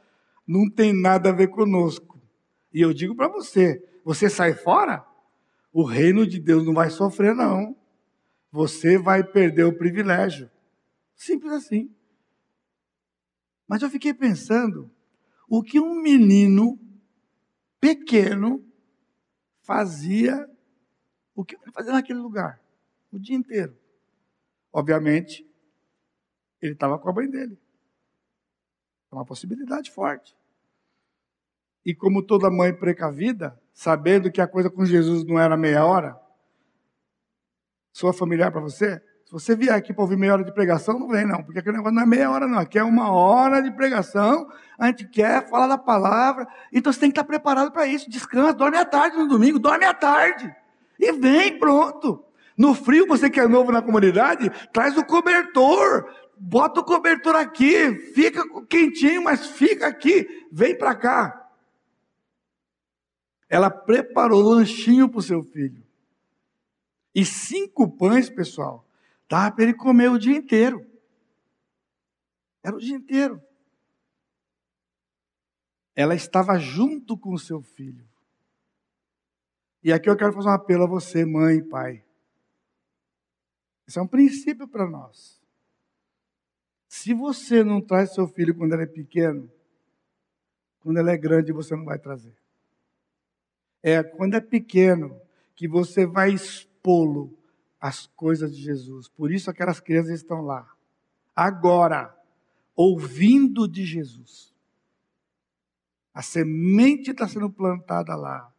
não 0.46 0.70
tem 0.70 0.92
nada 0.92 1.30
a 1.30 1.32
ver 1.32 1.48
conosco. 1.48 2.22
E 2.72 2.80
eu 2.80 2.94
digo 2.94 3.16
para 3.16 3.26
você: 3.26 3.84
você 4.04 4.30
sai 4.30 4.54
fora, 4.54 5.04
o 5.72 5.82
reino 5.82 6.24
de 6.24 6.38
Deus 6.38 6.64
não 6.64 6.72
vai 6.72 6.88
sofrer, 6.88 7.34
não. 7.34 7.76
Você 8.52 8.96
vai 8.96 9.24
perder 9.24 9.64
o 9.64 9.76
privilégio. 9.76 10.48
Simples 11.16 11.52
assim. 11.52 11.92
Mas 13.66 13.82
eu 13.82 13.90
fiquei 13.90 14.14
pensando, 14.14 14.88
o 15.48 15.64
que 15.64 15.80
um 15.80 16.00
menino 16.00 16.78
pequeno 17.80 18.64
fazia, 19.62 20.48
o 21.34 21.44
que 21.44 21.56
ele 21.56 21.72
fazia 21.72 21.92
naquele 21.92 22.20
lugar, 22.20 22.62
o 23.12 23.18
dia 23.18 23.36
inteiro. 23.36 23.76
Obviamente, 24.72 25.46
ele 26.60 26.72
estava 26.72 26.98
com 26.98 27.08
a 27.08 27.12
mãe 27.12 27.28
dele. 27.28 27.58
É 29.10 29.14
uma 29.14 29.24
possibilidade 29.24 29.90
forte. 29.90 30.36
E 31.84 31.94
como 31.94 32.22
toda 32.22 32.50
mãe 32.50 32.74
precavida, 32.74 33.58
sabendo 33.72 34.30
que 34.30 34.40
a 34.40 34.46
coisa 34.46 34.68
com 34.68 34.84
Jesus 34.84 35.24
não 35.24 35.38
era 35.38 35.56
meia 35.56 35.84
hora, 35.84 36.20
sua 37.92 38.12
familiar 38.12 38.52
para 38.52 38.60
você? 38.60 39.02
Se 39.24 39.32
você 39.32 39.54
vier 39.54 39.74
aqui 39.74 39.92
para 39.92 40.02
ouvir 40.02 40.16
meia 40.16 40.32
hora 40.32 40.44
de 40.44 40.52
pregação, 40.52 40.98
não 40.98 41.08
vem 41.08 41.26
não, 41.26 41.42
porque 41.42 41.58
aquele 41.58 41.76
negócio 41.76 41.94
não 41.94 42.02
é 42.02 42.06
meia 42.06 42.30
hora 42.30 42.46
não, 42.46 42.58
aqui 42.58 42.78
é 42.78 42.84
uma 42.84 43.12
hora 43.12 43.62
de 43.62 43.70
pregação, 43.70 44.50
a 44.78 44.86
gente 44.86 45.06
quer 45.08 45.48
falar 45.48 45.66
da 45.66 45.76
palavra, 45.76 46.46
então 46.72 46.92
você 46.92 47.00
tem 47.00 47.10
que 47.10 47.18
estar 47.18 47.26
preparado 47.26 47.70
para 47.70 47.86
isso, 47.86 48.08
descansa, 48.08 48.54
dorme 48.54 48.78
à 48.78 48.84
tarde 48.84 49.16
no 49.18 49.28
domingo, 49.28 49.58
dorme 49.58 49.84
à 49.84 49.92
tarde, 49.92 50.54
e 50.98 51.12
vem, 51.12 51.58
pronto. 51.58 52.24
No 52.58 52.74
frio, 52.74 53.06
você 53.06 53.30
que 53.30 53.38
é 53.38 53.46
novo 53.46 53.70
na 53.70 53.80
comunidade, 53.80 54.50
traz 54.72 54.98
o 54.98 55.04
cobertor, 55.04 56.12
bota 56.36 56.80
o 56.80 56.84
cobertor 56.84 57.36
aqui, 57.36 57.96
fica 58.12 58.42
quentinho, 58.66 59.22
mas 59.22 59.46
fica 59.46 59.86
aqui, 59.86 60.26
vem 60.50 60.76
para 60.76 60.96
cá. 60.96 61.48
Ela 63.48 63.70
preparou 63.70 64.42
lanchinho 64.42 65.08
para 65.08 65.20
o 65.20 65.22
seu 65.22 65.42
filho. 65.42 65.86
E 67.14 67.24
cinco 67.24 67.88
pães, 67.88 68.28
pessoal, 68.28 68.84
Dava 69.28 69.54
para 69.54 69.64
ele 69.64 69.74
comer 69.74 70.10
o 70.10 70.18
dia 70.18 70.36
inteiro. 70.36 70.84
Era 72.62 72.74
o 72.74 72.80
dia 72.80 72.96
inteiro. 72.96 73.42
Ela 75.94 76.14
estava 76.14 76.58
junto 76.58 77.16
com 77.16 77.34
o 77.34 77.38
seu 77.38 77.60
filho. 77.60 78.08
E 79.82 79.92
aqui 79.92 80.08
eu 80.08 80.16
quero 80.16 80.32
fazer 80.32 80.48
um 80.48 80.52
apelo 80.52 80.84
a 80.84 80.88
você, 80.88 81.24
mãe 81.24 81.58
e 81.58 81.62
pai. 81.62 82.04
Isso 83.88 83.98
é 83.98 84.02
um 84.02 84.06
princípio 84.06 84.68
para 84.68 84.86
nós. 84.86 85.40
Se 86.86 87.14
você 87.14 87.64
não 87.64 87.80
traz 87.80 88.12
seu 88.12 88.28
filho 88.28 88.54
quando 88.54 88.74
ele 88.74 88.82
é 88.82 88.86
pequeno, 88.86 89.50
quando 90.80 90.98
ele 90.98 91.10
é 91.10 91.16
grande 91.16 91.52
você 91.52 91.74
não 91.74 91.86
vai 91.86 91.98
trazer. 91.98 92.36
É 93.82 94.02
quando 94.02 94.34
é 94.34 94.42
pequeno 94.42 95.18
que 95.56 95.66
você 95.66 96.04
vai 96.04 96.30
expô-lo 96.30 97.34
as 97.80 98.06
coisas 98.08 98.54
de 98.54 98.62
Jesus. 98.62 99.08
Por 99.08 99.32
isso 99.32 99.50
aquelas 99.50 99.80
crianças 99.80 100.12
estão 100.12 100.42
lá. 100.42 100.70
Agora, 101.34 102.14
ouvindo 102.76 103.66
de 103.66 103.86
Jesus. 103.86 104.54
A 106.12 106.20
semente 106.20 107.12
está 107.12 107.26
sendo 107.26 107.48
plantada 107.48 108.14
lá. 108.14 108.52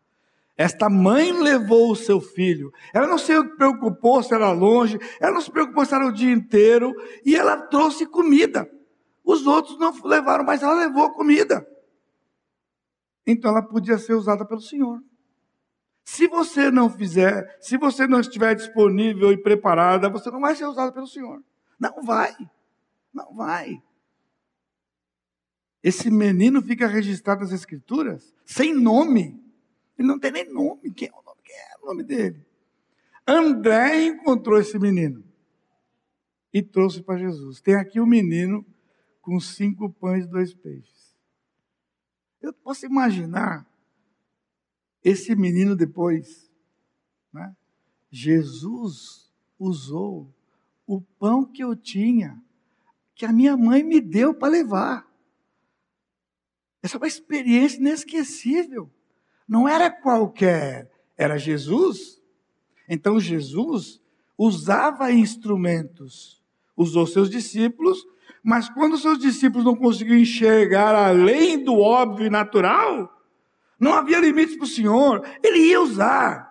Esta 0.60 0.90
mãe 0.90 1.32
levou 1.32 1.90
o 1.90 1.96
seu 1.96 2.20
filho. 2.20 2.70
Ela 2.94 3.08
não 3.08 3.18
se 3.18 3.32
preocupou 3.56 4.22
se 4.22 4.34
era 4.34 4.52
longe, 4.52 5.00
ela 5.18 5.36
não 5.36 5.40
se 5.40 5.50
preocupou 5.50 5.86
se 5.86 5.96
era 5.96 6.06
o 6.06 6.12
dia 6.12 6.34
inteiro, 6.34 6.94
e 7.26 7.34
ela 7.34 7.56
trouxe 7.56 8.06
comida. 8.06 8.70
Os 9.24 9.48
outros 9.48 9.80
não 9.80 9.94
levaram, 10.04 10.44
mas 10.44 10.62
ela 10.62 10.74
levou 10.74 11.14
comida. 11.14 11.66
Então 13.26 13.52
ela 13.52 13.62
podia 13.62 13.98
ser 13.98 14.16
usada 14.16 14.46
pelo 14.46 14.60
Senhor. 14.60 15.02
Se 16.04 16.28
você 16.28 16.70
não 16.70 16.90
fizer, 16.90 17.58
se 17.62 17.78
você 17.78 18.06
não 18.06 18.20
estiver 18.20 18.54
disponível 18.54 19.32
e 19.32 19.42
preparada, 19.42 20.10
você 20.10 20.30
não 20.30 20.42
vai 20.42 20.58
ser 20.58 20.66
usado 20.66 20.92
pelo 20.92 21.08
Senhor. 21.08 21.42
Não 21.80 22.04
vai. 22.04 22.36
Não 23.14 23.34
vai. 23.34 23.82
Esse 25.82 26.12
menino 26.12 26.62
fica 26.62 26.86
registrado 26.86 27.44
nas 27.44 27.54
Escrituras 27.54 28.36
sem 28.44 28.74
nome. 28.74 29.49
Ele 30.00 30.08
não 30.08 30.18
tem 30.18 30.32
nem 30.32 30.50
nome. 30.50 30.94
Quem 30.94 31.10
é 31.10 31.12
o 31.12 31.22
nome? 31.22 31.42
Quem 31.44 31.56
é 31.56 31.76
o 31.82 31.86
nome 31.88 32.04
dele? 32.04 32.46
André 33.28 34.06
encontrou 34.06 34.58
esse 34.58 34.80
menino 34.80 35.24
e 36.54 36.64
trouxe 36.64 37.04
para 37.04 37.20
Jesus. 37.20 37.60
Tem 37.60 37.76
aqui 37.76 38.00
o 38.00 38.04
um 38.04 38.08
menino 38.08 38.66
com 39.22 39.38
cinco 39.42 39.92
pães 39.92 40.24
e 40.24 40.30
dois 40.30 40.54
peixes. 40.54 41.20
Eu 42.42 42.54
posso 42.54 42.86
imaginar 42.86 43.68
esse 45.04 45.36
menino 45.36 45.76
depois, 45.76 46.50
né? 47.34 47.54
Jesus 48.10 49.30
usou 49.60 50.34
o 50.88 51.02
pão 51.02 51.46
que 51.46 51.62
eu 51.62 51.76
tinha, 51.76 52.42
que 53.14 53.26
a 53.26 53.34
minha 53.34 53.58
mãe 53.58 53.84
me 53.84 54.00
deu 54.00 54.34
para 54.34 54.48
levar. 54.48 55.08
Essa 56.82 56.96
é 56.96 57.00
uma 57.00 57.08
experiência 57.08 57.78
inesquecível. 57.78 58.90
Não 59.50 59.68
era 59.68 59.90
qualquer, 59.90 60.92
era 61.18 61.40
Jesus. 61.40 62.22
Então 62.88 63.20
Jesus 63.20 64.00
usava 64.38 65.12
instrumentos, 65.12 66.40
usou 66.78 67.08
seus 67.08 67.32
discípulos, 67.32 68.06
mas 68.44 68.70
quando 68.70 68.96
seus 69.00 69.18
discípulos 69.18 69.66
não 69.66 69.76
conseguiam 69.76 70.20
enxergar 70.20 70.94
além 70.94 71.64
do 71.64 71.80
óbvio 71.80 72.28
e 72.28 72.30
natural, 72.30 73.12
não 73.80 73.94
havia 73.96 74.20
limites 74.20 74.56
para 74.56 74.66
o 74.66 74.68
Senhor. 74.68 75.28
Ele 75.44 75.60
ia 75.70 75.82
usar. 75.82 76.48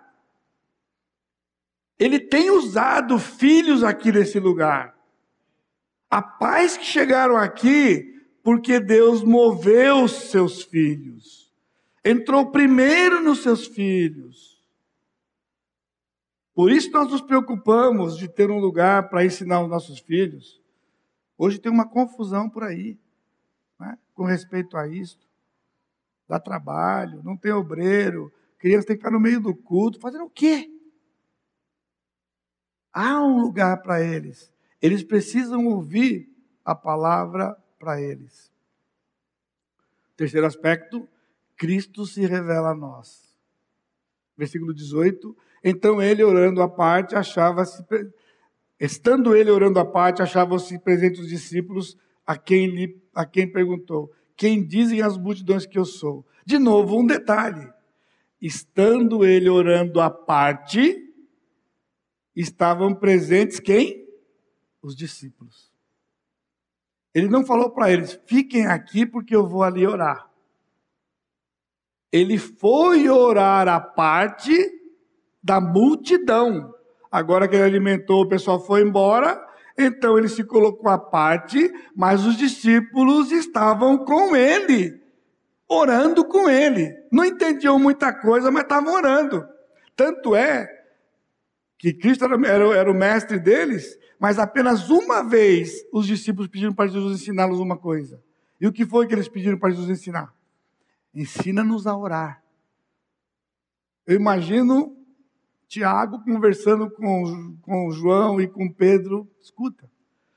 Ele 1.97 2.19
tem 2.19 2.49
usado 2.51 3.17
filhos 3.17 3.81
aqui 3.81 4.11
nesse 4.11 4.39
lugar. 4.41 4.93
Há 6.09 6.21
pais 6.21 6.75
que 6.75 6.85
chegaram 6.85 7.37
aqui 7.37 8.13
porque 8.43 8.79
Deus 8.79 9.23
moveu 9.23 10.07
seus 10.07 10.63
filhos. 10.63 11.48
Entrou 12.03 12.51
primeiro 12.51 13.21
nos 13.21 13.43
seus 13.43 13.67
filhos. 13.67 14.57
Por 16.53 16.71
isso 16.71 16.91
nós 16.91 17.09
nos 17.09 17.21
preocupamos 17.21 18.17
de 18.17 18.27
ter 18.27 18.49
um 18.49 18.59
lugar 18.59 19.09
para 19.09 19.25
ensinar 19.25 19.61
os 19.61 19.69
nossos 19.69 19.99
filhos. 19.99 20.61
Hoje 21.37 21.59
tem 21.59 21.71
uma 21.71 21.87
confusão 21.87 22.49
por 22.49 22.63
aí, 22.63 22.97
né, 23.79 23.97
com 24.13 24.25
respeito 24.25 24.75
a 24.75 24.87
isto 24.87 25.29
dá 26.29 26.39
trabalho, 26.39 27.23
não 27.23 27.35
tem 27.35 27.51
obreiro, 27.51 28.31
criança 28.59 28.85
tem 28.85 28.95
que 28.95 29.01
ficar 29.01 29.11
no 29.11 29.19
meio 29.19 29.41
do 29.41 29.55
culto, 29.55 29.99
fazendo 29.99 30.25
o 30.25 30.29
quê? 30.29 30.69
Há 32.93 33.19
um 33.23 33.41
lugar 33.41 33.81
para 33.81 33.99
eles. 33.99 34.53
Eles 34.79 35.03
precisam 35.03 35.65
ouvir 35.65 36.31
a 36.63 36.75
palavra 36.75 37.57
para 37.79 37.99
eles. 37.99 38.53
Terceiro 40.15 40.45
aspecto, 40.45 41.09
Cristo 41.59 42.05
se 42.05 42.25
revela 42.25 42.69
a 42.69 42.75
nós. 42.75 43.37
Versículo 44.35 44.73
18. 44.73 45.35
Então 45.61 46.01
ele, 46.01 46.23
orando 46.23 46.61
à 46.61 46.69
parte, 46.69 47.15
achava-se 47.15 47.83
Estando 48.79 49.35
ele 49.35 49.51
orando 49.51 49.77
à 49.77 49.85
parte, 49.85 50.21
achavam-se 50.21 50.79
presentes 50.79 51.19
os 51.19 51.27
discípulos 51.27 51.97
a 52.25 52.37
quem, 52.37 52.67
lhe, 52.67 52.97
a 53.13 53.25
quem 53.25 53.51
perguntou: 53.51 54.09
Quem 54.37 54.65
dizem 54.65 55.01
as 55.01 55.17
multidões 55.17 55.65
que 55.65 55.77
eu 55.77 55.83
sou? 55.83 56.25
De 56.45 56.57
novo, 56.57 56.97
um 56.97 57.05
detalhe. 57.05 57.69
Estando 58.41 59.25
ele 59.25 59.49
orando 59.49 59.99
à 59.99 60.09
parte, 60.09 61.13
estavam 62.33 62.95
presentes 62.95 63.59
quem? 63.59 64.07
Os 64.81 64.95
discípulos. 64.95 65.69
Ele 67.13 67.27
não 67.27 67.45
falou 67.45 67.71
para 67.71 67.91
eles: 67.91 68.17
fiquem 68.25 68.65
aqui 68.65 69.05
porque 69.05 69.35
eu 69.35 69.45
vou 69.45 69.61
ali 69.61 69.85
orar. 69.85 70.28
Ele 72.11 72.37
foi 72.37 73.09
orar 73.09 73.67
à 73.67 73.79
parte 73.79 74.53
da 75.43 75.61
multidão. 75.61 76.73
Agora 77.11 77.47
que 77.47 77.55
ele 77.55 77.63
alimentou, 77.63 78.23
o 78.23 78.29
pessoal 78.29 78.63
foi 78.63 78.81
embora, 78.81 79.43
então 79.77 80.17
ele 80.17 80.27
se 80.27 80.43
colocou 80.43 80.89
à 80.89 80.97
parte, 80.97 81.71
mas 81.95 82.25
os 82.25 82.35
discípulos 82.35 83.31
estavam 83.31 83.97
com 83.97 84.35
ele, 84.35 85.01
orando 85.67 86.25
com 86.25 86.49
ele. 86.49 86.93
Não 87.11 87.25
entendiam 87.25 87.79
muita 87.79 88.13
coisa, 88.13 88.51
mas 88.51 88.63
estavam 88.63 88.93
orando. 88.93 89.47
Tanto 89.95 90.35
é 90.35 90.67
que 91.77 91.93
Cristo 91.93 92.25
era, 92.25 92.35
era, 92.47 92.77
era 92.77 92.91
o 92.91 92.95
mestre 92.95 93.39
deles, 93.39 93.97
mas 94.19 94.37
apenas 94.37 94.89
uma 94.89 95.23
vez 95.23 95.71
os 95.93 96.05
discípulos 96.05 96.49
pediram 96.49 96.73
para 96.73 96.87
Jesus 96.87 97.21
ensiná-los 97.21 97.59
uma 97.59 97.77
coisa. 97.77 98.21
E 98.59 98.67
o 98.67 98.73
que 98.73 98.85
foi 98.85 99.07
que 99.07 99.15
eles 99.15 99.29
pediram 99.29 99.57
para 99.57 99.69
Jesus 99.69 99.89
ensinar? 99.89 100.33
Ensina-nos 101.13 101.87
a 101.87 101.97
orar. 101.97 102.43
Eu 104.05 104.15
imagino 104.15 104.97
Tiago 105.67 106.23
conversando 106.23 106.89
com, 106.89 107.57
com 107.61 107.91
João 107.91 108.41
e 108.41 108.47
com 108.47 108.71
Pedro. 108.71 109.29
Escuta, 109.39 109.89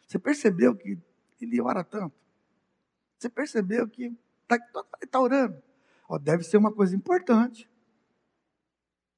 você 0.06 0.18
percebeu 0.18 0.74
que 0.76 0.98
ele 1.40 1.60
ora 1.60 1.82
tanto? 1.82 2.14
Você 3.18 3.28
percebeu 3.28 3.88
que 3.88 4.12
está 4.42 4.58
tá 5.10 5.20
orando? 5.20 5.56
Oh, 6.08 6.18
deve 6.18 6.42
ser 6.42 6.58
uma 6.58 6.72
coisa 6.72 6.94
importante. 6.94 7.70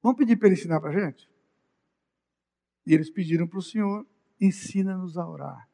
Vamos 0.01 0.17
pedir 0.17 0.37
para 0.37 0.47
ele 0.47 0.55
ensinar 0.55 0.79
para 0.79 0.91
a 0.91 0.93
gente? 0.93 1.29
E 2.85 2.93
eles 2.93 3.09
pediram 3.09 3.47
para 3.47 3.59
o 3.59 3.61
Senhor, 3.61 4.05
ensina-nos 4.39 5.17
a 5.17 5.27
orar. 5.27 5.67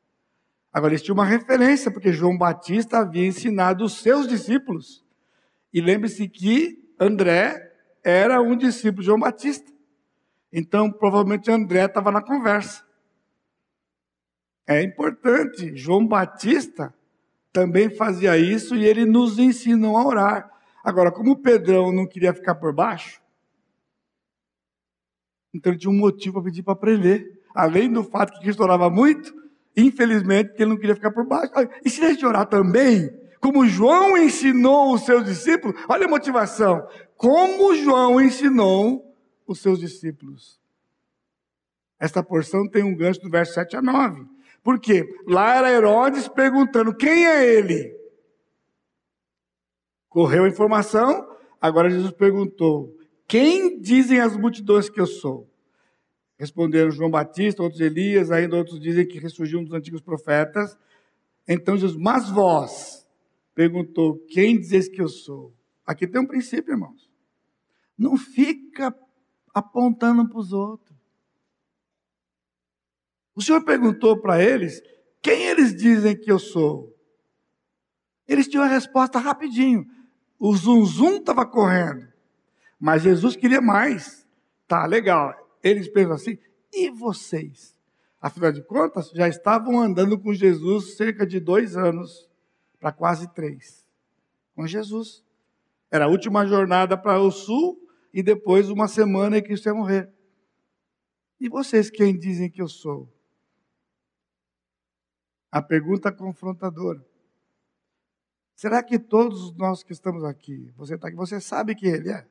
Agora, 0.72 0.94
eles 0.94 1.04
tinham 1.04 1.16
uma 1.16 1.26
referência, 1.26 1.92
porque 1.92 2.14
João 2.14 2.38
Batista 2.38 3.00
havia 3.00 3.28
ensinado 3.28 3.84
os 3.84 4.02
seus 4.02 4.28
discípulos. 4.28 5.06
E 5.74 5.80
lembre-se 5.82 6.28
que 6.28 6.93
André 6.99 7.72
era 8.03 8.41
um 8.41 8.55
discípulo 8.55 9.01
de 9.01 9.05
João 9.07 9.19
Batista. 9.19 9.72
Então, 10.51 10.91
provavelmente 10.91 11.49
André 11.49 11.86
estava 11.86 12.11
na 12.11 12.22
conversa. 12.22 12.84
É 14.67 14.82
importante, 14.82 15.76
João 15.76 16.05
Batista 16.05 16.93
também 17.51 17.89
fazia 17.89 18.38
isso 18.38 18.76
e 18.76 18.86
ele 18.86 19.05
nos 19.05 19.39
ensinou 19.39 19.97
a 19.97 20.05
orar. 20.05 20.51
Agora, 20.84 21.11
como 21.11 21.41
Pedrão 21.41 21.91
não 21.91 22.07
queria 22.07 22.34
ficar 22.34 22.55
por 22.55 22.74
baixo, 22.74 23.22
então 25.53 25.72
ele 25.72 25.80
tinha 25.80 25.91
um 25.91 25.97
motivo 25.97 26.36
para 26.36 26.43
pedir 26.43 26.63
para 26.63 26.74
aprender. 26.74 27.41
Além 27.53 27.91
do 27.91 28.03
fato 28.03 28.34
que 28.34 28.39
Cristo 28.39 28.63
orava 28.63 28.89
muito, 28.89 29.34
infelizmente, 29.76 30.53
ele 30.57 30.69
não 30.69 30.78
queria 30.78 30.95
ficar 30.95 31.11
por 31.11 31.26
baixo. 31.26 31.51
E 31.84 31.89
se 31.89 32.01
a 32.03 32.09
gente 32.09 32.26
orar 32.26 32.45
também, 32.45 33.09
como 33.42 33.68
João 33.68 34.16
ensinou 34.16 34.94
os 34.94 35.02
seus 35.02 35.26
discípulos, 35.26 35.76
olha 35.89 36.06
a 36.06 36.10
motivação. 36.10 36.88
Como 37.18 37.76
João 37.76 38.22
ensinou 38.22 39.16
os 39.48 39.60
seus 39.60 39.80
discípulos. 39.80 40.62
Esta 42.00 42.24
porção 42.24 42.70
tem 42.70 42.84
um 42.84 42.96
gancho 42.96 43.20
do 43.20 43.30
verso 43.30 43.54
7 43.54 43.78
a 43.78 43.82
9. 43.82 44.26
Por 44.64 44.80
quê? 44.80 45.04
Lá 45.28 45.56
era 45.56 45.72
Herodes 45.72 46.28
perguntando: 46.28 46.96
quem 46.96 47.26
é 47.26 47.44
ele? 47.44 48.00
Correu 50.08 50.44
a 50.44 50.50
informação, 50.50 51.28
agora 51.60 51.89
Jesus 51.89 52.12
perguntou: 52.12 52.96
quem 53.28 53.80
dizem 53.80 54.20
as 54.20 54.38
multidões 54.38 54.88
que 54.88 55.02
eu 55.02 55.08
sou? 55.08 55.50
Responderam 56.38 56.92
João 56.92 57.10
Batista, 57.10 57.64
outros 57.64 57.82
Elias, 57.82 58.30
ainda 58.30 58.56
outros 58.56 58.80
dizem 58.80 59.08
que 59.08 59.20
ressurgiu 59.20 59.60
um 59.60 59.64
dos 59.64 59.74
antigos 59.74 60.02
profetas. 60.02 60.78
Então 61.48 61.78
Jesus, 61.78 62.00
mas 62.00 62.30
vós, 62.30 63.01
perguntou, 63.62 64.18
quem 64.28 64.59
dizes 64.59 64.89
que 64.89 64.99
eu 64.99 65.07
sou? 65.07 65.53
Aqui 65.86 66.07
tem 66.07 66.20
um 66.20 66.26
princípio, 66.26 66.74
irmãos. 66.74 67.07
Não 67.95 68.18
fica 68.18 68.91
apontando 69.53 70.28
para 70.28 70.39
os 70.39 70.51
outros. 70.51 70.97
O 73.36 73.41
Senhor 73.41 73.64
perguntou 73.64 74.20
para 74.20 74.41
eles, 74.43 74.82
quem 75.22 75.43
eles 75.43 75.76
dizem 75.76 76.18
que 76.18 76.32
eu 76.32 76.39
sou? 76.39 76.91
Eles 78.28 78.47
tinham 78.47 78.64
a 78.64 78.68
resposta 78.68 79.20
rapidinho. 79.20 79.86
O 80.39 80.55
zum 80.55 80.84
zum 80.84 81.18
estava 81.18 81.45
correndo. 81.45 82.07
Mas 82.80 83.03
Jesus 83.03 83.36
queria 83.36 83.62
mais. 83.62 84.28
Tá, 84.68 84.88
legal. 84.88 85.36
Eles 85.62 85.88
pensam 85.88 86.14
assim, 86.14 86.39
e 86.74 86.89
vocês? 86.89 87.78
Afinal 88.20 88.51
de 88.51 88.64
contas, 88.64 89.12
já 89.12 89.28
estavam 89.28 89.80
andando 89.80 90.18
com 90.18 90.34
Jesus 90.34 90.95
cerca 90.97 91.28
de 91.28 91.39
dois 91.39 91.78
anos, 91.78 92.31
para 92.82 92.92
quase 92.92 93.32
três. 93.34 93.88
Com 94.56 94.66
Jesus. 94.66 95.24
Era 95.90 96.06
a 96.06 96.08
última 96.08 96.46
jornada 96.48 96.98
para 96.98 97.20
o 97.20 97.32
sul 97.32 97.80
e 98.12 98.24
depois 98.24 98.70
uma 98.70 98.88
semana 98.88 99.38
em 99.38 99.42
que 99.42 99.50
Cristo 99.50 99.68
ia 99.68 99.74
morrer. 99.74 100.12
E 101.40 101.48
vocês 101.48 101.90
quem 101.90 102.18
dizem 102.18 102.50
que 102.50 102.62
eu 102.62 102.68
sou? 102.68 103.08
A 105.52 105.62
pergunta 105.62 106.12
confrontadora. 106.12 107.06
Será 108.56 108.84
que 108.84 108.98
todos 108.98 109.56
nós 109.56 109.84
que 109.84 109.94
estamos 109.94 110.24
aqui, 110.24 110.72
você 110.76 110.96
está 110.96 111.08
aqui, 111.08 111.18
você 111.18 111.40
sabe 111.40 111.76
que 111.76 111.88
Ele 111.88 112.10
é? 112.10 112.28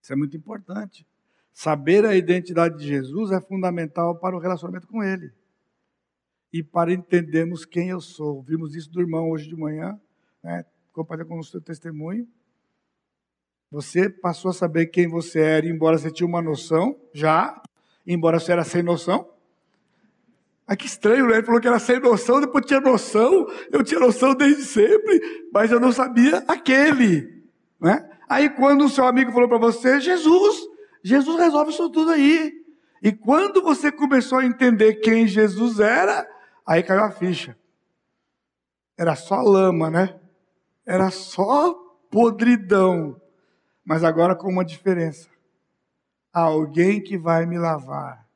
Isso 0.00 0.12
é 0.12 0.16
muito 0.16 0.36
importante. 0.36 1.06
Saber 1.52 2.04
a 2.04 2.16
identidade 2.16 2.78
de 2.78 2.86
Jesus 2.86 3.30
é 3.30 3.40
fundamental 3.40 4.18
para 4.18 4.36
o 4.36 4.38
relacionamento 4.38 4.86
com 4.86 5.02
Ele. 5.02 5.32
E 6.52 6.62
para 6.62 6.92
entendermos 6.92 7.64
quem 7.64 7.88
eu 7.88 8.00
sou. 8.00 8.42
Vimos 8.42 8.74
isso 8.74 8.90
do 8.90 9.00
irmão 9.00 9.30
hoje 9.30 9.48
de 9.48 9.56
manhã, 9.56 9.98
né? 10.42 10.64
compartilhando 10.92 11.28
com 11.30 11.38
o 11.38 11.44
seu 11.44 11.60
testemunho. 11.60 12.28
Você 13.70 14.10
passou 14.10 14.50
a 14.50 14.54
saber 14.54 14.86
quem 14.86 15.08
você 15.08 15.40
era, 15.40 15.66
embora 15.66 15.96
você 15.96 16.10
tinha 16.10 16.26
uma 16.26 16.42
noção, 16.42 16.94
já, 17.14 17.60
embora 18.06 18.38
você 18.38 18.52
era 18.52 18.64
sem 18.64 18.82
noção. 18.82 19.26
Ah, 20.66 20.76
que 20.76 20.86
estranho, 20.86 21.26
né? 21.26 21.36
Ele 21.36 21.46
falou 21.46 21.60
que 21.60 21.66
era 21.66 21.78
sem 21.78 21.98
noção, 21.98 22.40
depois 22.40 22.66
tinha 22.66 22.80
noção, 22.80 23.46
eu 23.70 23.82
tinha 23.82 23.98
noção 23.98 24.34
desde 24.34 24.64
sempre, 24.64 25.48
mas 25.52 25.70
eu 25.70 25.80
não 25.80 25.90
sabia 25.90 26.44
aquele. 26.46 27.42
Né? 27.80 28.08
Aí 28.28 28.50
quando 28.50 28.84
o 28.84 28.88
seu 28.88 29.06
amigo 29.06 29.32
falou 29.32 29.48
para 29.48 29.58
você, 29.58 30.00
Jesus, 30.00 30.56
Jesus 31.02 31.38
resolve 31.40 31.72
isso 31.72 31.90
tudo 31.90 32.10
aí. 32.10 32.52
E 33.02 33.10
quando 33.10 33.62
você 33.62 33.90
começou 33.90 34.38
a 34.38 34.46
entender 34.46 34.96
quem 34.96 35.26
Jesus 35.26 35.80
era, 35.80 36.26
aí 36.66 36.82
caiu 36.82 37.04
a 37.04 37.10
ficha. 37.10 37.56
Era 38.96 39.16
só 39.16 39.40
lama, 39.40 39.90
né? 39.90 40.20
Era 40.86 41.10
só 41.10 41.74
podridão. 42.10 43.20
Mas 43.84 44.04
agora 44.04 44.36
com 44.36 44.48
uma 44.48 44.64
diferença. 44.64 45.28
Há 46.32 46.42
alguém 46.42 47.02
que 47.02 47.18
vai 47.18 47.46
me 47.46 47.58
lavar 47.58 48.28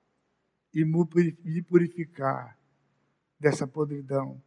e 0.73 0.85
me 0.85 1.63
purificar 1.63 2.57
dessa 3.39 3.67
podridão. 3.67 4.43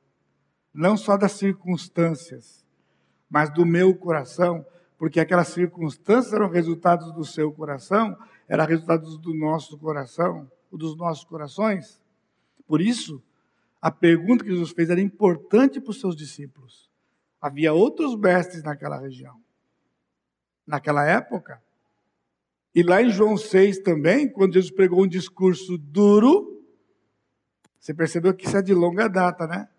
Não 0.74 0.96
só 0.96 1.18
das 1.18 1.32
circunstâncias, 1.34 2.66
mas 3.30 3.52
do 3.52 3.66
meu 3.66 3.96
coração 3.96 4.66
porque 5.00 5.22
aquelas 5.22 5.48
circunstâncias 5.48 6.34
eram 6.34 6.50
resultados 6.50 7.14
do 7.14 7.24
seu 7.24 7.54
coração, 7.54 8.18
eram 8.50 8.66
resultados 8.66 9.18
do 9.18 9.34
nosso 9.34 9.78
coração, 9.78 10.52
dos 10.70 10.98
nossos 10.98 11.24
corações. 11.24 12.02
Por 12.68 12.82
isso, 12.82 13.24
a 13.82 13.90
pergunta 13.92 14.44
que 14.44 14.50
Jesus 14.50 14.72
fez 14.72 14.90
era 14.90 15.02
importante 15.02 15.80
para 15.80 15.92
os 15.92 16.00
seus 16.00 16.16
discípulos. 16.16 16.90
Havia 17.42 17.74
outros 17.74 18.16
mestres 18.16 18.64
naquela 18.64 19.00
região, 19.00 19.42
naquela 20.68 21.06
época. 21.06 21.62
E 22.76 22.84
lá 22.84 23.02
em 23.02 23.10
João 23.10 23.38
6 23.38 23.80
também, 23.80 24.32
quando 24.32 24.54
Jesus 24.54 24.72
pregou 24.72 25.04
um 25.04 25.08
discurso 25.08 25.78
duro, 25.78 26.62
você 27.80 27.94
percebeu 27.94 28.34
que 28.34 28.46
isso 28.46 28.58
é 28.58 28.62
de 28.62 28.74
longa 28.74 29.08
data, 29.08 29.48
né? 29.48 29.70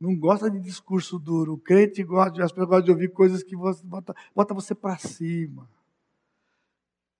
não 0.00 0.16
gosta 0.16 0.50
de 0.50 0.58
discurso 0.58 1.18
duro. 1.18 1.52
O 1.52 1.58
crente 1.58 2.02
gosta, 2.02 2.42
as 2.42 2.50
pessoas 2.50 2.68
gostam 2.68 2.84
de 2.86 2.90
ouvir 2.90 3.12
coisas 3.12 3.42
que 3.42 3.54
você, 3.54 3.84
bota, 3.84 4.14
bota 4.34 4.54
você 4.54 4.74
para 4.74 4.96
cima. 4.96 5.68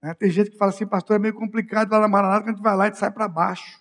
Né? 0.03 0.15
Tem 0.15 0.31
gente 0.31 0.51
que 0.51 0.57
fala 0.57 0.71
assim, 0.71 0.87
pastor, 0.87 1.17
é 1.17 1.19
meio 1.19 1.35
complicado 1.35 1.91
lá 1.91 2.01
na 2.01 2.09
Maranata, 2.09 2.45
que 2.45 2.51
a 2.51 2.53
gente 2.55 2.63
vai 2.63 2.75
lá 2.75 2.89
e 2.89 2.95
sai 2.95 3.11
para 3.11 3.29
baixo. 3.29 3.80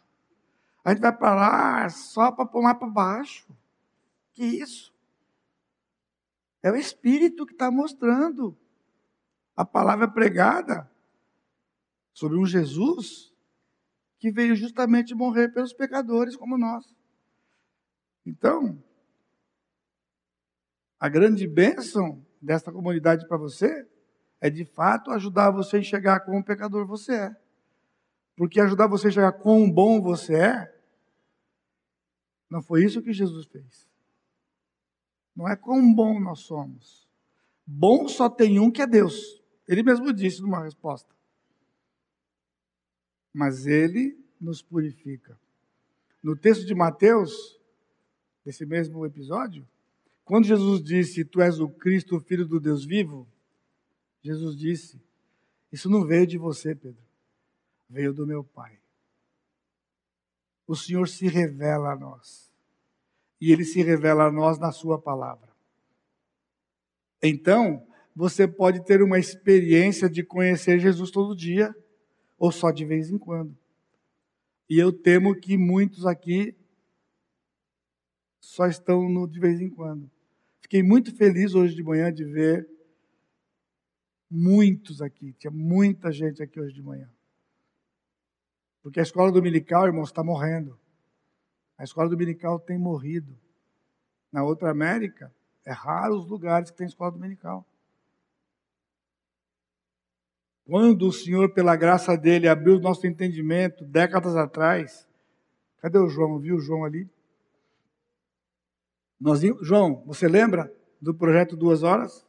A 0.89 0.91
gente 0.91 1.01
vai 1.01 1.15
para 1.15 1.35
lá 1.35 1.89
só 1.89 2.31
para 2.31 2.49
mais 2.63 2.79
para 2.79 2.87
baixo. 2.87 3.47
Que 4.33 4.43
isso? 4.43 4.91
É 6.63 6.71
o 6.71 6.75
Espírito 6.75 7.45
que 7.45 7.53
está 7.53 7.69
mostrando. 7.69 8.57
A 9.55 9.63
palavra 9.63 10.07
pregada. 10.07 10.89
sobre 12.11 12.39
um 12.39 12.45
Jesus 12.45 13.31
que 14.17 14.31
veio 14.31 14.55
justamente 14.55 15.13
morrer 15.13 15.49
pelos 15.49 15.73
pecadores 15.73 16.35
como 16.35 16.57
nós. 16.57 16.83
Então, 18.25 18.83
a 20.99 21.07
grande 21.07 21.47
bênção 21.47 22.25
desta 22.41 22.71
comunidade 22.71 23.27
para 23.27 23.37
você 23.37 23.87
é 24.41 24.49
de 24.49 24.65
fato 24.65 25.11
ajudar 25.11 25.51
você 25.51 25.77
a 25.77 25.79
enxergar 25.79 26.21
como 26.21 26.43
pecador 26.43 26.87
você 26.87 27.13
é. 27.13 27.35
Porque 28.35 28.59
ajudar 28.59 28.87
você 28.87 29.05
a 29.05 29.09
enxergar 29.11 29.33
quão 29.33 29.69
bom 29.69 30.01
você 30.01 30.33
é, 30.33 30.78
não 32.49 32.61
foi 32.61 32.83
isso 32.83 33.01
que 33.01 33.13
Jesus 33.13 33.45
fez. 33.45 33.87
Não 35.35 35.47
é 35.47 35.55
quão 35.55 35.93
bom 35.93 36.19
nós 36.19 36.39
somos. 36.39 37.07
Bom 37.65 38.07
só 38.07 38.29
tem 38.29 38.59
um 38.59 38.71
que 38.71 38.81
é 38.81 38.87
Deus. 38.87 39.41
Ele 39.67 39.83
mesmo 39.83 40.11
disse 40.11 40.41
numa 40.41 40.63
resposta. 40.63 41.13
Mas 43.31 43.67
ele 43.67 44.17
nos 44.41 44.61
purifica. 44.61 45.39
No 46.21 46.35
texto 46.35 46.65
de 46.65 46.73
Mateus, 46.73 47.59
desse 48.43 48.65
mesmo 48.65 49.05
episódio, 49.05 49.67
quando 50.25 50.45
Jesus 50.45 50.83
disse: 50.83 51.23
Tu 51.23 51.41
és 51.41 51.59
o 51.59 51.69
Cristo, 51.69 52.17
o 52.17 52.19
Filho 52.19 52.47
do 52.47 52.59
Deus 52.59 52.83
vivo, 52.83 53.27
Jesus 54.21 54.57
disse: 54.57 54.99
Isso 55.71 55.89
não 55.89 56.05
veio 56.05 56.25
de 56.25 56.37
você, 56.37 56.73
Pedro, 56.75 57.01
veio 57.87 58.11
do 58.11 58.25
meu 58.25 58.43
Pai. 58.43 58.79
O 60.70 60.76
Senhor 60.76 61.07
se 61.07 61.28
revela 61.28 61.93
a 61.93 61.95
nós. 61.95 62.53
E 63.41 63.51
ele 63.51 63.65
se 63.65 63.82
revela 63.82 64.26
a 64.26 64.32
nós 64.32 64.59
na 64.59 64.72
Sua 64.72 65.01
palavra. 65.01 65.49
Então, 67.24 67.84
você 68.15 68.47
pode 68.47 68.86
ter 68.86 69.01
uma 69.01 69.17
experiência 69.17 70.07
de 70.07 70.24
conhecer 70.24 70.80
Jesus 70.80 71.09
todo 71.09 71.36
dia, 71.36 71.76
ou 72.38 72.51
só 72.51 72.70
de 72.70 72.86
vez 72.86 73.09
em 73.09 73.17
quando. 73.17 73.57
E 74.70 74.78
eu 74.78 74.93
temo 74.93 75.34
que 75.34 75.57
muitos 75.57 76.05
aqui 76.05 76.55
só 78.39 78.67
estão 78.67 79.09
no 79.09 79.28
de 79.28 79.39
vez 79.39 79.59
em 79.59 79.72
quando. 79.72 80.07
Fiquei 80.61 80.84
muito 80.84 81.15
feliz 81.15 81.55
hoje 81.55 81.74
de 81.74 81.82
manhã 81.82 82.13
de 82.13 82.24
ver 82.24 82.70
muitos 84.30 85.01
aqui, 85.01 85.34
tinha 85.34 85.49
muita 85.49 86.11
gente 86.11 86.43
aqui 86.43 86.59
hoje 86.59 86.76
de 86.76 86.84
manhã. 86.84 87.09
Porque 88.89 88.99
a 88.99 89.03
escola 89.03 89.31
dominical, 89.31 89.85
irmãos, 89.85 90.09
está 90.09 90.23
morrendo. 90.23 90.75
A 91.77 91.83
escola 91.83 92.09
dominical 92.09 92.59
tem 92.59 92.75
morrido. 92.75 93.37
Na 94.31 94.43
outra 94.43 94.71
América, 94.71 95.31
é 95.63 95.71
raro 95.71 96.15
os 96.15 96.27
lugares 96.27 96.71
que 96.71 96.77
tem 96.77 96.87
escola 96.87 97.11
dominical. 97.11 97.63
Quando 100.65 101.07
o 101.07 101.13
Senhor, 101.13 101.53
pela 101.53 101.75
graça 101.75 102.17
dele, 102.17 102.47
abriu 102.47 102.77
o 102.77 102.81
nosso 102.81 103.05
entendimento, 103.05 103.85
décadas 103.85 104.35
atrás, 104.35 105.07
cadê 105.77 105.99
o 105.99 106.09
João? 106.09 106.39
Viu 106.39 106.55
o 106.55 106.59
João 106.59 106.83
ali? 106.83 107.07
Nós, 109.19 109.39
João, 109.61 110.01
você 110.03 110.27
lembra 110.27 110.73
do 110.99 111.13
projeto 111.13 111.55
Duas 111.55 111.83
Horas? 111.83 112.25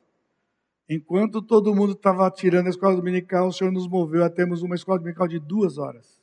Enquanto 0.86 1.40
todo 1.40 1.74
mundo 1.74 1.92
estava 1.92 2.30
tirando 2.30 2.66
a 2.66 2.70
escola 2.70 2.96
dominical, 2.96 3.48
o 3.48 3.52
Senhor 3.52 3.72
nos 3.72 3.88
moveu 3.88 4.22
a 4.22 4.28
termos 4.28 4.60
uma 4.60 4.74
escola 4.74 4.98
dominical 4.98 5.26
de 5.26 5.38
duas 5.38 5.78
horas. 5.78 6.19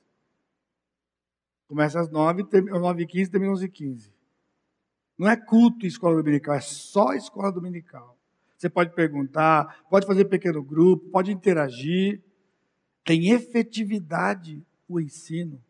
Começa 1.67 1.99
às 1.99 2.09
nove, 2.09 2.43
nove 2.71 3.03
e 3.03 3.07
quinze, 3.07 3.29
termina 3.29 3.51
às 3.51 3.59
onze 3.59 3.65
e 3.65 3.69
quinze. 3.69 4.13
Não 5.17 5.27
é 5.27 5.35
culto 5.35 5.85
e 5.85 5.87
escola 5.87 6.15
dominical, 6.15 6.55
é 6.55 6.61
só 6.61 7.13
escola 7.13 7.51
dominical. 7.51 8.17
Você 8.57 8.69
pode 8.69 8.93
perguntar, 8.93 9.85
pode 9.89 10.07
fazer 10.07 10.25
pequeno 10.25 10.63
grupo, 10.63 11.09
pode 11.09 11.31
interagir. 11.31 12.21
Tem 13.03 13.29
efetividade 13.29 14.65
o 14.87 14.99
ensino. 14.99 15.61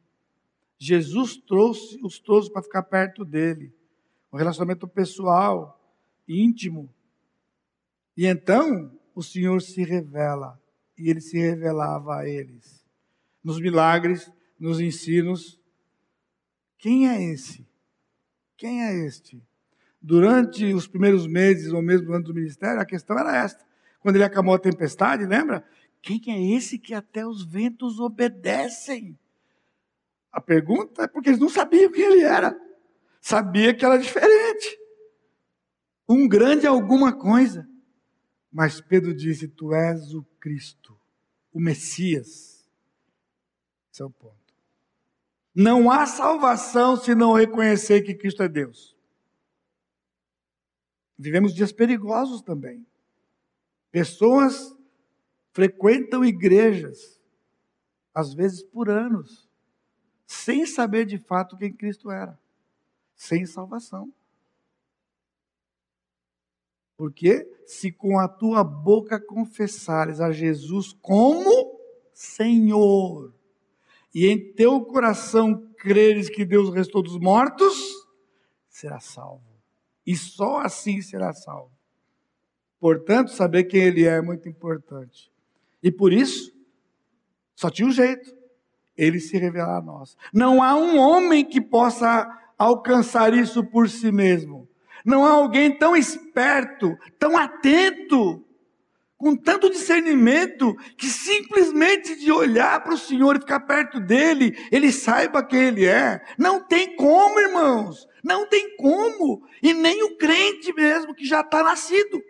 Jesus 0.77 1.35
trouxe 1.37 1.99
os 2.03 2.19
trouxe 2.19 2.51
para 2.51 2.61
ficar 2.61 2.83
perto 2.83 3.25
dele. 3.25 3.73
Um 4.31 4.37
relacionamento 4.37 4.87
pessoal, 4.87 5.81
íntimo. 6.27 6.93
E 8.15 8.25
então 8.25 8.91
o 9.13 9.23
Senhor 9.23 9.61
se 9.61 9.83
revela, 9.83 10.61
e 10.97 11.09
ele 11.09 11.21
se 11.21 11.37
revelava 11.37 12.17
a 12.17 12.29
eles. 12.29 12.85
Nos 13.43 13.59
milagres, 13.59 14.31
nos 14.59 14.79
ensinos. 14.79 15.59
Quem 16.77 17.09
é 17.09 17.21
esse? 17.21 17.67
Quem 18.55 18.83
é 18.83 19.05
este? 19.05 19.41
Durante 20.01 20.73
os 20.73 20.87
primeiros 20.87 21.27
meses, 21.27 21.73
ou 21.73 21.81
mesmo 21.81 22.13
antes 22.13 22.27
do 22.27 22.33
ministério, 22.33 22.79
a 22.79 22.85
questão 22.85 23.17
era 23.17 23.35
esta. 23.35 23.65
Quando 23.99 24.15
ele 24.15 24.23
acalmou 24.23 24.55
a 24.55 24.59
tempestade, 24.59 25.25
lembra? 25.25 25.65
Quem 26.01 26.21
é 26.29 26.55
esse 26.55 26.77
que 26.77 26.93
até 26.93 27.25
os 27.25 27.43
ventos 27.43 27.99
obedecem? 27.99 29.17
A 30.31 30.39
pergunta 30.39 31.03
é 31.03 31.07
porque 31.07 31.29
eles 31.29 31.39
não 31.39 31.49
sabiam 31.49 31.91
quem 31.91 32.03
ele 32.03 32.21
era. 32.21 32.55
Sabia 33.19 33.73
que 33.73 33.83
era 33.83 33.97
diferente. 33.97 34.77
Um 36.07 36.27
grande 36.27 36.65
alguma 36.65 37.11
coisa. 37.11 37.67
Mas 38.51 38.79
Pedro 38.79 39.13
disse: 39.13 39.47
Tu 39.47 39.73
és 39.73 40.13
o 40.13 40.23
Cristo, 40.39 40.97
o 41.51 41.59
Messias. 41.59 42.69
Esse 43.91 44.01
é 44.01 44.05
o 44.05 44.09
ponto. 44.09 44.36
Não 45.59 45.89
há 45.89 46.05
salvação 46.05 46.95
se 46.95 47.15
não 47.15 47.33
reconhecer 47.33 48.03
que 48.03 48.13
Cristo 48.13 48.43
é 48.43 48.47
Deus. 48.47 48.95
Vivemos 51.17 51.51
dias 51.51 51.71
perigosos 51.71 52.43
também. 52.43 52.85
Pessoas 53.89 54.77
frequentam 55.51 56.23
igrejas, 56.23 57.19
às 58.13 58.35
vezes 58.35 58.61
por 58.61 58.87
anos, 58.87 59.49
sem 60.27 60.63
saber 60.67 61.07
de 61.07 61.17
fato 61.17 61.57
quem 61.57 61.73
Cristo 61.73 62.11
era, 62.11 62.39
sem 63.15 63.43
salvação. 63.47 64.13
Porque 66.95 67.51
se 67.65 67.91
com 67.91 68.19
a 68.19 68.27
tua 68.27 68.63
boca 68.63 69.19
confessares 69.19 70.21
a 70.21 70.31
Jesus 70.31 70.93
como 71.01 71.81
Senhor, 72.13 73.33
e 74.13 74.27
em 74.27 74.53
teu 74.53 74.81
coração 74.81 75.67
creres 75.77 76.29
que 76.29 76.45
Deus 76.45 76.73
restou 76.73 77.03
dos 77.03 77.17
mortos, 77.19 77.75
será 78.69 78.99
salvo. 78.99 79.43
E 80.05 80.15
só 80.15 80.59
assim 80.59 81.01
será 81.01 81.33
salvo. 81.33 81.71
Portanto, 82.79 83.31
saber 83.31 83.65
quem 83.65 83.81
Ele 83.81 84.05
é 84.05 84.17
é 84.17 84.21
muito 84.21 84.47
importante. 84.47 85.31
E 85.81 85.91
por 85.91 86.13
isso, 86.13 86.51
só 87.55 87.69
tinha 87.69 87.87
um 87.87 87.91
jeito: 87.91 88.33
Ele 88.95 89.19
se 89.19 89.37
revelar 89.37 89.77
a 89.77 89.81
nós. 89.81 90.15
Não 90.33 90.61
há 90.63 90.75
um 90.75 90.97
homem 90.97 91.43
que 91.43 91.59
possa 91.59 92.27
alcançar 92.57 93.33
isso 93.33 93.63
por 93.63 93.89
si 93.89 94.11
mesmo. 94.11 94.67
Não 95.03 95.25
há 95.25 95.31
alguém 95.31 95.77
tão 95.77 95.95
esperto, 95.95 96.97
tão 97.17 97.37
atento, 97.37 98.43
com 99.17 99.35
tanto 99.35 99.69
discernimento, 99.69 100.75
que 100.95 101.07
simplesmente 101.07 102.15
de 102.15 102.31
olhar 102.31 102.83
para 102.83 102.93
o 102.93 102.97
Senhor 102.97 103.35
e 103.35 103.39
ficar 103.39 103.61
perto 103.61 103.99
dele, 103.99 104.55
ele 104.71 104.91
saiba 104.91 105.43
quem 105.43 105.59
ele 105.59 105.85
é. 105.85 106.23
Não 106.37 106.63
tem 106.63 106.95
como, 106.95 107.39
irmãos. 107.39 108.07
Não 108.23 108.47
tem 108.47 108.75
como. 108.77 109.43
E 109.61 109.73
nem 109.73 110.03
o 110.03 110.17
crente 110.17 110.71
mesmo 110.71 111.15
que 111.15 111.25
já 111.25 111.41
está 111.41 111.63
nascido. 111.63 112.21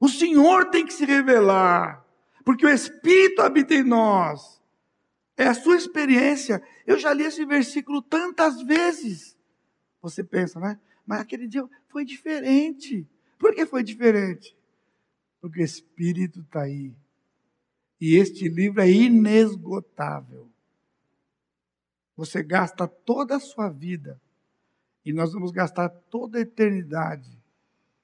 O 0.00 0.08
Senhor 0.08 0.70
tem 0.70 0.86
que 0.86 0.92
se 0.92 1.04
revelar. 1.04 2.02
Porque 2.44 2.64
o 2.64 2.70
Espírito 2.70 3.42
habita 3.42 3.74
em 3.74 3.82
nós. 3.82 4.62
É 5.36 5.46
a 5.46 5.54
sua 5.54 5.76
experiência. 5.76 6.62
Eu 6.86 6.98
já 6.98 7.12
li 7.12 7.24
esse 7.24 7.44
versículo 7.44 8.00
tantas 8.00 8.62
vezes. 8.62 9.36
Você 10.00 10.24
pensa, 10.24 10.58
né? 10.58 10.78
Mas 11.06 11.20
aquele 11.20 11.46
dia 11.46 11.64
foi 11.88 12.04
diferente. 12.04 13.06
Por 13.38 13.54
que 13.54 13.66
foi 13.66 13.82
diferente? 13.82 14.56
Porque 15.44 15.60
o 15.60 15.62
Espírito 15.62 16.40
está 16.40 16.62
aí. 16.62 16.96
E 18.00 18.16
este 18.16 18.48
livro 18.48 18.80
é 18.80 18.90
inesgotável. 18.90 20.50
Você 22.16 22.42
gasta 22.42 22.88
toda 22.88 23.36
a 23.36 23.40
sua 23.40 23.68
vida, 23.68 24.18
e 25.04 25.12
nós 25.12 25.34
vamos 25.34 25.50
gastar 25.50 25.90
toda 25.90 26.38
a 26.38 26.40
eternidade 26.40 27.30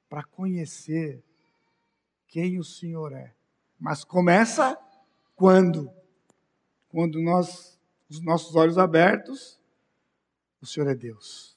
para 0.06 0.22
conhecer 0.22 1.24
quem 2.28 2.58
o 2.58 2.62
Senhor 2.62 3.10
é. 3.14 3.32
Mas 3.78 4.04
começa 4.04 4.78
quando? 5.34 5.90
Quando 6.90 7.22
nós, 7.22 7.80
os 8.10 8.20
nossos 8.20 8.54
olhos 8.54 8.76
abertos, 8.76 9.58
o 10.60 10.66
Senhor 10.66 10.90
é 10.90 10.94
Deus. 10.94 11.56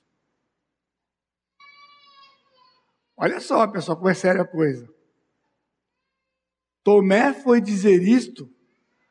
Olha 3.18 3.42
só, 3.42 3.68
pessoal, 3.68 3.98
como 3.98 4.08
é 4.08 4.14
séria 4.14 4.44
a 4.44 4.48
coisa. 4.48 4.93
Tomé 6.84 7.34
foi 7.34 7.62
dizer 7.62 8.02
isto 8.04 8.50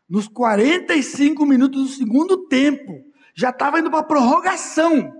nos 0.08 0.28
45 0.28 1.46
minutos 1.46 1.82
do 1.82 1.88
segundo 1.88 2.46
tempo. 2.46 3.04
Já 3.34 3.50
estava 3.50 3.80
indo 3.80 3.90
para 3.90 4.00
a 4.00 4.04
prorrogação. 4.04 5.10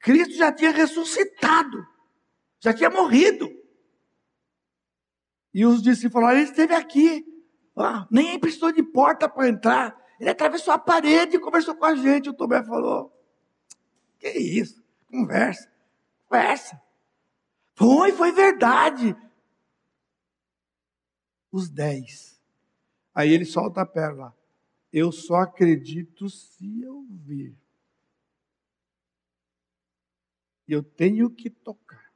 Cristo 0.00 0.34
já 0.34 0.50
tinha 0.50 0.72
ressuscitado. 0.72 1.86
Já 2.60 2.74
tinha 2.74 2.90
morrido. 2.90 3.48
E 5.54 5.64
os 5.64 5.80
discípulos 5.80 6.12
falaram: 6.12 6.38
ele 6.38 6.48
esteve 6.48 6.74
aqui. 6.74 7.24
Ah, 7.76 8.06
nem 8.10 8.38
precisou 8.38 8.72
de 8.72 8.82
porta 8.82 9.28
para 9.28 9.48
entrar. 9.48 9.96
Ele 10.18 10.30
atravessou 10.30 10.74
a 10.74 10.78
parede 10.78 11.36
e 11.36 11.40
conversou 11.40 11.74
com 11.74 11.84
a 11.84 11.94
gente. 11.94 12.28
O 12.28 12.34
Tomé 12.34 12.62
falou: 12.64 13.12
Que 14.18 14.30
isso? 14.30 14.82
Conversa. 15.10 15.70
Conversa. 16.28 16.80
Foi, 17.74 18.12
foi 18.12 18.32
verdade. 18.32 19.16
Os 21.52 21.68
dez. 21.68 22.42
Aí 23.14 23.30
ele 23.30 23.44
solta 23.44 23.82
a 23.82 23.86
pérola. 23.86 24.36
Eu 24.92 25.12
só 25.12 25.36
acredito 25.36 26.28
se 26.28 26.82
eu 26.82 27.06
vir. 27.08 27.54
Eu 30.66 30.82
tenho 30.82 31.30
que 31.30 31.50
tocar. 31.50 32.10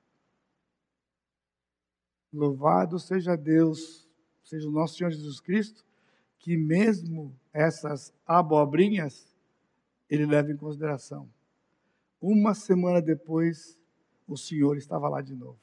Louvado 2.32 2.99
seja 2.99 3.37
Deus, 3.37 4.09
seja 4.43 4.68
o 4.68 4.72
nosso 4.72 4.97
Senhor 4.97 5.11
Jesus 5.11 5.41
Cristo, 5.41 5.84
que 6.39 6.57
mesmo 6.57 7.39
essas 7.53 8.12
abobrinhas, 8.26 9.34
ele 10.09 10.26
leva 10.26 10.51
em 10.51 10.57
consideração. 10.57 11.30
Uma 12.20 12.55
semana 12.55 13.01
depois, 13.01 13.78
o 14.26 14.37
Senhor 14.37 14.76
estava 14.76 15.09
lá 15.09 15.20
de 15.20 15.34
novo. 15.34 15.59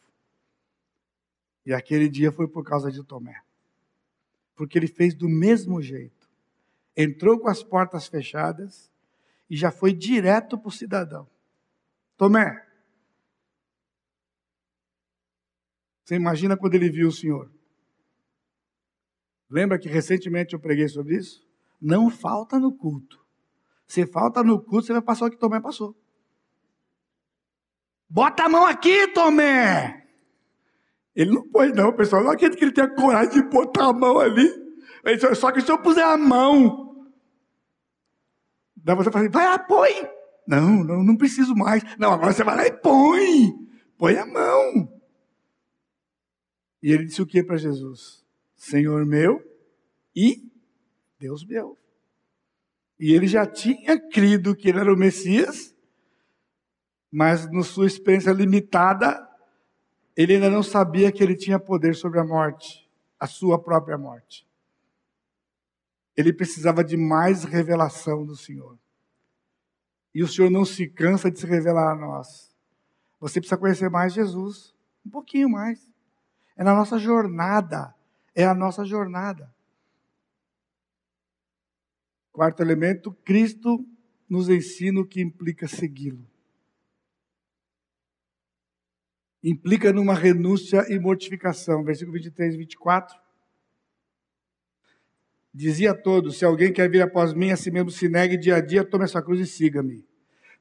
E 1.65 1.73
aquele 1.73 2.09
dia 2.09 2.31
foi 2.31 2.47
por 2.47 2.63
causa 2.63 2.91
de 2.91 3.03
Tomé. 3.03 3.41
Porque 4.55 4.77
ele 4.77 4.87
fez 4.87 5.13
do 5.13 5.27
mesmo 5.27 5.81
jeito. 5.81 6.29
Entrou 6.95 7.39
com 7.39 7.47
as 7.47 7.63
portas 7.63 8.07
fechadas 8.07 8.91
e 9.49 9.55
já 9.55 9.71
foi 9.71 9.93
direto 9.93 10.57
para 10.57 10.67
o 10.67 10.71
cidadão. 10.71 11.27
Tomé, 12.17 12.65
você 16.03 16.15
imagina 16.15 16.55
quando 16.55 16.75
ele 16.75 16.89
viu 16.89 17.07
o 17.07 17.11
Senhor? 17.11 17.51
Lembra 19.49 19.79
que 19.79 19.87
recentemente 19.87 20.53
eu 20.53 20.59
preguei 20.59 20.87
sobre 20.87 21.15
isso? 21.15 21.47
Não 21.81 22.09
falta 22.09 22.59
no 22.59 22.71
culto. 22.71 23.23
Se 23.87 24.05
falta 24.05 24.43
no 24.43 24.61
culto, 24.61 24.87
você 24.87 24.93
vai 24.93 25.01
passar 25.01 25.25
o 25.25 25.29
que 25.29 25.37
Tomé 25.37 25.59
passou. 25.59 25.95
Bota 28.09 28.43
a 28.43 28.49
mão 28.49 28.65
aqui, 28.65 29.07
Tomé! 29.09 30.02
Ele 31.15 31.31
não 31.31 31.47
pôs, 31.49 31.73
não, 31.73 31.93
pessoal. 31.93 32.23
Não 32.23 32.31
acredito 32.31 32.57
que 32.57 32.65
ele 32.65 32.71
tenha 32.73 32.93
coragem 32.93 33.33
de 33.33 33.49
botar 33.49 33.85
a 33.85 33.93
mão 33.93 34.19
ali. 34.19 34.49
Só 35.35 35.51
que 35.51 35.61
se 35.61 35.71
eu 35.71 35.77
puser 35.81 36.05
a 36.05 36.17
mão, 36.17 37.07
dá 38.75 38.95
você 38.95 39.11
falar 39.11 39.25
assim, 39.25 39.31
vai 39.31 39.45
lá, 39.45 39.59
põe. 39.59 39.93
Não, 40.47 40.83
não, 40.83 41.03
não 41.03 41.15
preciso 41.15 41.55
mais. 41.55 41.83
Não, 41.97 42.11
agora 42.11 42.33
você 42.33 42.43
vai 42.43 42.55
lá 42.55 42.67
e 42.67 42.71
põe. 42.71 43.53
Põe 43.97 44.17
a 44.17 44.25
mão. 44.25 45.01
E 46.81 46.91
ele 46.91 47.05
disse 47.05 47.21
o 47.21 47.25
que 47.25 47.43
para 47.43 47.57
Jesus? 47.57 48.25
Senhor 48.55 49.05
meu 49.05 49.41
e 50.15 50.43
Deus 51.19 51.45
meu. 51.45 51.77
E 52.99 53.13
ele 53.13 53.27
já 53.27 53.45
tinha 53.45 53.99
crido 54.09 54.55
que 54.55 54.69
ele 54.69 54.79
era 54.79 54.93
o 54.93 54.97
Messias, 54.97 55.75
mas 57.11 57.49
na 57.51 57.63
sua 57.63 57.87
experiência 57.87 58.31
limitada, 58.31 59.25
ele 60.15 60.35
ainda 60.35 60.49
não 60.49 60.61
sabia 60.61 61.11
que 61.11 61.23
ele 61.23 61.35
tinha 61.35 61.59
poder 61.59 61.95
sobre 61.95 62.19
a 62.19 62.23
morte, 62.23 62.89
a 63.19 63.27
sua 63.27 63.57
própria 63.61 63.97
morte. 63.97 64.47
Ele 66.15 66.31
precisava 66.31 66.83
de 66.83 66.95
mais 66.95 67.43
revelação 67.43 68.25
do 68.25 68.35
Senhor. 68.35 68.77
E 70.13 70.21
o 70.21 70.27
Senhor 70.27 70.51
não 70.51 70.63
se 70.63 70.87
cansa 70.87 71.31
de 71.31 71.39
se 71.39 71.47
revelar 71.47 71.91
a 71.91 71.95
nós. 71.95 72.55
Você 73.19 73.39
precisa 73.39 73.57
conhecer 73.57 73.89
mais 73.89 74.13
Jesus, 74.13 74.75
um 75.03 75.09
pouquinho 75.09 75.49
mais. 75.49 75.91
É 76.55 76.63
na 76.63 76.75
nossa 76.75 76.99
jornada, 76.99 77.95
é 78.35 78.45
a 78.45 78.53
nossa 78.53 78.85
jornada. 78.85 79.51
Quarto 82.31 82.61
elemento, 82.61 83.11
Cristo 83.23 83.83
nos 84.29 84.49
ensina 84.49 85.01
o 85.01 85.05
que 85.05 85.21
implica 85.21 85.67
segui-lo. 85.67 86.27
Implica 89.43 89.91
numa 89.91 90.13
renúncia 90.13 90.85
e 90.89 90.97
mortificação. 90.97 91.83
Versículo 91.83 92.13
23 92.13 92.53
e 92.55 92.57
24. 92.57 93.15
Dizia 95.53 95.91
a 95.91 95.95
todos: 95.95 96.39
Se 96.39 96.45
alguém 96.45 96.71
quer 96.71 96.89
vir 96.89 97.01
após 97.01 97.33
mim, 97.33 97.51
a 97.51 97.57
si 97.57 97.69
mesmo 97.69 97.91
se 97.91 98.07
negue 98.07 98.37
dia 98.37 98.55
a 98.55 98.61
dia, 98.61 98.83
tome 98.83 99.03
a 99.03 99.07
sua 99.07 99.21
cruz 99.21 99.39
e 99.39 99.45
siga-me. 99.45 100.05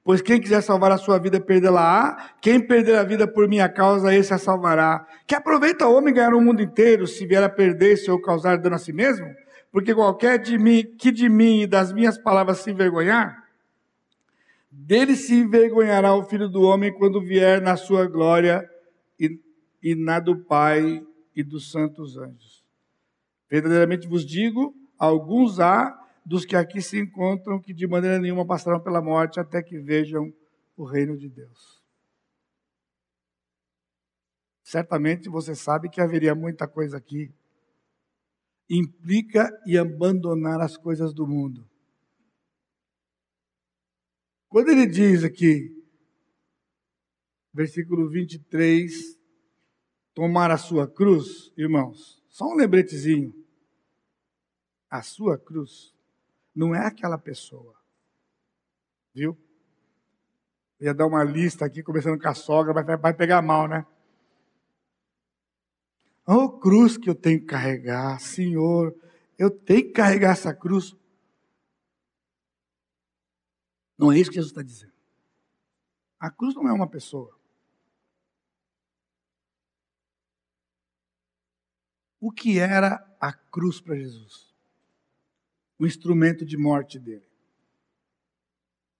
Pois 0.05 0.21
quem 0.21 0.41
quiser 0.41 0.61
salvar 0.63 0.91
a 0.91 0.99
sua 0.99 1.17
vida, 1.19 1.41
perdê-la-á. 1.41 2.35
Quem 2.41 2.61
perder 2.61 2.97
a 2.97 3.05
vida 3.05 3.27
por 3.27 3.49
minha 3.49 3.69
causa, 3.69 4.13
esse 4.13 4.35
a 4.35 4.39
salvará. 4.39 5.07
Que 5.29 5.35
aproveita 5.35 5.87
o 5.87 5.97
homem 5.97 6.13
ganhar 6.13 6.35
o 6.35 6.41
mundo 6.41 6.61
inteiro, 6.61 7.07
se 7.07 7.25
vier 7.25 7.43
a 7.43 7.49
perder-se 7.49 8.11
ou 8.11 8.21
causar 8.21 8.59
dano 8.59 8.75
a 8.75 8.79
si 8.79 8.93
mesmo? 8.93 9.27
Porque 9.71 9.95
qualquer 9.95 10.39
de 10.39 10.59
mim, 10.59 10.85
que 10.99 11.13
de 11.13 11.29
mim 11.29 11.63
e 11.63 11.67
das 11.69 11.93
minhas 11.93 12.19
palavras 12.19 12.59
se 12.59 12.71
envergonhar, 12.73 13.45
dele 14.71 15.15
se 15.15 15.35
envergonhará 15.37 16.15
o 16.15 16.25
filho 16.25 16.49
do 16.49 16.63
homem 16.63 16.93
quando 16.93 17.23
vier 17.23 17.63
na 17.63 17.77
sua 17.77 18.07
glória 18.07 18.69
e, 19.83 19.95
na 19.95 20.21
do 20.21 20.45
Pai 20.45 21.05
e 21.35 21.43
dos 21.43 21.71
santos 21.71 22.17
anjos. 22.17 22.65
Verdadeiramente 23.51 24.07
vos 24.07 24.25
digo: 24.25 24.75
alguns 24.99 25.59
há 25.61 25.99
dos 26.25 26.45
que 26.45 26.55
aqui 26.55 26.81
se 26.81 26.99
encontram 26.99 27.61
que 27.61 27.75
de 27.75 27.87
maneira 27.87 28.19
nenhuma 28.19 28.47
passarão 28.47 28.81
pela 28.81 29.03
morte 29.03 29.41
até 29.41 29.63
que 29.63 29.79
vejam 29.79 30.33
o 30.77 30.85
reino 30.85 31.17
de 31.17 31.29
Deus. 31.29 31.83
Certamente 34.63 35.29
você 35.29 35.55
sabe 35.55 35.91
que 35.91 36.01
haveria 36.01 36.35
muita 36.35 36.67
coisa 36.67 36.97
aqui. 36.97 37.31
Implica 38.71 39.51
e 39.67 39.77
abandonar 39.77 40.61
as 40.61 40.79
coisas 40.79 41.13
do 41.13 41.27
mundo. 41.27 41.69
Quando 44.49 44.71
ele 44.71 44.87
diz 44.87 45.25
aqui, 45.25 45.83
versículo 47.53 48.09
23, 48.09 49.19
tomar 50.15 50.51
a 50.51 50.59
sua 50.59 50.87
cruz, 50.87 51.53
irmãos, 51.57 52.23
só 52.29 52.47
um 52.47 52.55
lembretezinho. 52.55 53.35
A 54.91 55.03
sua 55.03 55.39
cruz 55.39 55.95
não 56.55 56.75
é 56.75 56.87
aquela 56.87 57.19
pessoa. 57.19 57.75
Viu? 59.15 59.37
Eu 60.79 60.87
ia 60.87 60.95
dar 60.95 61.07
uma 61.07 61.25
lista 61.25 61.65
aqui, 61.65 61.83
começando 61.83 62.21
com 62.21 62.29
a 62.29 62.35
sogra, 62.35 62.73
vai, 62.73 62.97
vai 62.97 63.15
pegar 63.15 63.41
mal, 63.41 63.69
né? 63.69 63.87
Oh, 66.27 66.49
cruz 66.59 66.97
que 66.97 67.09
eu 67.09 67.15
tenho 67.15 67.41
que 67.41 67.47
carregar, 67.47 68.21
Senhor, 68.21 68.95
eu 69.39 69.51
tenho 69.51 69.85
que 69.85 69.93
carregar 69.93 70.33
essa 70.33 70.55
cruz. 70.55 70.95
Não 73.99 74.13
é 74.13 74.19
isso 74.19 74.31
que 74.31 74.37
Jesus 74.37 74.51
está 74.51 74.63
dizendo. 74.63 74.93
A 76.19 76.31
cruz 76.31 76.55
não 76.55 76.69
é 76.69 76.73
uma 76.73 76.89
pessoa. 76.89 77.37
O 82.23 82.31
que 82.31 82.61
era 82.61 83.05
a 83.21 83.33
cruz 83.33 83.81
para 83.81 83.97
Jesus? 83.97 84.55
O 85.77 85.85
instrumento 85.85 86.47
de 86.47 86.57
morte 86.57 86.97
dele. 86.97 87.29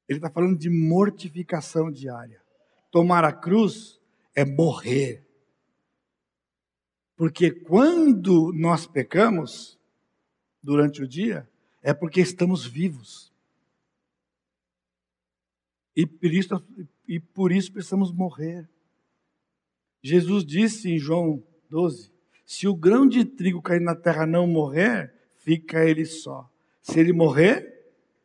Ele 0.09 0.19
está 0.19 0.29
falando 0.29 0.59
de 0.59 0.69
mortificação 0.69 1.89
diária. 1.89 2.43
Tomar 2.91 3.23
a 3.25 3.33
cruz 3.33 4.01
é 4.35 4.45
morrer. 4.45 5.25
Porque 7.15 7.53
quando 7.53 8.53
nós 8.53 8.89
pecamos 8.89 9.79
durante 10.61 11.01
o 11.01 11.07
dia, 11.07 11.49
é 11.81 11.95
porque 11.95 12.21
estamos 12.21 12.67
vivos. 12.67 13.33
E 15.95 16.05
por 16.05 16.33
isso, 16.33 16.67
e 17.07 17.21
por 17.21 17.53
isso 17.53 17.73
precisamos 17.73 18.11
morrer. 18.11 18.69
Jesus 20.03 20.45
disse 20.45 20.91
em 20.91 20.99
João 20.99 21.41
12: 21.71 22.12
se 22.53 22.69
o 22.69 22.77
grão 22.77 23.09
de 23.09 23.25
trigo 23.25 23.63
cair 23.63 23.81
na 23.81 23.97
terra 23.97 24.27
não 24.27 24.47
morrer, 24.47 25.11
fica 25.37 25.89
ele 25.89 26.05
só. 26.05 26.53
Se 26.83 27.01
ele 27.01 27.11
morrer, 27.11 27.67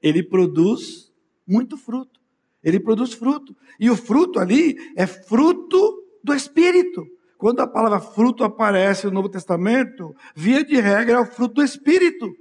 ele 0.01 0.21
produz 0.21 1.13
muito 1.47 1.77
fruto. 1.77 2.19
Ele 2.61 2.77
produz 2.77 3.13
fruto. 3.13 3.55
E 3.79 3.89
o 3.89 3.95
fruto 3.95 4.37
ali 4.37 4.75
é 4.97 5.07
fruto 5.07 6.05
do 6.21 6.33
Espírito. 6.33 7.07
Quando 7.37 7.61
a 7.61 7.67
palavra 7.67 8.01
fruto 8.01 8.43
aparece 8.43 9.05
no 9.05 9.13
Novo 9.13 9.29
Testamento, 9.29 10.13
via 10.35 10.61
de 10.61 10.75
regra 10.75 11.19
é 11.19 11.19
o 11.21 11.25
fruto 11.25 11.53
do 11.53 11.63
Espírito. 11.63 12.35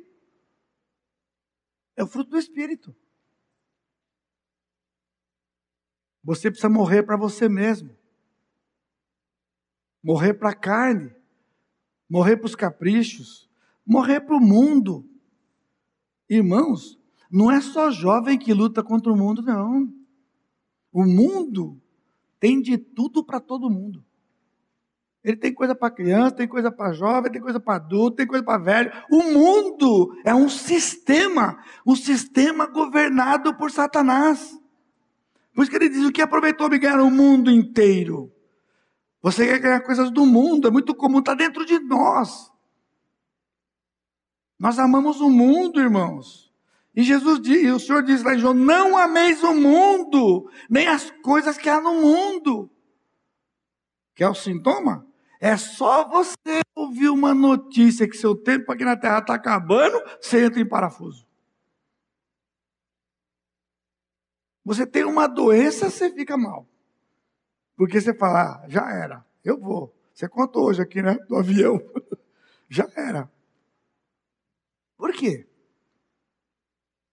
É 1.94 2.02
o 2.02 2.08
fruto 2.08 2.30
do 2.30 2.38
Espírito. 2.38 2.96
Você 6.24 6.50
precisa 6.50 6.68
morrer 6.68 7.04
para 7.04 7.16
você 7.16 7.48
mesmo. 7.48 7.96
Morrer 10.02 10.34
para 10.34 10.50
a 10.50 10.56
carne 10.56 11.14
morrer 12.08 12.36
para 12.36 12.46
os 12.46 12.54
caprichos, 12.54 13.48
morrer 13.84 14.20
para 14.20 14.36
o 14.36 14.40
mundo. 14.40 15.08
Irmãos, 16.28 16.98
não 17.30 17.50
é 17.50 17.60
só 17.60 17.90
jovem 17.90 18.38
que 18.38 18.52
luta 18.52 18.82
contra 18.82 19.12
o 19.12 19.16
mundo, 19.16 19.42
não. 19.42 19.92
O 20.92 21.04
mundo 21.04 21.80
tem 22.38 22.60
de 22.60 22.78
tudo 22.78 23.24
para 23.24 23.40
todo 23.40 23.70
mundo. 23.70 24.04
Ele 25.22 25.36
tem 25.36 25.52
coisa 25.52 25.74
para 25.74 25.90
criança, 25.90 26.36
tem 26.36 26.46
coisa 26.46 26.70
para 26.70 26.92
jovem, 26.92 27.32
tem 27.32 27.40
coisa 27.40 27.58
para 27.58 27.74
adulto, 27.74 28.16
tem 28.16 28.26
coisa 28.28 28.44
para 28.44 28.62
velho. 28.62 28.92
O 29.10 29.24
mundo 29.24 30.16
é 30.24 30.32
um 30.32 30.48
sistema, 30.48 31.58
um 31.84 31.96
sistema 31.96 32.66
governado 32.66 33.52
por 33.56 33.72
Satanás. 33.72 34.56
Por 35.52 35.62
isso 35.62 35.70
que 35.70 35.76
ele 35.76 35.88
diz: 35.88 36.04
o 36.04 36.12
que 36.12 36.22
aproveitou 36.22 36.68
ganhar 36.68 37.00
o 37.00 37.10
mundo 37.10 37.50
inteiro? 37.50 38.32
Você 39.26 39.44
quer 39.44 39.58
ganhar 39.58 39.80
coisas 39.80 40.08
do 40.08 40.24
mundo, 40.24 40.68
é 40.68 40.70
muito 40.70 40.94
comum, 40.94 41.18
está 41.18 41.34
dentro 41.34 41.66
de 41.66 41.80
nós. 41.80 42.48
Nós 44.56 44.78
amamos 44.78 45.20
o 45.20 45.28
mundo, 45.28 45.80
irmãos. 45.80 46.54
E 46.94 47.02
Jesus 47.02 47.40
diz, 47.40 47.72
o 47.72 47.80
Senhor 47.80 48.04
diz 48.04 48.22
lá 48.22 48.36
em 48.36 48.38
João: 48.38 48.54
não 48.54 48.96
ameis 48.96 49.42
o 49.42 49.52
mundo, 49.52 50.48
nem 50.70 50.86
as 50.86 51.10
coisas 51.24 51.58
que 51.58 51.68
há 51.68 51.80
no 51.80 51.94
mundo. 51.94 52.70
Que 54.14 54.22
é 54.22 54.28
o 54.28 54.34
sintoma? 54.34 55.04
É 55.40 55.56
só 55.56 56.08
você 56.08 56.60
ouvir 56.72 57.08
uma 57.08 57.34
notícia 57.34 58.08
que 58.08 58.16
seu 58.16 58.32
tempo 58.32 58.70
aqui 58.70 58.84
na 58.84 58.96
Terra 58.96 59.18
está 59.18 59.34
acabando, 59.34 60.00
você 60.20 60.44
entra 60.44 60.60
em 60.60 60.68
parafuso. 60.68 61.26
Você 64.64 64.86
tem 64.86 65.02
uma 65.02 65.26
doença, 65.26 65.90
você 65.90 66.12
fica 66.12 66.36
mal. 66.36 66.68
Porque 67.76 68.00
você 68.00 68.14
fala, 68.14 68.42
ah, 68.42 68.68
já 68.68 68.90
era, 68.90 69.24
eu 69.44 69.60
vou. 69.60 69.94
Você 70.12 70.28
contou 70.28 70.64
hoje 70.64 70.80
aqui, 70.80 71.02
né? 71.02 71.14
Do 71.28 71.36
avião. 71.36 71.78
já 72.68 72.88
era. 72.96 73.30
Por 74.96 75.12
quê? 75.12 75.46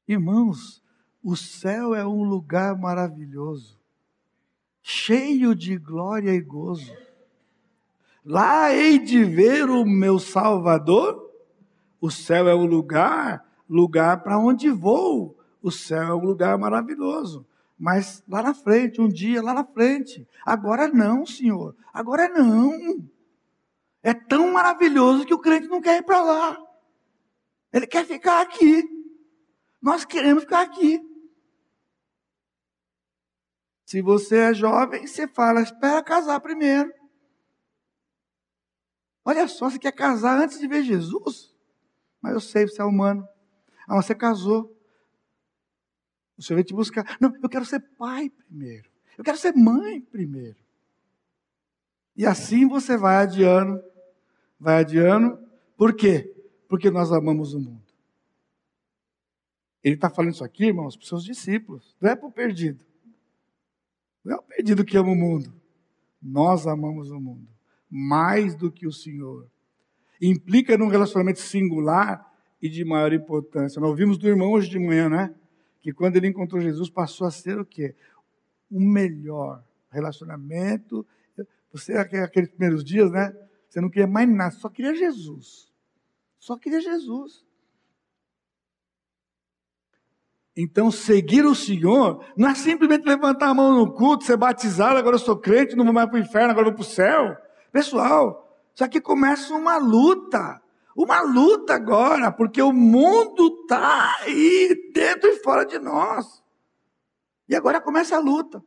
Irmãos, 0.08 0.82
o 1.22 1.36
céu 1.36 1.94
é 1.94 2.06
um 2.06 2.24
lugar 2.24 2.78
maravilhoso, 2.78 3.80
cheio 4.82 5.54
de 5.54 5.78
glória 5.78 6.32
e 6.32 6.42
gozo. 6.42 6.96
Lá 8.26 8.74
hei 8.74 9.00
de 9.00 9.24
ver 9.24 9.70
o 9.70 9.86
meu 9.86 10.18
Salvador. 10.18 11.30
O 12.00 12.10
céu 12.10 12.48
é 12.48 12.54
o 12.54 12.66
lugar, 12.66 13.46
lugar 13.70 14.24
para 14.24 14.38
onde 14.38 14.70
vou. 14.70 15.38
O 15.62 15.72
céu 15.72 16.04
é 16.04 16.14
um 16.14 16.24
lugar 16.24 16.58
maravilhoso. 16.58 17.46
Mas 17.78 18.24
lá 18.28 18.42
na 18.42 18.54
frente, 18.54 19.02
um 19.02 19.10
dia 19.10 19.42
lá 19.42 19.54
na 19.54 19.66
frente. 19.66 20.28
Agora 20.46 20.88
não, 20.88 21.26
Senhor. 21.26 21.76
Agora 21.94 22.30
não. 22.30 23.08
É 24.02 24.14
tão 24.14 24.52
maravilhoso 24.52 25.26
que 25.26 25.34
o 25.34 25.40
crente 25.40 25.68
não 25.68 25.82
quer 25.82 26.00
ir 26.00 26.04
para 26.04 26.22
lá. 26.22 26.58
Ele 27.72 27.88
quer 27.88 28.06
ficar 28.06 28.42
aqui. 28.42 28.84
Nós 29.82 30.06
queremos 30.06 30.44
ficar 30.44 30.62
aqui. 30.62 31.02
Se 33.86 34.02
você 34.02 34.38
é 34.38 34.54
jovem, 34.54 35.06
você 35.06 35.28
fala, 35.28 35.62
espera 35.62 36.04
casar 36.04 36.40
primeiro. 36.40 36.92
Olha 39.26 39.48
só, 39.48 39.70
você 39.70 39.80
quer 39.80 39.92
casar 39.92 40.38
antes 40.38 40.60
de 40.60 40.68
ver 40.68 40.84
Jesus? 40.84 41.54
Mas 42.22 42.34
eu 42.34 42.40
sei, 42.40 42.68
você 42.68 42.82
é 42.82 42.86
humano. 42.86 43.28
Ah, 43.88 43.96
você 43.96 44.16
casou. 44.16 44.76
O 46.44 46.46
Senhor 46.46 46.58
vai 46.58 46.64
te 46.64 46.74
buscar. 46.74 47.18
Não, 47.22 47.34
eu 47.42 47.50
quero 47.50 47.66
ser 47.66 47.80
pai 47.98 48.30
primeiro. 48.30 48.90
Eu 49.18 49.24
quero 49.24 49.38
ser 49.38 49.54
mãe 49.54 50.02
primeiro. 50.02 50.58
E 52.16 52.26
assim 52.26 52.68
você 52.68 52.98
vai 52.98 53.16
adiando, 53.16 53.82
vai 54.60 54.80
adiando. 54.80 55.40
Por 55.78 55.96
quê? 55.96 56.36
Porque 56.68 56.92
nós 56.92 57.12
amamos 57.12 57.54
o 57.54 57.60
mundo. 57.60 57.82
Ele 59.84 59.96
está 59.96 60.10
falando 60.10 60.34
isso 60.34 60.44
aqui, 60.44 60.66
irmãos, 60.66 60.96
para 60.96 61.04
os 61.04 61.10
seus 61.10 61.24
discípulos. 61.24 61.96
Não 62.00 62.12
é 62.12 62.16
para 62.16 62.28
o 62.28 62.32
perdido. 62.32 62.86
Não 64.24 64.36
é 64.36 64.38
o 64.38 64.44
perdido 64.44 64.86
que 64.86 64.98
ama 64.98 65.12
o 65.12 65.16
mundo. 65.16 65.54
Nós 66.22 66.68
amamos 66.68 67.10
o 67.10 67.20
mundo 67.20 67.54
mais 67.96 68.56
do 68.56 68.72
que 68.72 68.88
o 68.88 68.92
Senhor. 68.92 69.48
Implica 70.20 70.76
num 70.76 70.88
relacionamento 70.88 71.40
singular 71.40 72.26
e 72.60 72.68
de 72.68 72.84
maior 72.84 73.14
importância. 73.14 73.80
Nós 73.80 73.92
ouvimos 73.92 74.18
do 74.18 74.28
irmão 74.28 74.52
hoje 74.52 74.68
de 74.68 74.80
manhã, 74.80 75.08
né? 75.08 75.36
Que 75.84 75.94
quando 75.94 76.16
ele 76.16 76.28
encontrou 76.28 76.62
Jesus 76.62 76.90
passou 76.90 77.28
a 77.28 77.32
ser 77.32 77.60
o 77.60 77.66
quê? 77.66 77.94
O 78.72 78.80
melhor 78.80 79.62
relacionamento. 79.92 81.06
Você, 81.74 81.94
aqueles 81.94 82.50
primeiros 82.50 82.84
dias, 82.84 83.12
né? 83.12 83.36
Você 83.70 83.82
não 83.82 83.90
queria 83.90 84.08
mais 84.08 84.30
nada, 84.30 84.56
só 84.56 84.70
queria 84.70 84.96
Jesus. 84.96 85.70
Só 86.40 86.58
queria 86.58 86.80
Jesus. 86.80 87.44
Então, 90.56 90.90
seguir 90.90 91.46
o 91.46 91.56
Senhor 91.56 92.24
não 92.38 92.48
é 92.48 92.56
simplesmente 92.56 93.06
levantar 93.06 93.50
a 93.50 93.54
mão 93.54 93.76
no 93.76 93.92
culto, 93.92 94.24
ser 94.24 94.38
batizado, 94.38 94.98
agora 94.98 95.16
eu 95.16 95.20
sou 95.20 95.36
crente, 95.36 95.76
não 95.76 95.84
vou 95.84 95.94
mais 95.94 96.08
para 96.08 96.18
o 96.18 96.22
inferno, 96.22 96.52
agora 96.52 96.68
eu 96.68 96.72
vou 96.72 96.78
para 96.78 96.90
o 96.90 96.94
céu. 96.94 97.36
Pessoal, 97.72 98.58
isso 98.74 98.84
aqui 98.84 99.02
começa 99.02 99.54
uma 99.54 99.78
luta. 99.78 100.63
Uma 100.96 101.22
luta 101.22 101.74
agora, 101.74 102.32
porque 102.32 102.62
o 102.62 102.72
mundo 102.72 103.62
está 103.64 104.20
aí 104.22 104.92
dentro 104.94 105.30
e 105.30 105.40
fora 105.40 105.66
de 105.66 105.80
nós. 105.80 106.44
E 107.50 107.56
agora 107.56 107.82
começa 107.82 108.16
a 108.16 108.20
luta. 108.20 108.64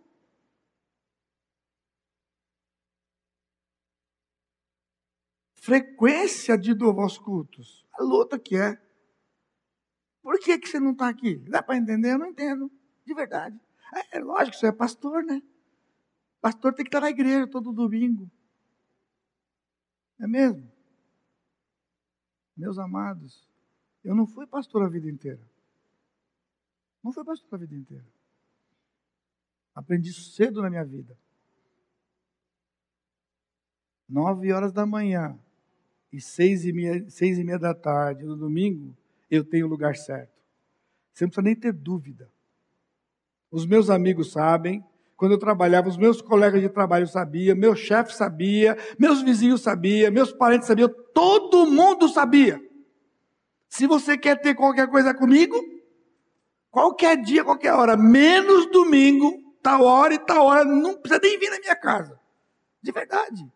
Frequência 5.55 6.57
de 6.59 6.75
do 6.75 6.91
aos 7.01 7.19
cultos. 7.19 7.87
A 7.95 8.03
luta 8.03 8.39
que 8.39 8.57
é. 8.57 8.81
Por 10.23 10.39
que, 10.41 10.59
que 10.59 10.69
você 10.69 10.81
não 10.81 10.93
está 10.93 11.09
aqui? 11.09 11.37
Dá 11.49 11.63
para 11.63 11.77
entender? 11.77 12.13
Eu 12.13 12.19
não 12.19 12.27
entendo. 12.27 12.71
De 13.05 13.15
verdade. 13.15 13.59
É, 13.95 14.19
é 14.19 14.21
lógico, 14.21 14.57
você 14.57 14.67
é 14.67 14.73
pastor, 14.73 15.25
né? 15.25 15.41
Pastor 16.41 16.75
tem 16.75 16.85
que 16.85 16.89
estar 16.89 17.01
na 17.01 17.11
igreja 17.11 17.47
todo 17.49 17.73
domingo. 17.73 18.31
É 20.21 20.27
mesmo? 20.27 20.76
Meus 22.57 22.79
amados, 22.79 23.47
eu 24.03 24.15
não 24.15 24.27
fui 24.27 24.47
pastor 24.47 24.83
a 24.83 24.89
vida 24.89 25.09
inteira. 25.09 25.43
Não 27.03 27.13
fui 27.13 27.25
pastor 27.25 27.55
a 27.55 27.59
vida 27.59 27.75
inteira. 27.75 28.07
Aprendi 29.75 30.13
cedo 30.13 30.63
na 30.63 30.71
minha 30.71 30.85
vida. 30.85 31.17
Nove 34.09 34.53
horas 34.53 34.73
da 34.73 34.87
manhã 34.87 35.39
e 36.13 36.21
seis 36.21 36.65
e 36.65 36.73
meia, 36.73 37.11
seis 37.11 37.39
e 37.39 37.45
meia 37.45 37.59
da 37.59 37.75
tarde 37.75 38.25
no 38.25 38.37
domingo, 38.37 38.97
eu 39.31 39.45
tenho 39.45 39.67
o 39.67 39.69
lugar 39.69 39.97
certo. 39.97 40.33
Você 41.13 41.25
não 41.25 41.31
precisa 41.31 41.43
nem 41.45 41.57
ter 41.57 41.73
dúvida. 41.73 42.31
Os 43.51 43.67
meus 43.67 43.91
amigos 43.91 44.33
sabem, 44.33 44.85
quando 45.17 45.33
eu 45.33 45.39
trabalhava, 45.39 45.89
os 45.89 45.97
meus 45.97 46.21
colegas 46.21 46.61
de 46.61 46.69
trabalho 46.69 47.07
sabiam, 47.07 47.57
meu 47.57 47.75
chefe 47.75 48.15
sabia, 48.15 48.77
meus 48.99 49.23
vizinhos 49.23 49.63
sabiam, 49.63 50.13
meus 50.13 50.31
parentes 50.31 50.69
sabiam, 50.69 50.91
todo 51.15 51.67
mundo 51.67 52.07
sabia. 52.09 52.61
Se 53.69 53.87
você 53.87 54.19
quer 54.19 54.41
ter 54.41 54.55
qualquer 54.55 54.89
coisa 54.89 55.15
comigo, 55.15 55.57
qualquer 56.71 57.17
dia, 57.17 57.43
qualquer 57.43 57.73
hora, 57.73 57.97
menos 57.97 58.71
domingo, 58.71 59.33
tal 59.63 59.85
hora 59.85 60.13
e 60.13 60.19
tal 60.19 60.45
hora, 60.47 60.65
não 60.65 60.95
precisa 60.95 61.21
nem 61.23 61.39
vir 61.39 61.51
na 61.51 61.61
minha 61.61 61.77
casa. 61.77 62.21
De 62.83 62.93
verdade. 62.93 63.51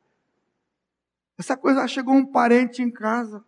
Essa 1.39 1.57
coisa, 1.57 1.87
chegou 1.87 2.15
um 2.15 2.25
parente 2.25 2.83
em 2.83 2.91
casa. 2.91 3.45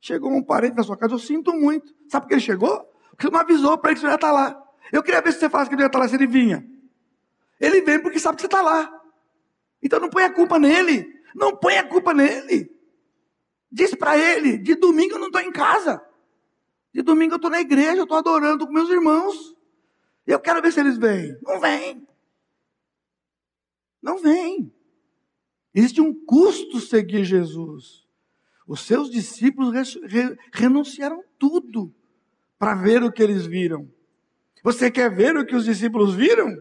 Chegou 0.00 0.32
um 0.32 0.42
parente 0.42 0.76
na 0.76 0.82
sua 0.82 0.96
casa, 0.96 1.14
eu 1.14 1.18
sinto 1.18 1.52
muito. 1.52 1.94
Sabe 2.08 2.24
por 2.24 2.28
que 2.28 2.34
ele 2.34 2.40
chegou? 2.40 2.78
Porque 3.10 3.26
você 3.26 3.32
não 3.32 3.40
avisou 3.40 3.78
para 3.78 3.90
ele 3.90 4.00
que 4.00 4.00
você 4.00 4.10
ia 4.10 4.14
estar 4.16 4.32
lá. 4.32 4.60
Eu 4.92 5.02
queria 5.02 5.20
ver 5.20 5.32
se 5.32 5.38
você 5.38 5.48
faz 5.48 5.68
que 5.68 5.74
ele 5.74 5.82
ia 5.82 5.86
estar 5.86 5.98
lá, 5.98 6.08
se 6.08 6.16
ele 6.16 6.26
vinha. 6.26 6.67
Ele 7.60 7.80
vem 7.82 8.00
porque 8.00 8.18
sabe 8.18 8.36
que 8.36 8.42
você 8.42 8.46
está 8.46 8.62
lá. 8.62 8.92
Então 9.82 10.00
não 10.00 10.10
põe 10.10 10.24
a 10.24 10.32
culpa 10.32 10.58
nele. 10.58 11.06
Não 11.34 11.56
põe 11.56 11.76
a 11.76 11.86
culpa 11.86 12.14
nele. 12.14 12.70
Diz 13.70 13.94
para 13.94 14.16
ele: 14.16 14.58
de 14.58 14.74
domingo 14.74 15.14
eu 15.14 15.18
não 15.18 15.26
estou 15.26 15.42
em 15.42 15.52
casa. 15.52 16.02
De 16.92 17.02
domingo 17.02 17.34
eu 17.34 17.36
estou 17.36 17.50
na 17.50 17.60
igreja, 17.60 17.98
eu 17.98 18.04
estou 18.04 18.18
adorando 18.18 18.66
com 18.66 18.72
meus 18.72 18.90
irmãos. 18.90 19.56
Eu 20.26 20.40
quero 20.40 20.60
ver 20.60 20.72
se 20.72 20.80
eles 20.80 20.98
vêm. 20.98 21.36
Não 21.42 21.60
vem. 21.60 22.08
Não 24.02 24.18
vem. 24.18 24.72
Existe 25.74 26.00
um 26.00 26.12
custo 26.12 26.80
seguir 26.80 27.24
Jesus. 27.24 28.06
Os 28.66 28.80
seus 28.80 29.10
discípulos 29.10 29.96
renunciaram 30.52 31.24
tudo 31.38 31.94
para 32.58 32.74
ver 32.74 33.02
o 33.02 33.12
que 33.12 33.22
eles 33.22 33.46
viram. 33.46 33.90
Você 34.62 34.90
quer 34.90 35.14
ver 35.14 35.36
o 35.36 35.46
que 35.46 35.54
os 35.54 35.64
discípulos 35.64 36.14
viram? 36.14 36.54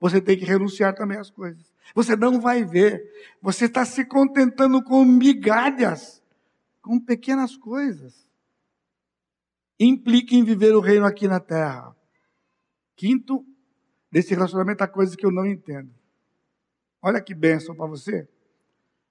Você 0.00 0.20
tem 0.20 0.38
que 0.38 0.44
renunciar 0.44 0.94
também 0.94 1.18
às 1.18 1.30
coisas. 1.30 1.72
Você 1.94 2.14
não 2.14 2.40
vai 2.40 2.64
ver. 2.64 3.02
Você 3.42 3.64
está 3.64 3.84
se 3.84 4.04
contentando 4.04 4.82
com 4.82 5.04
migalhas, 5.04 6.22
com 6.80 7.00
pequenas 7.00 7.56
coisas. 7.56 8.28
Implica 9.78 10.34
em 10.34 10.44
viver 10.44 10.74
o 10.74 10.80
reino 10.80 11.06
aqui 11.06 11.26
na 11.26 11.40
terra. 11.40 11.96
Quinto, 12.96 13.44
desse 14.10 14.34
relacionamento 14.34 14.82
há 14.82 14.88
coisas 14.88 15.16
que 15.16 15.26
eu 15.26 15.30
não 15.30 15.46
entendo. 15.46 15.92
Olha 17.02 17.20
que 17.20 17.34
bênção 17.34 17.74
para 17.74 17.86
você. 17.86 18.28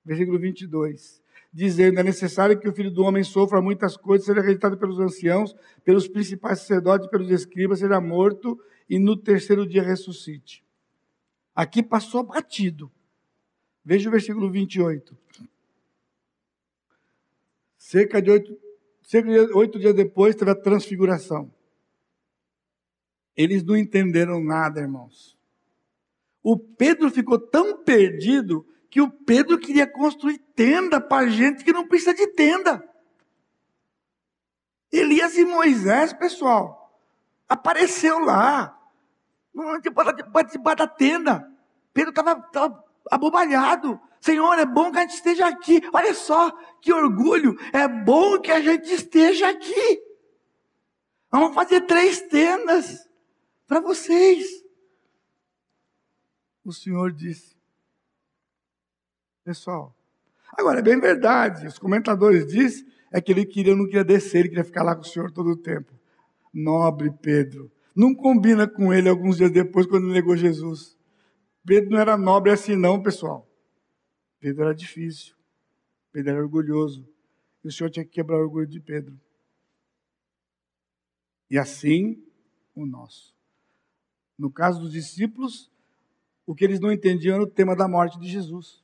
Versículo 0.05 0.39
22. 0.39 1.21
Dizendo: 1.53 1.99
É 1.99 2.03
necessário 2.03 2.59
que 2.59 2.67
o 2.67 2.73
filho 2.73 2.91
do 2.91 3.03
homem 3.03 3.23
sofra 3.23 3.61
muitas 3.61 3.97
coisas, 3.97 4.25
seja 4.25 4.41
rejeitado 4.41 4.77
pelos 4.77 4.99
anciãos, 4.99 5.55
pelos 5.83 6.07
principais 6.07 6.59
sacerdotes, 6.59 7.09
pelos 7.09 7.29
escribas, 7.29 7.79
seja 7.79 7.99
morto 7.99 8.59
e 8.89 8.99
no 8.99 9.17
terceiro 9.17 9.67
dia 9.67 9.81
ressuscite. 9.81 10.66
Aqui 11.57 11.81
passou 11.81 12.21
batido. 12.21 12.91
Veja 13.83 14.07
o 14.07 14.11
versículo 14.11 14.51
28. 14.51 15.17
Cerca 17.75 18.21
de 18.21 18.29
oito, 18.29 18.61
cerca 19.01 19.27
de 19.27 19.39
oito 19.53 19.79
dias 19.79 19.95
depois 19.95 20.35
teve 20.35 20.51
a 20.51 20.55
transfiguração. 20.55 21.51
Eles 23.35 23.63
não 23.63 23.75
entenderam 23.75 24.39
nada, 24.39 24.81
irmãos. 24.81 25.35
O 26.43 26.59
Pedro 26.59 27.09
ficou 27.09 27.39
tão 27.39 27.83
perdido 27.83 28.63
que 28.87 29.01
o 29.01 29.09
Pedro 29.09 29.57
queria 29.57 29.87
construir 29.87 30.37
tenda 30.53 31.01
para 31.01 31.27
gente 31.27 31.63
que 31.63 31.73
não 31.73 31.87
precisa 31.87 32.13
de 32.13 32.27
tenda. 32.33 32.87
Elias 34.91 35.35
e 35.39 35.43
Moisés, 35.43 36.13
pessoal, 36.13 37.01
apareceu 37.49 38.19
lá, 38.19 38.76
debaixo 40.51 40.77
da 40.77 40.87
tenda. 40.87 41.51
Pedro 41.93 42.09
estava 42.09 42.83
abobalhado. 43.09 43.99
Senhor, 44.19 44.57
é 44.59 44.65
bom 44.65 44.91
que 44.91 44.97
a 44.97 45.01
gente 45.01 45.15
esteja 45.15 45.47
aqui. 45.47 45.81
Olha 45.93 46.13
só 46.13 46.51
que 46.81 46.91
orgulho. 46.93 47.57
É 47.73 47.87
bom 47.87 48.39
que 48.39 48.51
a 48.51 48.61
gente 48.61 48.91
esteja 48.93 49.49
aqui. 49.49 50.01
Vamos 51.31 51.53
fazer 51.53 51.81
três 51.81 52.21
tendas 52.21 53.07
para 53.67 53.79
vocês. 53.79 54.45
O 56.63 56.71
Senhor 56.71 57.11
disse. 57.11 57.55
Pessoal, 59.43 59.95
agora 60.51 60.79
é 60.79 60.81
bem 60.81 60.99
verdade. 60.99 61.67
Os 61.67 61.79
comentadores 61.79 62.47
dizem 62.47 62.85
é 63.11 63.21
que 63.21 63.31
ele 63.31 63.45
queria, 63.45 63.75
não 63.75 63.85
queria 63.85 64.03
descer, 64.03 64.39
ele 64.39 64.49
queria 64.49 64.63
ficar 64.63 64.83
lá 64.83 64.95
com 64.95 65.01
o 65.01 65.05
Senhor 65.05 65.31
todo 65.31 65.51
o 65.51 65.55
tempo. 65.55 65.93
Nobre 66.53 67.11
Pedro. 67.11 67.71
Não 67.97 68.13
combina 68.13 68.67
com 68.67 68.93
ele 68.93 69.09
alguns 69.09 69.37
dias 69.37 69.49
depois, 69.49 69.87
quando 69.87 70.05
negou 70.05 70.37
Jesus. 70.37 70.95
Pedro 71.65 71.89
não 71.89 71.99
era 71.99 72.15
nobre 72.15 72.51
assim, 72.51 72.75
não, 72.75 73.01
pessoal. 73.01 73.49
Pedro 74.39 74.65
era 74.65 74.75
difícil. 74.75 75.35
Pedro 76.11 76.33
era 76.33 76.43
orgulhoso. 76.43 77.09
E 77.63 77.67
o 77.67 77.71
Senhor 77.71 77.89
tinha 77.89 78.05
que 78.05 78.11
quebrar 78.11 78.37
o 78.37 78.41
orgulho 78.41 78.67
de 78.67 78.79
Pedro. 78.79 79.19
E 81.49 81.57
assim 81.57 82.23
o 82.75 82.85
nosso. 82.85 83.35
No 84.37 84.51
caso 84.51 84.79
dos 84.79 84.91
discípulos, 84.91 85.71
o 86.45 86.53
que 86.53 86.63
eles 86.63 86.79
não 86.79 86.91
entendiam 86.91 87.33
era 87.33 87.43
o 87.43 87.49
tema 87.49 87.75
da 87.75 87.87
morte 87.87 88.19
de 88.19 88.27
Jesus. 88.27 88.83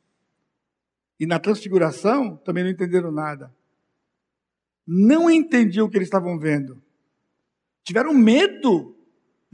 E 1.19 1.27
na 1.27 1.37
transfiguração 1.37 2.35
também 2.37 2.63
não 2.63 2.71
entenderam 2.71 3.11
nada. 3.11 3.55
Não 4.87 5.29
entendiam 5.29 5.85
o 5.85 5.89
que 5.89 5.97
eles 5.97 6.07
estavam 6.07 6.39
vendo. 6.39 6.81
Tiveram 7.83 8.11
medo. 8.11 8.92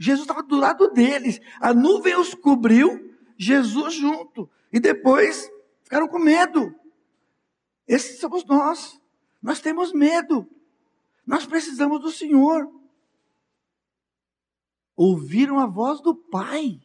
Jesus 0.00 0.22
estava 0.22 0.42
do 0.42 0.56
lado 0.56 0.90
deles. 0.90 1.38
A 1.60 1.72
nuvem 1.72 2.16
os 2.16 2.34
cobriu, 2.34 3.14
Jesus 3.36 3.94
junto. 3.94 4.50
E 4.72 4.80
depois 4.80 5.48
Ficaram 5.90 6.06
com 6.06 6.20
medo. 6.20 6.72
Esses 7.84 8.20
somos 8.20 8.44
nós. 8.44 9.02
Nós 9.42 9.60
temos 9.60 9.92
medo. 9.92 10.48
Nós 11.26 11.44
precisamos 11.44 12.00
do 12.00 12.12
Senhor. 12.12 12.72
Ouviram 14.94 15.58
a 15.58 15.66
voz 15.66 16.00
do 16.00 16.14
Pai. 16.14 16.80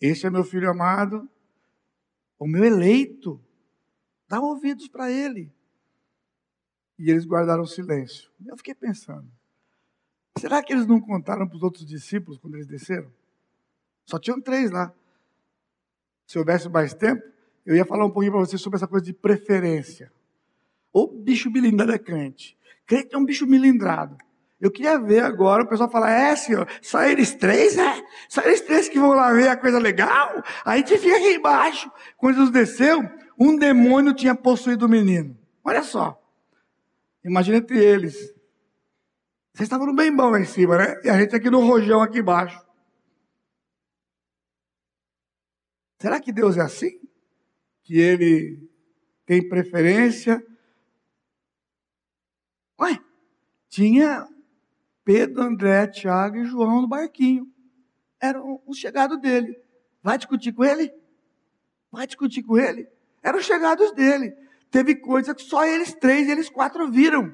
Este 0.00 0.26
é 0.26 0.30
meu 0.30 0.42
filho 0.42 0.68
amado, 0.68 1.30
o 2.36 2.48
meu 2.48 2.64
eleito. 2.64 3.40
Dá 4.26 4.40
ouvidos 4.40 4.88
para 4.88 5.12
ele. 5.12 5.54
E 6.98 7.08
eles 7.08 7.24
guardaram 7.24 7.64
silêncio. 7.64 8.32
Eu 8.44 8.56
fiquei 8.56 8.74
pensando: 8.74 9.30
será 10.38 10.62
que 10.62 10.72
eles 10.72 10.86
não 10.86 11.00
contaram 11.00 11.46
para 11.46 11.56
os 11.56 11.62
outros 11.62 11.84
discípulos 11.84 12.38
quando 12.38 12.54
eles 12.54 12.66
desceram? 12.66 13.10
Só 14.04 14.18
tinham 14.18 14.40
três 14.40 14.70
lá. 14.70 14.92
Se 16.26 16.38
houvesse 16.38 16.68
mais 16.68 16.94
tempo, 16.94 17.22
eu 17.64 17.76
ia 17.76 17.84
falar 17.84 18.04
um 18.04 18.10
pouquinho 18.10 18.32
para 18.32 18.40
vocês 18.40 18.60
sobre 18.60 18.76
essa 18.76 18.86
coisa 18.86 19.04
de 19.04 19.12
preferência. 19.12 20.12
O 20.92 21.06
bicho 21.06 21.50
milindrado 21.50 21.92
é 21.92 21.98
crente. 21.98 22.56
Crente 22.86 23.14
é 23.14 23.18
um 23.18 23.24
bicho 23.24 23.46
milindrado. 23.46 24.16
Eu 24.60 24.70
queria 24.70 24.98
ver 24.98 25.20
agora 25.20 25.64
o 25.64 25.66
pessoal 25.66 25.90
falar, 25.90 26.12
é 26.12 26.36
senhor, 26.36 26.68
só 26.80 27.02
eles 27.02 27.34
três, 27.34 27.76
é? 27.76 28.02
Só 28.28 28.42
eles 28.42 28.60
três 28.60 28.88
que 28.88 28.98
vão 28.98 29.10
lá 29.10 29.32
ver 29.32 29.48
a 29.48 29.56
coisa 29.56 29.78
legal? 29.78 30.42
A 30.64 30.76
gente 30.76 30.96
fica 30.98 31.16
aqui 31.16 31.34
embaixo. 31.34 31.90
Quando 32.16 32.34
Jesus 32.34 32.50
desceu, 32.50 33.02
um 33.36 33.56
demônio 33.56 34.14
tinha 34.14 34.36
possuído 34.36 34.86
o 34.86 34.88
menino. 34.88 35.36
Olha 35.64 35.82
só. 35.82 36.20
Imagina 37.24 37.58
entre 37.58 37.82
eles. 37.82 38.32
Vocês 39.54 39.66
estavam 39.66 39.94
bem 39.94 40.14
bom 40.14 40.30
lá 40.30 40.40
em 40.40 40.46
cima, 40.46 40.78
né? 40.78 41.00
E 41.04 41.10
a 41.10 41.18
gente 41.18 41.36
aqui 41.36 41.50
no 41.50 41.60
rojão 41.60 42.00
aqui 42.00 42.20
embaixo. 42.20 42.58
Será 46.00 46.20
que 46.20 46.32
Deus 46.32 46.56
é 46.56 46.62
assim? 46.62 47.02
que 47.82 47.98
ele 47.98 48.70
tem 49.26 49.46
preferência. 49.48 50.44
Ué, 52.80 52.98
tinha 53.68 54.26
Pedro, 55.04 55.42
André, 55.42 55.86
Tiago 55.88 56.36
e 56.36 56.44
João 56.44 56.82
no 56.82 56.88
barquinho. 56.88 57.46
Eram 58.20 58.62
os 58.66 58.78
chegados 58.78 59.20
dele. 59.20 59.60
Vai 60.02 60.16
discutir 60.16 60.52
com 60.52 60.64
ele? 60.64 60.92
Vai 61.90 62.06
discutir 62.06 62.42
com 62.42 62.58
ele? 62.58 62.88
Eram 63.22 63.38
os 63.38 63.44
chegados 63.44 63.92
dele. 63.92 64.32
Teve 64.70 64.96
coisa 64.96 65.34
que 65.34 65.42
só 65.42 65.64
eles 65.66 65.92
três, 65.94 66.28
eles 66.28 66.48
quatro 66.48 66.90
viram. 66.90 67.32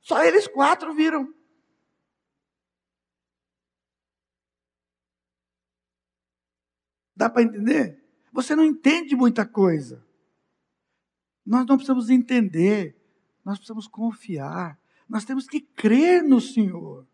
Só 0.00 0.22
eles 0.22 0.46
quatro 0.46 0.94
viram. 0.94 1.32
Dá 7.16 7.30
para 7.30 7.42
entender? 7.42 8.04
Você 8.32 8.54
não 8.54 8.64
entende 8.64 9.16
muita 9.16 9.46
coisa. 9.46 10.04
Nós 11.44 11.64
não 11.64 11.76
precisamos 11.76 12.10
entender, 12.10 12.94
nós 13.44 13.56
precisamos 13.56 13.86
confiar, 13.86 14.78
nós 15.08 15.24
temos 15.24 15.46
que 15.46 15.60
crer 15.60 16.22
no 16.22 16.40
Senhor. 16.40 17.06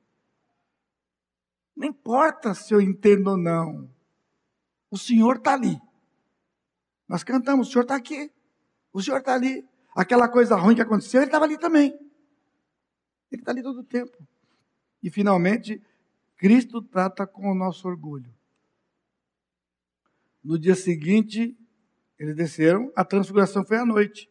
Não 1.77 1.87
importa 1.87 2.55
se 2.55 2.75
eu 2.75 2.81
entendo 2.81 3.29
ou 3.29 3.37
não, 3.37 3.89
o 4.91 4.99
Senhor 4.99 5.37
está 5.37 5.53
ali. 5.53 5.81
Nós 7.07 7.23
cantamos, 7.23 7.69
o 7.69 7.71
Senhor 7.71 7.83
está 7.83 7.95
aqui, 7.95 8.33
o 8.93 9.03
Senhor 9.03 9.19
está 9.19 9.35
ali. 9.35 9.67
Aquela 9.95 10.29
coisa 10.29 10.57
ruim 10.57 10.75
que 10.75 10.81
aconteceu, 10.81 11.21
Ele 11.21 11.29
estava 11.29 11.45
ali 11.45 11.59
também. 11.59 11.93
Ele 13.31 13.43
está 13.43 13.53
ali 13.53 13.63
todo 13.63 13.81
o 13.81 13.85
tempo. 13.85 14.17
E 15.03 15.11
finalmente, 15.11 15.83
Cristo 16.37 16.81
trata 16.83 17.27
com 17.27 17.51
o 17.51 17.55
nosso 17.55 17.87
orgulho. 17.87 18.35
No 20.43 20.59
dia 20.59 20.75
seguinte, 20.75 21.57
eles 22.19 22.35
desceram, 22.35 22.93
a 22.97 23.05
transfiguração 23.05 23.65
foi 23.65 23.79
à 23.79 23.87
noite. 23.87 24.29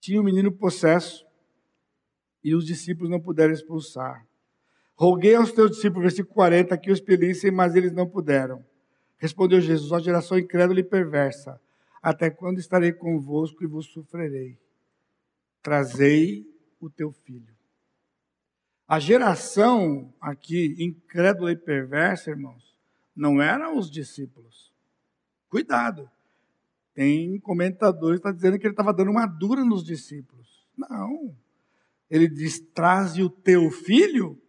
Tinha 0.00 0.20
um 0.20 0.24
menino 0.24 0.52
possesso 0.52 1.26
e 2.44 2.54
os 2.54 2.64
discípulos 2.64 3.10
não 3.10 3.20
puderam 3.20 3.52
expulsar. 3.52 4.26
Roguei 4.94 5.34
aos 5.34 5.52
teus 5.52 5.72
discípulos, 5.72 6.02
versículo 6.02 6.34
40, 6.34 6.78
que 6.78 6.90
o 6.90 6.92
expelissem, 6.92 7.50
mas 7.50 7.74
eles 7.74 7.92
não 7.92 8.08
puderam. 8.08 8.64
Respondeu 9.18 9.60
Jesus, 9.60 9.90
ó 9.92 9.98
geração 9.98 10.38
incrédula 10.38 10.80
e 10.80 10.84
perversa, 10.84 11.60
até 12.02 12.30
quando 12.30 12.58
estarei 12.58 12.92
convosco 12.92 13.64
e 13.64 13.66
vos 13.66 13.86
sofrerei? 13.86 14.58
Trazei 15.62 16.46
o 16.78 16.88
teu 16.88 17.10
filho. 17.10 17.54
A 18.86 19.00
geração 19.00 20.14
aqui, 20.20 20.76
incrédula 20.78 21.50
e 21.50 21.56
perversa, 21.56 22.30
irmãos, 22.30 22.75
não 23.16 23.40
eram 23.40 23.78
os 23.78 23.90
discípulos. 23.90 24.72
Cuidado. 25.48 26.10
Tem 26.94 27.38
comentadores 27.40 28.20
que 28.20 28.28
estão 28.28 28.32
tá 28.32 28.36
dizendo 28.36 28.58
que 28.58 28.66
ele 28.66 28.72
estava 28.72 28.92
dando 28.92 29.10
uma 29.10 29.26
dura 29.26 29.64
nos 29.64 29.84
discípulos. 29.84 30.66
Não. 30.76 31.34
Ele 32.10 32.28
diz: 32.28 32.60
traze 32.74 33.22
o 33.22 33.30
teu 33.30 33.70
filho. 33.70 34.40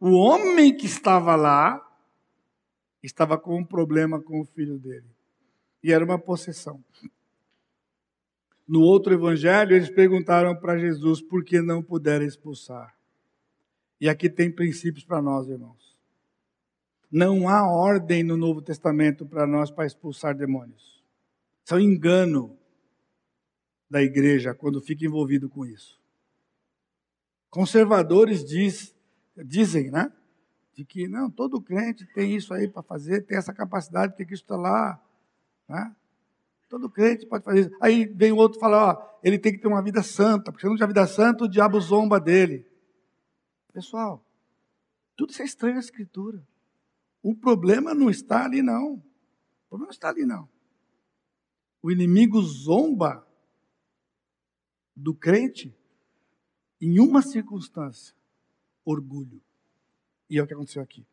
O 0.00 0.10
homem 0.10 0.76
que 0.76 0.86
estava 0.86 1.36
lá 1.36 1.80
estava 3.02 3.38
com 3.38 3.56
um 3.56 3.64
problema 3.64 4.20
com 4.20 4.40
o 4.40 4.44
filho 4.44 4.78
dele. 4.78 5.06
E 5.82 5.92
era 5.92 6.04
uma 6.04 6.18
possessão. 6.18 6.82
No 8.66 8.80
outro 8.80 9.12
evangelho, 9.12 9.74
eles 9.74 9.90
perguntaram 9.90 10.56
para 10.56 10.78
Jesus 10.78 11.20
por 11.20 11.44
que 11.44 11.60
não 11.60 11.82
puderam 11.82 12.24
expulsar. 12.24 12.96
E 14.00 14.08
aqui 14.08 14.30
tem 14.30 14.50
princípios 14.50 15.04
para 15.04 15.20
nós, 15.20 15.48
irmãos. 15.48 15.91
Não 17.12 17.46
há 17.46 17.70
ordem 17.70 18.22
no 18.22 18.38
Novo 18.38 18.62
Testamento 18.62 19.26
para 19.26 19.46
nós 19.46 19.70
para 19.70 19.84
expulsar 19.84 20.34
demônios. 20.34 21.04
Isso 21.62 21.74
é 21.74 21.76
um 21.76 21.80
engano 21.80 22.56
da 23.90 24.02
igreja 24.02 24.54
quando 24.54 24.80
fica 24.80 25.04
envolvido 25.04 25.50
com 25.50 25.66
isso. 25.66 26.00
Conservadores 27.50 28.42
diz, 28.42 28.96
dizem, 29.36 29.90
né? 29.90 30.10
De 30.74 30.86
que 30.86 31.06
não, 31.06 31.30
todo 31.30 31.60
crente 31.60 32.06
tem 32.14 32.34
isso 32.34 32.54
aí 32.54 32.66
para 32.66 32.82
fazer, 32.82 33.26
tem 33.26 33.36
essa 33.36 33.52
capacidade, 33.52 34.12
porque 34.12 34.24
Cristo 34.24 34.44
está 34.44 34.56
lá. 34.56 34.98
Né? 35.68 35.94
Todo 36.70 36.88
crente 36.88 37.26
pode 37.26 37.44
fazer 37.44 37.60
isso. 37.60 37.76
Aí 37.78 38.06
vem 38.06 38.32
o 38.32 38.36
outro 38.36 38.58
falar, 38.58 38.94
ó, 38.94 39.18
ele 39.22 39.38
tem 39.38 39.52
que 39.52 39.58
ter 39.58 39.68
uma 39.68 39.82
vida 39.82 40.02
santa, 40.02 40.50
porque 40.50 40.62
se 40.62 40.66
não 40.66 40.76
tiver 40.76 40.86
vida 40.86 41.06
santa, 41.06 41.44
o 41.44 41.48
diabo 41.48 41.78
zomba 41.78 42.18
dele. 42.18 42.66
Pessoal, 43.70 44.24
tudo 45.14 45.28
isso 45.28 45.42
é 45.42 45.44
estranho 45.44 45.76
à 45.76 45.80
Escritura. 45.80 46.42
O 47.22 47.34
problema 47.34 47.94
não 47.94 48.10
está 48.10 48.44
ali, 48.44 48.62
não. 48.62 49.02
problema 49.68 49.86
não 49.86 49.90
está 49.90 50.08
ali, 50.08 50.24
não. 50.24 50.48
O 51.80 51.90
inimigo 51.90 52.40
zomba 52.42 53.26
do 54.94 55.14
crente 55.14 55.74
em 56.80 56.98
uma 56.98 57.22
circunstância: 57.22 58.14
orgulho. 58.84 59.40
E 60.28 60.38
é 60.38 60.42
o 60.42 60.46
que 60.46 60.54
aconteceu 60.54 60.82
aqui. 60.82 61.06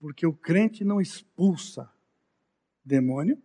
Porque 0.00 0.26
o 0.26 0.32
crente 0.32 0.82
não 0.82 1.00
expulsa 1.00 1.92
demônio, 2.82 3.40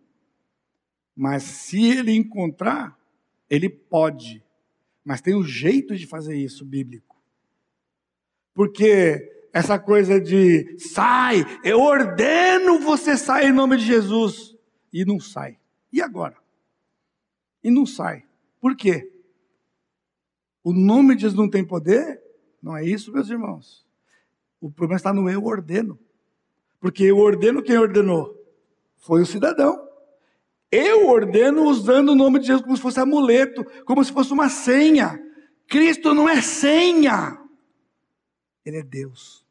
mas 1.14 1.42
se 1.42 1.84
ele 1.84 2.12
encontrar, 2.12 2.98
ele 3.48 3.68
pode. 3.68 4.42
Mas 5.04 5.20
tem 5.20 5.36
um 5.36 5.44
jeito 5.44 5.94
de 5.94 6.06
fazer 6.06 6.36
isso 6.36 6.64
bíblico. 6.64 7.05
Porque 8.56 9.48
essa 9.52 9.78
coisa 9.78 10.18
de 10.18 10.78
sai, 10.78 11.44
eu 11.62 11.78
ordeno 11.78 12.78
você 12.78 13.14
sair 13.14 13.50
em 13.50 13.52
nome 13.52 13.76
de 13.76 13.84
Jesus. 13.84 14.56
E 14.90 15.04
não 15.04 15.20
sai. 15.20 15.58
E 15.92 16.00
agora? 16.00 16.38
E 17.62 17.70
não 17.70 17.84
sai. 17.84 18.24
Por 18.58 18.74
quê? 18.74 19.12
O 20.64 20.72
nome 20.72 21.14
de 21.14 21.20
Jesus 21.20 21.38
não 21.38 21.50
tem 21.50 21.62
poder? 21.62 22.18
Não 22.62 22.74
é 22.74 22.82
isso, 22.82 23.12
meus 23.12 23.28
irmãos. 23.28 23.86
O 24.58 24.70
problema 24.70 24.96
está 24.96 25.12
no 25.12 25.28
eu 25.28 25.44
ordeno. 25.44 25.98
Porque 26.80 27.04
eu 27.04 27.18
ordeno 27.18 27.62
quem 27.62 27.76
ordenou? 27.76 28.34
Foi 28.96 29.20
o 29.20 29.26
cidadão. 29.26 29.86
Eu 30.72 31.08
ordeno 31.08 31.64
usando 31.64 32.08
o 32.10 32.14
nome 32.14 32.38
de 32.38 32.46
Jesus 32.46 32.62
como 32.62 32.74
se 32.74 32.82
fosse 32.82 33.00
amuleto, 33.00 33.66
como 33.84 34.02
se 34.02 34.10
fosse 34.12 34.32
uma 34.32 34.48
senha. 34.48 35.22
Cristo 35.68 36.14
não 36.14 36.26
é 36.26 36.40
senha. 36.40 37.45
Ele 38.66 38.78
é 38.78 38.82
Deus. 38.82 39.46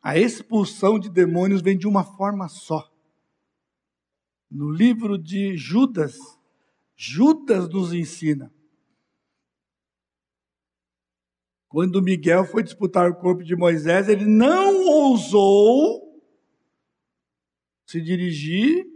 A 0.00 0.16
expulsão 0.16 0.96
de 0.96 1.10
demônios 1.10 1.60
vem 1.60 1.76
de 1.76 1.88
uma 1.88 2.04
forma 2.04 2.48
só. 2.48 2.88
No 4.48 4.70
livro 4.70 5.18
de 5.18 5.56
Judas, 5.56 6.16
Judas 6.94 7.68
nos 7.68 7.92
ensina. 7.92 8.54
Quando 11.66 12.00
Miguel 12.00 12.44
foi 12.44 12.62
disputar 12.62 13.10
o 13.10 13.16
corpo 13.16 13.42
de 13.42 13.56
Moisés, 13.56 14.08
ele 14.08 14.24
não 14.24 14.86
ousou 14.86 16.22
se 17.84 18.00
dirigir 18.00 18.86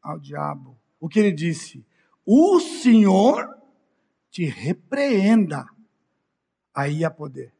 ao 0.00 0.20
diabo. 0.20 0.80
O 1.00 1.08
que 1.08 1.18
ele 1.18 1.32
disse? 1.32 1.84
O 2.24 2.60
Senhor 2.60 3.60
te 4.30 4.44
repreenda. 4.44 5.66
Aí 6.72 7.04
há 7.04 7.10
poder 7.10 7.55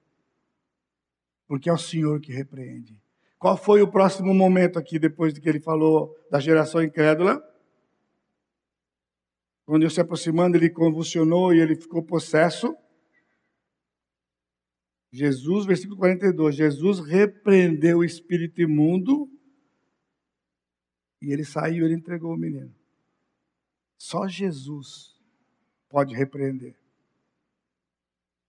porque 1.47 1.69
é 1.69 1.73
o 1.73 1.79
Senhor 1.79 2.21
que 2.21 2.33
repreende. 2.33 3.01
Qual 3.39 3.57
foi 3.57 3.83
o 3.83 3.91
próximo 3.91 4.33
momento 4.33 4.79
aqui, 4.79 4.99
depois 4.99 5.33
de 5.33 5.41
que 5.41 5.49
ele 5.49 5.61
falou 5.61 6.17
da 6.31 6.41
geração 6.41 6.83
incrédula? 6.83 7.43
Quando 9.65 9.83
ele 9.83 9.91
se 9.91 10.01
aproximando, 10.01 10.57
ele 10.57 10.71
convulsionou 10.71 11.53
e 11.53 11.61
ele 11.61 11.75
ficou 11.75 12.03
possesso. 12.03 12.77
Jesus, 15.13 15.67
versículo 15.67 15.97
42, 15.97 16.55
Jesus 16.55 17.01
repreendeu 17.01 17.99
o 17.99 18.05
espírito 18.05 18.61
imundo 18.61 19.31
e 21.23 21.33
ele 21.33 21.45
saiu, 21.45 21.85
ele 21.85 21.95
entregou 21.95 22.35
o 22.35 22.37
menino. 22.37 22.75
Só 23.97 24.29
Jesus 24.29 25.19
pode 25.89 26.15
repreender. 26.15 26.77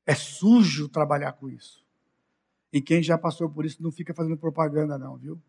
É 0.06 0.14
sujo 0.14 0.90
trabalhar 0.90 1.34
com 1.34 1.50
isso. 1.50 1.87
E 2.78 2.82
quem 2.82 3.02
já 3.02 3.18
passou 3.18 3.50
por 3.50 3.66
isso 3.66 3.82
não 3.82 3.92
fica 3.92 4.14
fazendo 4.14 4.38
propaganda, 4.38 5.00
não, 5.00 5.18
viu? 5.18 5.42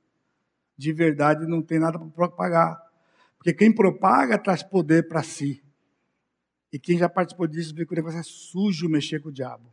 De 0.78 0.94
verdade 0.94 1.46
não 1.46 1.60
tem 1.60 1.78
nada 1.78 1.98
para 1.98 2.08
propagar. 2.08 2.82
Porque 3.36 3.52
quem 3.52 3.70
propaga 3.70 4.38
traz 4.38 4.62
poder 4.62 5.08
para 5.08 5.22
si. 5.22 5.62
E 6.72 6.78
quem 6.78 6.96
já 6.96 7.06
participou 7.06 7.46
disso 7.46 7.74
vê 7.74 7.84
que 7.84 7.92
o 7.92 7.96
negócio 7.96 8.18
é 8.18 8.22
sujo 8.22 8.88
mexer 8.88 9.20
com 9.20 9.28
o 9.28 9.32
diabo. 9.32 9.70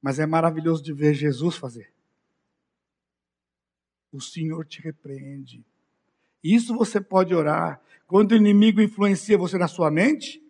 Mas 0.00 0.18
é 0.18 0.24
maravilhoso 0.24 0.82
de 0.82 0.94
ver 0.94 1.12
Jesus 1.12 1.56
fazer. 1.56 1.92
O 4.10 4.18
Senhor 4.18 4.64
te 4.64 4.80
repreende. 4.80 5.62
Isso 6.42 6.74
você 6.74 7.02
pode 7.02 7.34
orar. 7.34 7.82
Quando 8.06 8.32
o 8.32 8.36
inimigo 8.36 8.80
influencia 8.80 9.36
você 9.36 9.58
na 9.58 9.68
sua 9.68 9.90
mente, 9.90 10.42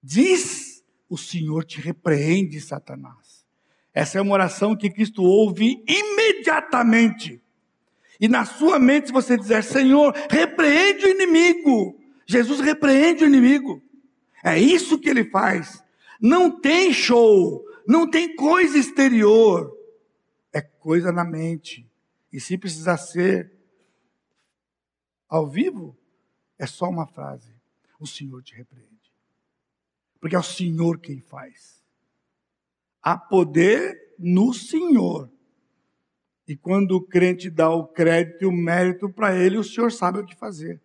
diz: 0.00 0.80
O 1.08 1.18
Senhor 1.18 1.64
te 1.64 1.80
repreende, 1.80 2.60
Satanás. 2.60 3.25
Essa 3.96 4.18
é 4.18 4.20
uma 4.20 4.34
oração 4.34 4.76
que 4.76 4.90
Cristo 4.90 5.22
ouve 5.22 5.82
imediatamente. 5.88 7.42
E 8.20 8.28
na 8.28 8.44
sua 8.44 8.78
mente, 8.78 9.10
você 9.10 9.38
dizer, 9.38 9.64
Senhor, 9.64 10.14
repreende 10.28 11.06
o 11.06 11.08
inimigo. 11.08 11.98
Jesus 12.26 12.60
repreende 12.60 13.24
o 13.24 13.26
inimigo. 13.26 13.82
É 14.44 14.58
isso 14.58 14.98
que 14.98 15.08
ele 15.08 15.24
faz. 15.30 15.82
Não 16.20 16.60
tem 16.60 16.92
show, 16.92 17.64
não 17.88 18.06
tem 18.06 18.36
coisa 18.36 18.76
exterior. 18.76 19.74
É 20.52 20.60
coisa 20.60 21.10
na 21.10 21.24
mente. 21.24 21.90
E 22.30 22.38
se 22.38 22.58
precisar 22.58 22.98
ser 22.98 23.50
ao 25.26 25.48
vivo, 25.48 25.96
é 26.58 26.66
só 26.66 26.84
uma 26.90 27.06
frase: 27.06 27.50
O 27.98 28.06
Senhor 28.06 28.42
te 28.42 28.54
repreende. 28.54 29.10
Porque 30.20 30.36
é 30.36 30.38
o 30.38 30.42
Senhor 30.42 31.00
quem 31.00 31.18
faz. 31.18 31.75
Há 33.06 33.16
poder 33.16 34.16
no 34.18 34.52
Senhor. 34.52 35.30
E 36.48 36.56
quando 36.56 36.96
o 36.96 37.00
crente 37.00 37.48
dá 37.48 37.70
o 37.70 37.86
crédito 37.86 38.42
e 38.42 38.46
o 38.46 38.50
mérito 38.50 39.08
para 39.08 39.32
ele, 39.32 39.56
o 39.56 39.62
Senhor 39.62 39.92
sabe 39.92 40.18
o 40.18 40.26
que 40.26 40.34
fazer. 40.34 40.82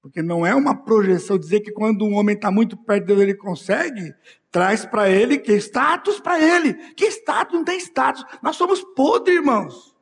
Porque 0.00 0.22
não 0.22 0.46
é 0.46 0.54
uma 0.54 0.76
projeção 0.76 1.36
dizer 1.36 1.62
que 1.62 1.72
quando 1.72 2.04
um 2.04 2.14
homem 2.14 2.36
está 2.36 2.52
muito 2.52 2.76
perto 2.76 3.06
dele, 3.06 3.22
ele 3.22 3.34
consegue, 3.34 4.14
traz 4.52 4.86
para 4.86 5.10
ele 5.10 5.38
que 5.38 5.52
status 5.54 6.20
para 6.20 6.38
ele. 6.40 6.74
Que 6.94 7.06
status? 7.06 7.54
Não 7.54 7.64
tem 7.64 7.78
status. 7.80 8.24
Nós 8.40 8.54
somos 8.54 8.80
podres, 8.94 9.36
irmãos. 9.36 9.96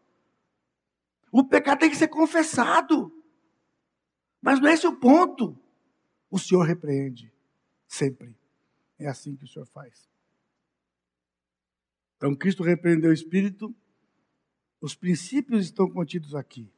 O 1.32 1.42
pecado 1.42 1.78
tem 1.78 1.88
que 1.88 1.96
ser 1.96 2.08
confessado. 2.08 3.10
Mas 4.42 4.60
não 4.60 4.68
é 4.68 4.74
esse 4.74 4.86
o 4.86 4.94
ponto. 4.94 5.58
O 6.30 6.38
Senhor 6.38 6.64
repreende. 6.64 7.32
Sempre. 7.88 8.36
É 8.98 9.08
assim 9.08 9.34
que 9.34 9.44
o 9.44 9.48
Senhor 9.48 9.64
faz. 9.64 10.14
Então, 12.26 12.34
Cristo 12.34 12.64
repreendeu 12.64 13.10
o 13.10 13.14
espírito. 13.14 13.72
Os 14.80 14.96
princípios 14.96 15.66
estão 15.66 15.88
contidos 15.88 16.34
aqui. 16.34 16.68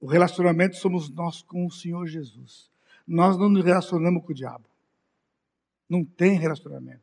O 0.00 0.06
relacionamento 0.06 0.76
somos 0.76 1.10
nós 1.10 1.42
com 1.42 1.66
o 1.66 1.70
Senhor 1.70 2.06
Jesus. 2.06 2.70
Nós 3.04 3.36
não 3.36 3.48
nos 3.48 3.64
relacionamos 3.64 4.24
com 4.24 4.30
o 4.30 4.34
diabo. 4.34 4.68
Não 5.88 6.04
tem 6.04 6.38
relacionamento. 6.38 7.02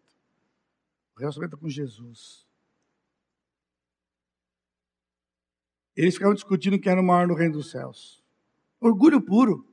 O 1.18 1.19
relacionamento 1.19 1.57
é 1.57 1.60
com 1.60 1.68
Jesus. 1.68 2.47
Eles 5.97 6.14
ficavam 6.14 6.34
discutindo 6.34 6.80
quem 6.80 6.93
era 6.93 7.01
o 7.01 7.03
maior 7.03 7.27
no 7.27 7.35
reino 7.35 7.56
dos 7.56 7.72
céus. 7.72 8.23
Orgulho 8.80 9.22
puro. 9.22 9.68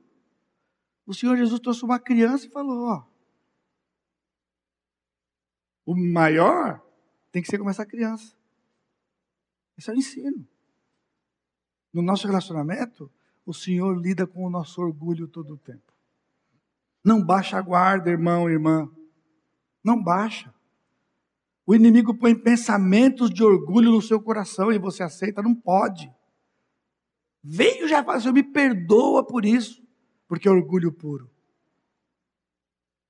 O 1.05 1.13
Senhor 1.13 1.37
Jesus 1.37 1.61
trouxe 1.61 1.85
uma 1.85 1.99
criança 1.99 2.47
e 2.47 2.49
falou: 2.49 2.89
Ó, 2.89 3.08
o 5.89 5.95
maior 5.95 6.79
tem 7.31 7.41
que 7.41 7.47
ser 7.47 7.57
como 7.57 7.71
essa 7.71 7.83
criança. 7.83 8.35
Esse 9.75 9.89
é 9.89 9.93
o 9.93 9.97
ensino. 9.97 10.47
No 11.91 12.03
nosso 12.03 12.27
relacionamento, 12.27 13.11
o 13.43 13.55
Senhor 13.55 13.97
lida 13.99 14.27
com 14.27 14.45
o 14.45 14.51
nosso 14.51 14.79
orgulho 14.79 15.27
todo 15.27 15.55
o 15.55 15.57
tempo. 15.57 15.91
Não 17.03 17.25
baixa 17.25 17.57
a 17.57 17.61
guarda, 17.63 18.11
irmão, 18.11 18.47
irmã. 18.47 18.87
Não 19.83 19.99
baixa. 19.99 20.53
O 21.65 21.73
inimigo 21.73 22.13
põe 22.13 22.35
pensamentos 22.35 23.31
de 23.31 23.43
orgulho 23.43 23.89
no 23.91 24.01
seu 24.01 24.21
coração 24.21 24.71
e 24.71 24.77
você 24.77 25.01
aceita, 25.01 25.41
não 25.41 25.55
pode. 25.55 26.13
Veio 27.43 27.87
já 27.87 28.03
falar, 28.03 28.19
Senhor, 28.19 28.33
me 28.33 28.43
perdoa 28.43 29.25
por 29.25 29.43
isso, 29.43 29.83
porque 30.27 30.47
é 30.47 30.51
orgulho 30.51 30.91
puro. 30.91 31.31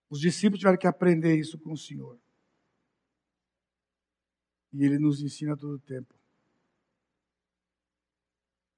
Os 0.10 0.22
discípulos 0.22 0.60
tiveram 0.60 0.78
que 0.78 0.88
aprender 0.88 1.36
isso 1.36 1.60
com 1.60 1.74
o 1.74 1.78
Senhor. 1.78 2.18
E 4.74 4.86
ele 4.86 5.00
nos 5.00 5.22
ensina 5.22 5.58
todo 5.58 5.74
o 5.76 5.80
tempo. 5.80 6.14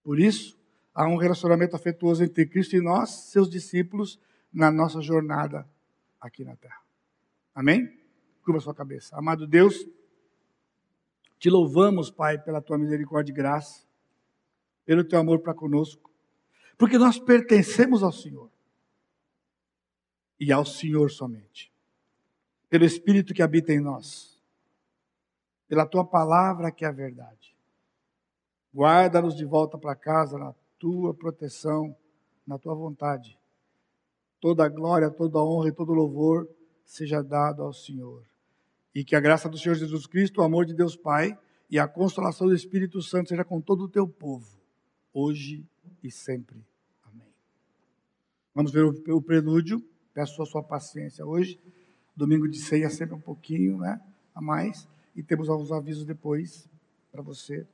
Por 0.04 0.20
isso, 0.20 0.58
há 0.94 1.08
um 1.08 1.18
relacionamento 1.18 1.76
afetuoso 1.76 2.24
entre 2.24 2.46
Cristo 2.46 2.76
e 2.76 2.82
nós, 2.82 3.10
seus 3.32 3.50
discípulos, 3.50 4.20
na 4.52 4.72
nossa 4.72 5.02
jornada 5.02 5.68
aqui 6.20 6.44
na 6.44 6.56
terra. 6.56 6.82
Amém? 7.54 8.00
Curva 8.44 8.60
sua 8.60 8.74
cabeça. 8.74 9.16
Amado 9.16 9.46
Deus, 9.46 9.88
te 11.38 11.50
louvamos, 11.50 12.10
Pai, 12.10 12.38
pela 12.42 12.62
tua 12.62 12.78
misericórdia 12.78 13.32
e 13.32 13.36
graça, 13.36 13.86
pelo 14.86 15.04
teu 15.04 15.20
amor 15.20 15.40
para 15.40 15.54
conosco, 15.54 16.12
porque 16.78 16.98
nós 16.98 17.20
pertencemos 17.20 18.02
ao 18.04 18.12
Senhor 18.12 18.50
e 20.40 20.52
ao 20.52 20.66
Senhor 20.66 21.12
somente, 21.12 21.72
pelo 22.70 22.86
Espírito 22.86 23.34
que 23.34 23.44
habita 23.44 23.72
em 23.72 23.80
nós 23.80 24.31
pela 25.72 25.86
tua 25.86 26.04
palavra 26.04 26.70
que 26.70 26.84
é 26.84 26.88
a 26.90 26.92
verdade. 26.92 27.56
Guarda-nos 28.76 29.34
de 29.34 29.46
volta 29.46 29.78
para 29.78 29.96
casa 29.96 30.38
na 30.38 30.54
tua 30.78 31.14
proteção, 31.14 31.96
na 32.46 32.60
tua 32.60 32.76
vontade. 32.76 33.40
Toda 34.42 34.66
a 34.66 34.68
glória, 34.68 35.10
toda 35.10 35.40
a 35.40 35.46
honra 35.46 35.70
e 35.70 35.72
todo 35.72 35.94
o 35.94 35.96
louvor 35.96 36.46
seja 36.84 37.24
dado 37.24 37.64
ao 37.64 37.72
Senhor. 37.72 38.22
E 38.94 39.06
que 39.06 39.16
a 39.16 39.22
graça 39.22 39.48
do 39.48 39.58
Senhor 39.58 39.76
Jesus 39.76 40.06
Cristo, 40.06 40.42
o 40.42 40.44
amor 40.44 40.66
de 40.66 40.74
Deus 40.74 40.98
Pai 40.98 41.40
e 41.70 41.80
a 41.80 41.88
consolação 41.88 42.48
do 42.48 42.54
Espírito 42.54 43.02
Santo 43.02 43.30
seja 43.30 43.46
com 43.46 43.62
todo 43.62 43.86
o 43.86 43.90
teu 43.90 44.06
povo, 44.06 44.60
hoje 45.14 45.66
e 46.04 46.12
sempre. 46.12 46.62
Amém. 47.02 47.32
Vamos 48.54 48.74
ver 48.74 48.84
o, 48.84 49.22
prelúdio. 49.22 49.82
Peço 50.14 50.44
a 50.44 50.46
sua 50.46 50.62
paciência 50.62 51.26
hoje. 51.26 51.58
Domingo 52.14 52.46
de 52.50 52.60
ceia 52.60 52.90
sempre 52.90 53.16
um 53.16 53.22
pouquinho, 53.22 53.78
né? 53.78 54.02
A 54.36 54.42
mais. 54.42 54.86
E 55.16 55.24
temos 55.24 55.50
alguns 55.50 55.72
avisos 55.72 56.06
depois 56.06 56.70
para 57.12 57.22
você. 57.22 57.68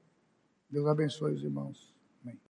Deus 0.69 0.87
abençoe 0.87 1.33
os 1.33 1.43
irmãos. 1.43 1.96